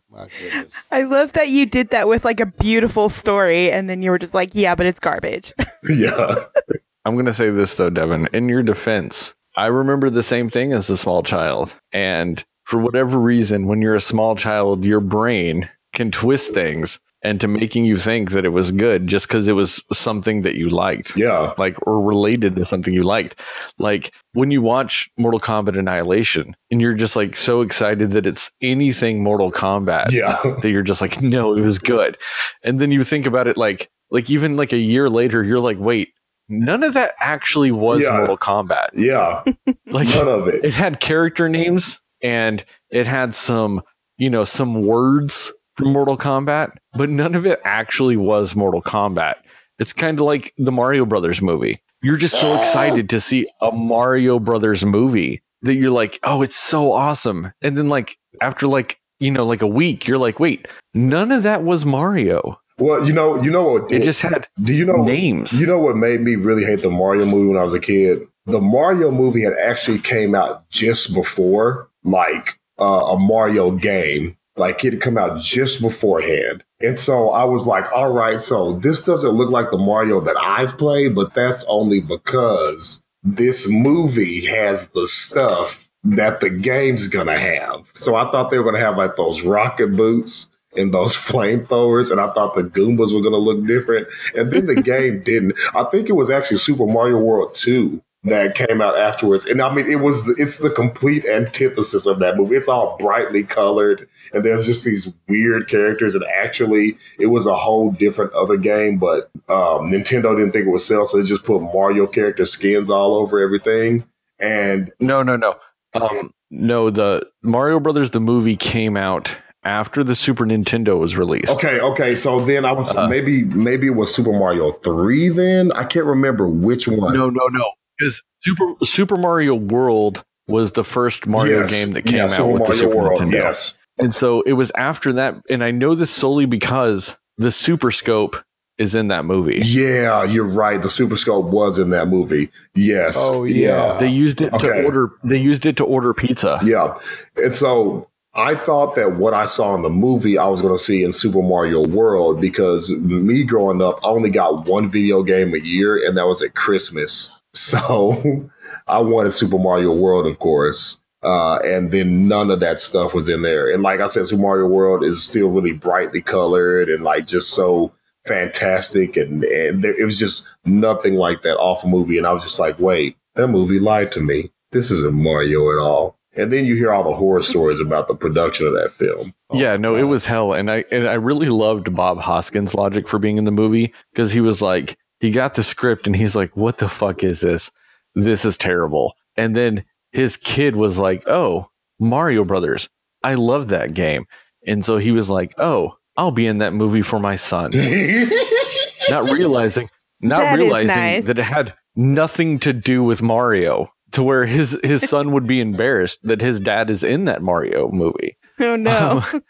I 0.91 1.03
love 1.03 1.33
that 1.33 1.49
you 1.49 1.65
did 1.65 1.89
that 1.91 2.07
with 2.07 2.25
like 2.25 2.41
a 2.41 2.47
beautiful 2.47 3.09
story, 3.09 3.71
and 3.71 3.89
then 3.89 4.03
you 4.03 4.11
were 4.11 4.19
just 4.19 4.35
like, 4.35 4.51
yeah, 4.53 4.75
but 4.75 4.85
it's 4.85 5.01
garbage. 5.01 5.53
yeah. 5.89 6.35
I'm 7.05 7.15
going 7.15 7.27
to 7.27 7.35
say 7.35 7.51
this 7.51 7.75
though, 7.75 7.91
Devin. 7.91 8.29
In 8.33 8.49
your 8.49 8.63
defense, 8.63 9.35
I 9.57 9.67
remember 9.67 10.11
the 10.11 10.23
same 10.23 10.51
thing 10.51 10.73
as 10.73 10.89
a 10.91 10.97
small 10.97 11.23
child. 11.23 11.75
And 11.93 12.45
for 12.65 12.79
whatever 12.79 13.19
reason, 13.19 13.67
when 13.67 13.83
you're 13.83 13.95
a 13.95 14.01
small 14.01 14.37
child, 14.37 14.85
your 14.85 15.01
brain 15.01 15.69
can 15.93 16.11
twist 16.11 16.55
things 16.55 16.99
into 17.23 17.47
making 17.47 17.85
you 17.85 17.97
think 17.97 18.33
that 18.33 18.45
it 18.45 18.49
was 18.49 18.73
good 18.73 19.07
just 19.07 19.29
because 19.29 19.47
it 19.47 19.53
was 19.53 19.85
something 19.93 20.43
that 20.43 20.57
you 20.57 20.69
liked. 20.69 21.17
Yeah. 21.17 21.55
Like, 21.57 21.77
or 21.87 22.03
related 22.03 22.57
to 22.57 22.65
something 22.65 22.93
you 22.93 23.05
liked. 23.05 23.41
Like 23.79 24.13
when 24.33 24.51
you 24.51 24.61
watch 24.61 25.09
Mortal 25.17 25.39
Kombat 25.39 25.79
Annihilation 25.79 26.57
and 26.71 26.81
you're 26.81 26.95
just 26.95 27.15
like 27.15 27.37
so 27.37 27.61
excited 27.61 28.11
that 28.13 28.27
it's 28.27 28.51
anything 28.61 29.23
Mortal 29.23 29.53
Kombat. 29.53 30.11
Yeah. 30.11 30.37
That 30.63 30.71
you're 30.71 30.83
just 30.83 31.01
like, 31.01 31.23
no, 31.23 31.57
it 31.57 31.61
was 31.61 31.79
good. 31.79 32.17
And 32.63 32.81
then 32.81 32.91
you 32.91 33.05
think 33.05 33.27
about 33.27 33.47
it 33.47 33.57
like, 33.57 33.89
like 34.11 34.29
even 34.29 34.57
like 34.57 34.73
a 34.73 34.77
year 34.77 35.09
later, 35.09 35.43
you're 35.43 35.61
like, 35.61 35.79
wait, 35.79 36.13
none 36.49 36.83
of 36.83 36.95
that 36.95 37.15
actually 37.21 37.73
was 37.73 38.03
yeah. 38.03 38.17
Mortal 38.17 38.37
Kombat. 38.37 38.89
Yeah. 38.95 39.43
like 39.87 40.09
none 40.09 40.29
of 40.29 40.49
it. 40.49 40.65
It 40.65 40.75
had 40.75 41.01
character 41.01 41.49
names 41.49 42.01
and 42.23 42.65
it 42.91 43.07
had 43.07 43.35
some, 43.35 43.83
you 44.17 44.31
know, 44.31 44.45
some 44.45 44.87
words 44.87 45.53
from 45.77 45.93
Mortal 45.93 46.17
Kombat, 46.17 46.77
but 46.95 47.09
none 47.09 47.35
of 47.35 47.47
it 47.47 47.61
actually 47.65 48.17
was 48.17 48.55
Mortal 48.55 48.83
Kombat. 48.83 49.37
It's 49.79 49.93
kind 49.93 50.19
of 50.19 50.27
like 50.27 50.53
the 50.59 50.73
Mario 50.73 51.07
Brothers 51.07 51.43
movie. 51.43 51.81
You're 52.03 52.17
just 52.17 52.39
so 52.39 52.59
excited 52.59 53.09
to 53.11 53.21
see 53.21 53.49
a 53.61 53.71
Mario 53.73 54.39
Brothers 54.39 54.85
movie 54.85 55.43
that 55.63 55.75
you're 55.75 55.91
like, 55.91 56.19
oh, 56.25 56.43
it's 56.43 56.57
so 56.57 56.93
awesome. 56.93 57.53
And 57.63 57.79
then 57.79 57.89
like 57.89 58.19
after 58.41 58.67
like, 58.67 59.01
you 59.21 59.31
know, 59.31 59.47
like 59.47 59.63
a 59.63 59.67
week, 59.67 60.07
you're 60.07 60.19
like, 60.19 60.41
wait, 60.41 60.67
none 60.95 61.33
of 61.33 61.45
that 61.45 61.63
was 61.63 61.87
Mario. 61.87 62.61
Well, 62.79 63.07
you 63.07 63.13
know, 63.13 63.41
you 63.41 63.51
know 63.51 63.73
what 63.73 63.93
it 63.93 64.03
just 64.03 64.23
had 64.23 64.49
do 64.61 64.75
you 64.75 64.85
know 64.85 65.05
names. 65.05 65.61
You 65.61 65.67
know 65.67 65.79
what 65.79 65.97
made 65.97 66.21
me 66.21 66.35
really 66.35 66.65
hate 66.65 66.83
the 66.83 66.91
Mario 66.91 67.25
movie 67.25 67.47
when 67.47 67.57
I 67.57 67.63
was 67.63 67.75
a 67.75 67.81
kid? 67.81 68.27
The 68.47 68.61
Mario 68.61 69.13
movie 69.13 69.43
had 69.43 69.53
actually 69.63 69.99
came 69.99 70.35
out 70.35 70.69
just 70.71 71.15
before 71.15 71.89
like 72.05 72.59
uh, 72.79 73.15
a 73.15 73.19
Mario 73.19 73.71
game 73.71 74.37
like 74.57 74.85
it 74.85 74.93
had 74.93 75.03
come 75.03 75.17
out 75.17 75.41
just 75.41 75.81
beforehand. 75.81 76.63
And 76.81 76.99
so 76.99 77.31
I 77.31 77.45
was 77.45 77.67
like, 77.67 77.91
all 77.93 78.13
right, 78.13 78.41
so 78.41 78.75
this 78.75 79.05
doesn't 79.05 79.31
look 79.31 79.51
like 79.51 79.71
the 79.71 79.79
Mario 79.79 80.21
that 80.21 80.37
I've 80.39 80.77
played, 80.77 81.15
but 81.15 81.35
that's 81.35 81.65
only 81.69 82.01
because 82.01 83.05
this 83.23 83.69
movie 83.71 84.45
has 84.47 84.91
the 84.91 85.07
stuff 85.07 85.89
that 86.05 86.41
the 86.41 86.51
game's 86.51 87.07
gonna 87.07 87.39
have. 87.39 87.91
So 87.95 88.17
I 88.17 88.31
thought 88.31 88.51
they 88.51 88.59
were 88.59 88.65
gonna 88.65 88.85
have 88.85 88.97
like 88.97 89.17
those 89.17 89.43
rocket 89.45 89.97
boots 89.97 90.51
and 90.77 90.93
those 90.93 91.15
flamethrowers, 91.29 92.11
and 92.11 92.21
I 92.21 92.33
thought 92.33 92.55
the 92.55 92.65
Goombas 92.65 93.15
were 93.15 93.23
gonna 93.23 93.37
look 93.37 93.65
different. 93.65 94.09
And 94.37 94.51
then 94.51 94.67
the 94.67 94.83
game 94.83 95.23
didn't. 95.23 95.55
I 95.75 95.85
think 95.85 96.09
it 96.09 96.15
was 96.15 96.31
actually 96.31 96.59
Super 96.59 96.87
Mario 96.87 97.19
World 97.19 97.55
2 97.55 98.03
that 98.25 98.55
came 98.55 98.81
out 98.81 98.97
afterwards. 98.97 99.45
And 99.45 99.61
I 99.61 99.75
mean, 99.75 99.91
it 99.91 99.97
was 99.97 100.29
it's 100.39 100.59
the 100.59 100.71
complete 100.71 101.27
antithesis 101.27 102.07
of 102.07 102.21
that 102.21 102.37
movie. 102.37 102.55
It's 102.55 102.69
all 102.69 102.97
brightly 102.97 103.43
colored, 103.43 104.09
and 104.33 104.45
there's 104.45 104.67
just 104.67 104.85
these 104.85 105.13
weird 105.29 105.69
characters. 105.69 106.15
And 106.15 106.25
actually, 106.25 106.97
it 107.19 107.27
was 107.27 107.47
a 107.47 107.55
whole 107.55 107.91
different 107.91 108.33
other 108.33 108.57
game, 108.57 108.99
but 108.99 109.31
um, 109.49 109.91
Nintendo 109.91 110.37
didn't 110.37 110.53
think 110.53 110.67
it 110.67 110.71
would 110.71 110.81
sell, 110.81 111.05
so 111.07 111.21
they 111.21 111.27
just 111.27 111.45
put 111.45 111.61
Mario 111.61 112.07
character 112.07 112.45
skins 112.45 112.91
all 112.91 113.15
over 113.15 113.41
everything. 113.41 114.05
And 114.39 114.93
no, 115.01 115.23
no, 115.23 115.37
no, 115.37 115.57
um, 115.95 116.33
no. 116.51 116.91
The 116.91 117.29
Mario 117.43 117.81
Brothers 117.81 118.13
the 118.13 118.21
movie 118.21 118.57
came 118.57 118.97
out 118.97 119.37
after 119.65 120.05
the 120.05 120.15
Super 120.15 120.45
Nintendo 120.45 120.99
was 120.99 121.17
released. 121.17 121.51
Okay, 121.51 121.81
okay. 121.81 122.15
So 122.15 122.39
then 122.41 122.65
I 122.65 122.73
was 122.73 122.95
uh, 122.95 123.09
maybe 123.09 123.45
maybe 123.45 123.89
it 123.89 123.97
was 123.97 124.15
Super 124.15 124.33
Mario 124.33 124.71
3 124.71 125.29
then. 125.31 125.73
I 125.73 125.85
can't 125.85 126.07
remember 126.07 126.49
which 126.49 126.87
one. 126.87 127.15
No, 127.15 127.29
no, 127.29 127.47
no 127.49 127.73
because 128.03 128.23
Super 128.41 128.75
Super 128.85 129.17
Mario 129.17 129.55
World 129.55 130.25
was 130.49 130.73
the 130.73 130.85
first 130.85 131.27
Mario 131.27 131.61
yes. 131.61 131.71
game 131.71 131.93
that 131.93 132.03
came 132.03 132.17
yeah, 132.17 132.25
out 132.25 132.33
Super 132.33 132.49
with 132.49 132.61
Mario 132.61 132.73
the 132.73 132.79
Super 132.79 132.97
World, 132.97 133.21
Nintendo. 133.21 133.33
Yes. 133.33 133.79
And 133.99 134.15
so 134.15 134.41
it 134.43 134.55
was 134.55 134.73
after 134.73 135.13
that, 135.13 135.37
and 135.49 135.63
I 135.63 135.71
know 135.71 135.95
this 135.95 136.11
solely 136.11 136.47
because 136.47 137.17
the 137.39 137.53
Super 137.53 137.91
Scope 137.91 138.37
is 138.79 138.95
in 138.95 139.09
that 139.09 139.25
movie. 139.25 139.61
Yeah, 139.65 140.25
you're 140.25 140.45
right. 140.45 140.81
The 140.81 140.89
Super 140.89 141.15
Scope 141.15 141.47
was 141.47 141.79
in 141.79 141.91
that 141.91 142.09
movie. 142.09 142.51
Yes. 142.75 143.17
Oh 143.19 143.45
yeah. 143.45 143.99
They 143.99 144.09
used 144.09 144.41
it 144.41 144.53
okay. 144.53 144.67
to 144.67 144.85
order. 144.85 145.11
They 145.23 145.39
used 145.39 145.67
it 145.67 145.77
to 145.77 145.85
order 145.85 146.13
pizza. 146.15 146.59
Yeah, 146.65 146.99
and 147.37 147.55
so 147.55 148.09
I 148.35 148.55
thought 148.55 148.97
that 148.97 149.17
what 149.17 149.35
I 149.35 149.45
saw 149.47 149.75
in 149.75 149.83
the 149.83 149.91
movie, 149.91 150.39
I 150.39 150.47
was 150.47 150.63
going 150.63 150.75
to 150.75 150.83
see 150.83 151.05
in 151.05 151.13
Super 151.13 151.43
Mario 151.43 151.87
World 151.87 152.41
because 152.41 152.91
me 152.99 153.45
growing 153.45 153.83
up, 153.83 154.01
I 154.03 154.09
only 154.09 154.31
got 154.31 154.67
one 154.67 154.91
video 154.91 155.23
game 155.23 155.53
a 155.55 155.59
year, 155.59 156.03
and 156.05 156.17
that 156.17 156.27
was 156.27 156.41
at 156.41 156.55
Christmas. 156.55 157.42
So 157.55 158.51
I 158.87 158.99
wanted 158.99 159.31
Super 159.31 159.59
Mario 159.59 159.95
World, 159.95 160.27
of 160.27 160.39
course. 160.39 161.01
Uh, 161.23 161.59
and 161.65 161.93
then 161.93 162.27
none 162.27 162.51
of 162.51 162.59
that 162.61 162.81
stuff 162.81 163.15
was 163.15 163.29
in 163.29 163.43
there. 163.43 163.71
And 163.71 163.83
like 163.83 164.01
I 164.01 164.07
said, 164.07 164.27
Super 164.27 164.43
Mario 164.43 164.67
World 164.67 165.05
is 165.05 165.23
still 165.23 165.49
really 165.49 165.73
brightly 165.73 166.21
colored 166.21 166.89
and 166.89 167.05
like 167.05 167.27
just 167.27 167.51
so 167.51 167.93
fantastic, 168.27 169.17
and, 169.17 169.45
and 169.45 169.83
there, 169.83 169.99
it 170.01 170.05
was 170.05 170.19
just 170.19 170.49
nothing 170.65 171.15
like 171.15 171.43
that 171.43 171.59
awful 171.59 171.89
movie. 171.89 172.19
And 172.19 172.27
I 172.27 172.33
was 172.33 172.43
just 172.43 172.59
like, 172.59 172.79
wait, 172.79 173.17
that 173.35 173.49
movie 173.49 173.79
lied 173.79 174.13
to 174.13 174.21
me. 174.21 174.51
This 174.73 174.91
isn't 174.91 175.15
Mario 175.15 175.71
at 175.71 175.79
all. 175.79 176.19
And 176.35 176.51
then 176.51 176.65
you 176.65 176.75
hear 176.75 176.93
all 176.93 177.05
the 177.05 177.15
horror 177.15 177.43
stories 177.43 177.79
about 177.79 178.09
the 178.09 178.15
production 178.15 178.67
of 178.67 178.73
that 178.73 178.91
film. 178.91 179.35
Oh 179.51 179.59
yeah, 179.59 179.77
no, 179.77 179.91
God. 179.91 180.01
it 180.01 180.05
was 180.05 180.25
hell, 180.25 180.55
and 180.55 180.71
I 180.71 180.85
and 180.91 181.07
I 181.07 181.15
really 181.15 181.51
loved 181.51 181.95
Bob 181.95 182.19
Hoskins' 182.21 182.75
logic 182.75 183.07
for 183.07 183.19
being 183.19 183.37
in 183.37 183.45
the 183.45 183.51
movie 183.51 183.93
because 184.13 184.33
he 184.33 184.41
was 184.41 184.63
like, 184.63 184.97
he 185.23 185.31
got 185.31 185.55
the 185.55 185.63
script 185.63 186.09
and 186.09 186.17
he's 186.17 186.35
like, 186.35 186.57
"What 186.57 186.79
the 186.79 186.89
fuck 186.89 187.23
is 187.23 187.41
this? 187.41 187.71
This 188.17 188.45
is 188.45 188.57
terrible." 188.59 189.15
And 189.37 189.55
then 189.55 189.85
his 190.11 190.37
kid 190.37 190.75
was 190.75 190.99
like, 190.99 191.23
"Oh, 191.29 191.69
Mario 192.01 192.45
Brothers, 192.45 192.91
I 193.23 193.35
love 193.35 193.69
that 193.69 193.95
game," 193.95 194.27
and 194.67 194.85
so 194.85 194.99
he 194.99 195.13
was 195.13 195.31
like, 195.31 195.55
"Oh, 195.59 195.95
I'll 196.17 196.33
be 196.33 196.49
in 196.49 196.59
that 196.59 196.75
movie 196.75 197.03
for 197.03 197.21
my 197.21 197.37
son," 197.37 197.71
not 199.11 199.31
realizing, 199.31 199.89
not 200.21 200.41
that 200.41 200.59
realizing 200.59 200.97
nice. 200.97 201.25
that 201.27 201.39
it 201.39 201.45
had 201.45 201.73
nothing 201.95 202.59
to 202.59 202.73
do 202.73 203.05
with 203.05 203.23
Mario 203.23 203.93
to 204.11 204.25
where 204.25 204.45
his 204.45 204.77
his 204.83 205.09
son 205.09 205.31
would 205.31 205.47
be 205.47 205.61
embarrassed 205.61 206.19
that 206.25 206.41
his 206.41 206.59
dad 206.59 206.91
is 206.91 207.05
in 207.05 207.27
that 207.27 207.43
Mario 207.43 207.93
movie. 207.93 208.37
Oh 208.59 208.75
no! 208.75 209.23
Um, 209.33 209.43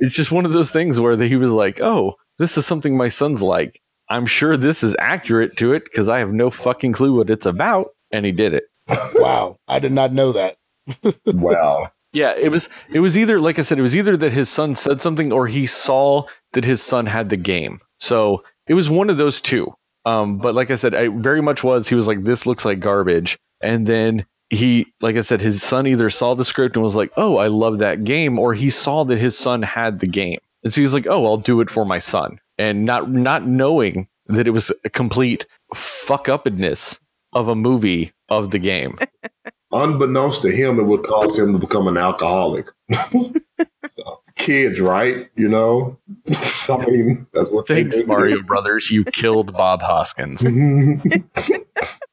it's 0.00 0.16
just 0.16 0.32
one 0.32 0.44
of 0.44 0.52
those 0.52 0.72
things 0.72 0.98
where 0.98 1.16
he 1.16 1.36
was 1.36 1.52
like, 1.52 1.80
"Oh, 1.80 2.14
this 2.38 2.58
is 2.58 2.66
something 2.66 2.96
my 2.96 3.08
son's 3.08 3.42
like. 3.42 3.80
I'm 4.08 4.26
sure 4.26 4.56
this 4.56 4.82
is 4.82 4.96
accurate 4.98 5.56
to 5.58 5.72
it 5.72 5.84
because 5.84 6.08
I 6.08 6.18
have 6.18 6.32
no 6.32 6.50
fucking 6.50 6.92
clue 6.92 7.16
what 7.16 7.30
it's 7.30 7.46
about." 7.46 7.90
And 8.10 8.24
he 8.24 8.32
did 8.32 8.54
it. 8.54 8.64
wow, 9.14 9.56
I 9.66 9.78
did 9.78 9.92
not 9.92 10.12
know 10.12 10.32
that. 10.32 10.56
wow. 11.26 11.90
Yeah, 12.12 12.34
it 12.36 12.50
was 12.50 12.68
it 12.90 13.00
was 13.00 13.18
either 13.18 13.40
like 13.40 13.58
I 13.58 13.62
said, 13.62 13.78
it 13.78 13.82
was 13.82 13.96
either 13.96 14.16
that 14.16 14.32
his 14.32 14.48
son 14.48 14.74
said 14.74 15.02
something 15.02 15.32
or 15.32 15.48
he 15.48 15.66
saw 15.66 16.24
that 16.52 16.64
his 16.64 16.80
son 16.80 17.06
had 17.06 17.28
the 17.28 17.36
game. 17.36 17.80
So 17.98 18.44
it 18.68 18.74
was 18.74 18.88
one 18.88 19.10
of 19.10 19.16
those 19.16 19.40
two. 19.40 19.74
Um, 20.04 20.38
but 20.38 20.54
like 20.54 20.70
I 20.70 20.74
said, 20.74 20.94
I 20.94 21.08
very 21.08 21.40
much 21.40 21.64
was 21.64 21.88
he 21.88 21.94
was 21.94 22.06
like, 22.06 22.24
This 22.24 22.46
looks 22.46 22.64
like 22.64 22.78
garbage. 22.78 23.38
And 23.60 23.86
then 23.86 24.26
he, 24.50 24.92
like 25.00 25.16
I 25.16 25.22
said, 25.22 25.40
his 25.40 25.62
son 25.62 25.86
either 25.86 26.10
saw 26.10 26.34
the 26.34 26.44
script 26.44 26.76
and 26.76 26.84
was 26.84 26.96
like, 26.96 27.10
"Oh, 27.16 27.38
I 27.38 27.48
love 27.48 27.78
that 27.78 28.04
game," 28.04 28.38
or 28.38 28.54
he 28.54 28.70
saw 28.70 29.04
that 29.04 29.18
his 29.18 29.36
son 29.36 29.62
had 29.62 29.98
the 29.98 30.06
game, 30.06 30.38
and 30.64 30.72
so 30.72 30.80
he's 30.80 30.94
like, 30.94 31.06
"Oh, 31.06 31.26
I'll 31.26 31.36
do 31.36 31.60
it 31.60 31.70
for 31.70 31.84
my 31.84 31.98
son," 31.98 32.40
and 32.58 32.84
not 32.84 33.10
not 33.10 33.46
knowing 33.46 34.08
that 34.26 34.46
it 34.46 34.52
was 34.52 34.72
a 34.84 34.90
complete 34.90 35.46
fuck 35.74 36.28
upness 36.28 36.98
of 37.34 37.48
a 37.48 37.54
movie 37.54 38.12
of 38.28 38.50
the 38.50 38.58
game. 38.58 38.98
Unbeknownst 39.72 40.42
to 40.42 40.52
him, 40.52 40.78
it 40.78 40.84
would 40.84 41.02
cause 41.02 41.38
him 41.38 41.52
to 41.52 41.58
become 41.58 41.88
an 41.88 41.96
alcoholic. 41.96 42.68
so, 43.88 44.20
kids, 44.36 44.80
right? 44.80 45.28
You 45.34 45.48
know, 45.48 45.98
I 46.68 46.86
mean, 46.86 47.26
that's 47.32 47.50
what. 47.50 47.66
Thanks, 47.66 48.00
Mario 48.06 48.40
Brothers. 48.42 48.90
You 48.90 49.04
killed 49.04 49.52
Bob 49.52 49.82
Hoskins. 49.82 50.44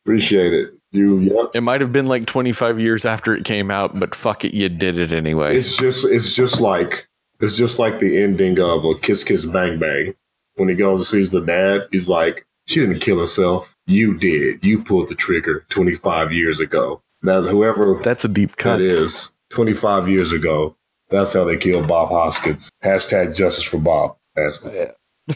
Appreciate 0.03 0.53
it. 0.53 0.71
You, 0.91 1.19
yep. 1.19 1.51
It 1.53 1.61
might 1.61 1.79
have 1.79 1.93
been 1.93 2.07
like 2.07 2.25
25 2.25 2.79
years 2.79 3.05
after 3.05 3.33
it 3.33 3.45
came 3.45 3.71
out, 3.71 3.97
but 3.97 4.13
fuck 4.13 4.43
it, 4.43 4.53
you 4.53 4.67
did 4.67 4.97
it 4.97 5.13
anyway. 5.13 5.55
It's 5.55 5.77
just, 5.77 6.05
it's 6.05 6.35
just 6.35 6.59
like, 6.59 7.07
it's 7.41 7.57
just 7.57 7.79
like 7.79 7.99
the 7.99 8.21
ending 8.21 8.59
of 8.59 8.85
a 8.85 8.95
Kiss 8.95 9.23
Kiss 9.23 9.45
Bang 9.45 9.79
Bang. 9.79 10.13
When 10.55 10.69
he 10.69 10.75
goes 10.75 10.99
and 10.99 11.07
sees 11.07 11.31
the 11.31 11.41
dad, 11.41 11.87
he's 11.91 12.09
like, 12.09 12.45
she 12.67 12.81
didn't 12.81 12.99
kill 12.99 13.19
herself. 13.19 13.75
You 13.87 14.17
did. 14.17 14.63
You 14.63 14.83
pulled 14.83 15.09
the 15.09 15.15
trigger 15.15 15.65
25 15.69 16.31
years 16.31 16.59
ago. 16.59 17.01
Now, 17.23 17.41
whoever 17.41 17.99
that's 18.03 18.25
a 18.25 18.29
deep 18.29 18.57
cut. 18.57 18.77
That 18.77 18.83
is 18.83 19.33
25 19.51 20.09
years 20.09 20.31
ago. 20.31 20.75
That's 21.09 21.33
how 21.33 21.43
they 21.43 21.57
killed 21.57 21.87
Bob 21.87 22.09
Hoskins. 22.09 22.69
Hashtag 22.83 23.35
justice 23.35 23.63
for 23.63 23.79
Bob. 23.79 24.17
Yeah. 24.37 24.91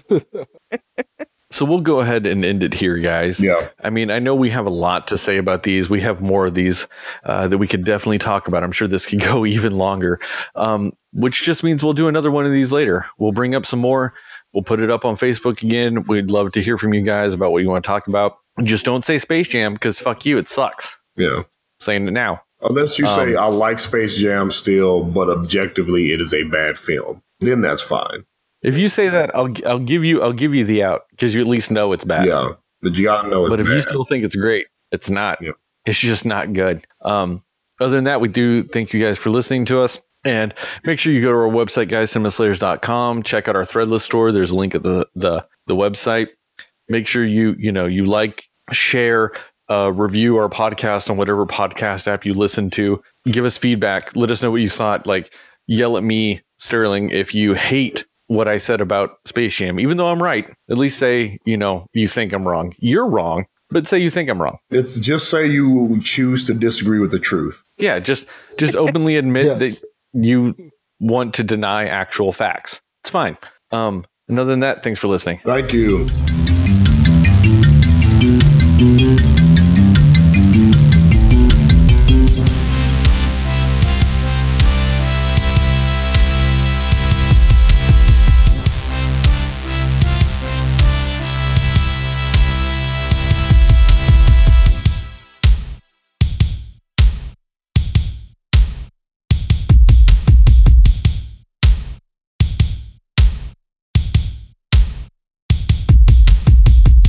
So 1.55 1.63
we'll 1.63 1.79
go 1.79 2.01
ahead 2.01 2.25
and 2.25 2.43
end 2.43 2.63
it 2.63 2.73
here, 2.73 2.97
guys. 2.97 3.41
Yeah. 3.41 3.69
I 3.81 3.89
mean, 3.89 4.11
I 4.11 4.19
know 4.19 4.35
we 4.35 4.49
have 4.49 4.65
a 4.65 4.69
lot 4.69 5.07
to 5.07 5.17
say 5.17 5.37
about 5.37 5.63
these. 5.63 5.89
We 5.89 6.01
have 6.01 6.21
more 6.21 6.47
of 6.47 6.53
these 6.53 6.85
uh, 7.23 7.47
that 7.47 7.59
we 7.59 7.65
could 7.65 7.85
definitely 7.85 8.17
talk 8.17 8.49
about. 8.49 8.61
I'm 8.61 8.73
sure 8.73 8.89
this 8.89 9.05
could 9.05 9.21
go 9.21 9.45
even 9.45 9.77
longer, 9.77 10.19
um, 10.55 10.91
which 11.15 11.43
just 11.43 11.63
means 11.63 11.83
we'll 11.83 11.93
do 11.93 12.07
another 12.07 12.29
one 12.29 12.45
of 12.45 12.51
these 12.51 12.71
later. 12.71 13.05
We'll 13.17 13.31
bring 13.31 13.55
up 13.55 13.65
some 13.65 13.79
more. 13.79 14.13
We'll 14.53 14.63
put 14.63 14.81
it 14.81 14.91
up 14.91 15.05
on 15.05 15.15
Facebook 15.15 15.63
again. 15.63 16.03
We'd 16.03 16.29
love 16.29 16.51
to 16.53 16.61
hear 16.61 16.77
from 16.77 16.93
you 16.93 17.01
guys 17.01 17.33
about 17.33 17.51
what 17.51 17.63
you 17.63 17.69
want 17.69 17.83
to 17.83 17.87
talk 17.87 18.07
about. 18.07 18.37
Just 18.63 18.85
don't 18.85 19.03
say 19.03 19.17
Space 19.17 19.47
Jam 19.47 19.73
because 19.73 19.99
fuck 19.99 20.25
you, 20.25 20.37
it 20.37 20.49
sucks. 20.49 20.97
Yeah. 21.15 21.39
I'm 21.39 21.45
saying 21.79 22.07
it 22.07 22.11
now. 22.11 22.41
Unless 22.61 22.99
you 22.99 23.05
um, 23.05 23.15
say 23.15 23.35
I 23.35 23.45
like 23.47 23.79
Space 23.79 24.15
Jam 24.17 24.51
still, 24.51 25.03
but 25.03 25.29
objectively 25.29 26.11
it 26.11 26.21
is 26.21 26.33
a 26.33 26.43
bad 26.43 26.77
film, 26.77 27.21
then 27.39 27.61
that's 27.61 27.81
fine. 27.81 28.25
If 28.61 28.77
you 28.77 28.89
say 28.89 29.09
that, 29.09 29.35
I'll 29.35 29.53
I'll 29.65 29.79
give 29.79 30.03
you 30.03 30.23
I'll 30.23 30.33
give 30.33 30.55
you 30.55 30.65
the 30.65 30.83
out 30.83 31.03
because 31.11 31.35
you 31.35 31.41
at 31.41 31.47
least 31.47 31.69
know 31.69 31.91
it's 31.91 32.05
bad. 32.05 32.25
Yeah, 32.25 32.53
but 32.81 32.95
you 32.95 33.03
gotta 33.03 33.29
know. 33.29 33.47
but 33.47 33.59
if 33.59 33.67
bad. 33.67 33.73
you 33.73 33.81
still 33.81 34.05
think 34.05 34.23
it's 34.23 34.35
great, 34.35 34.67
it's 34.91 35.09
not. 35.09 35.41
Yeah. 35.41 35.51
It's 35.85 35.99
just 35.99 36.25
not 36.25 36.53
good. 36.53 36.83
Um, 37.01 37.43
other 37.79 37.91
than 37.91 38.05
that, 38.05 38.21
we 38.21 38.29
do 38.29 38.63
thank 38.63 38.93
you 38.93 39.01
guys 39.01 39.17
for 39.17 39.29
listening 39.29 39.65
to 39.65 39.81
us. 39.81 40.01
And 40.25 40.53
make 40.83 40.99
sure 40.99 41.13
you 41.13 41.21
go 41.21 41.31
to 41.31 41.37
our 41.37 41.47
website, 41.47 41.87
guys, 41.87 42.11
Check 43.23 43.47
out 43.47 43.55
our 43.55 43.63
threadless 43.63 44.01
store. 44.01 44.31
There's 44.31 44.51
a 44.51 44.55
link 44.55 44.75
at 44.75 44.83
the, 44.83 45.07
the, 45.15 45.45
the 45.67 45.75
website. 45.75 46.29
Make 46.89 47.07
sure 47.07 47.23
you, 47.23 47.55
you 47.57 47.71
know, 47.71 47.85
you 47.85 48.05
like, 48.05 48.43
share, 48.71 49.31
uh, 49.69 49.91
review 49.93 50.37
our 50.37 50.49
podcast 50.49 51.09
on 51.09 51.17
whatever 51.17 51.45
podcast 51.45 52.07
app 52.07 52.25
you 52.25 52.33
listen 52.33 52.69
to. 52.71 53.01
Give 53.27 53.45
us 53.45 53.57
feedback. 53.57 54.15
Let 54.15 54.31
us 54.31 54.41
know 54.41 54.51
what 54.51 54.61
you 54.61 54.69
thought. 54.69 55.07
Like, 55.07 55.33
yell 55.67 55.97
at 55.97 56.03
me, 56.03 56.41
Sterling, 56.57 57.09
if 57.09 57.35
you 57.35 57.53
hate 57.53 58.05
what 58.27 58.47
I 58.47 58.57
said 58.57 58.81
about 58.81 59.17
Space 59.25 59.55
Jam, 59.55 59.79
even 59.79 59.97
though 59.97 60.07
I'm 60.07 60.21
right. 60.21 60.51
At 60.69 60.77
least 60.77 60.97
say, 60.97 61.37
you 61.45 61.57
know, 61.57 61.85
you 61.93 62.07
think 62.07 62.33
I'm 62.33 62.47
wrong. 62.47 62.73
You're 62.79 63.07
wrong, 63.07 63.45
but 63.69 63.87
say 63.87 63.99
you 63.99 64.09
think 64.09 64.29
I'm 64.29 64.41
wrong. 64.41 64.57
It's 64.71 64.99
just 64.99 65.29
say 65.29 65.45
you 65.47 65.99
choose 66.01 66.47
to 66.47 66.53
disagree 66.53 66.99
with 66.99 67.11
the 67.11 67.19
truth. 67.19 67.63
Yeah, 67.77 67.99
just 67.99 68.25
just 68.57 68.75
openly 68.75 69.17
admit 69.17 69.45
yes. 69.45 69.81
that 69.81 69.87
you 70.15 70.55
want 70.99 71.35
to 71.35 71.43
deny 71.43 71.87
actual 71.87 72.31
facts. 72.31 72.81
It's 73.03 73.09
fine. 73.09 73.37
Um, 73.71 74.05
and 74.27 74.39
other 74.39 74.49
than 74.49 74.61
that, 74.61 74.83
thanks 74.83 74.99
for 74.99 75.07
listening. 75.07 75.39
Thank 75.39 75.73
you. 75.73 76.07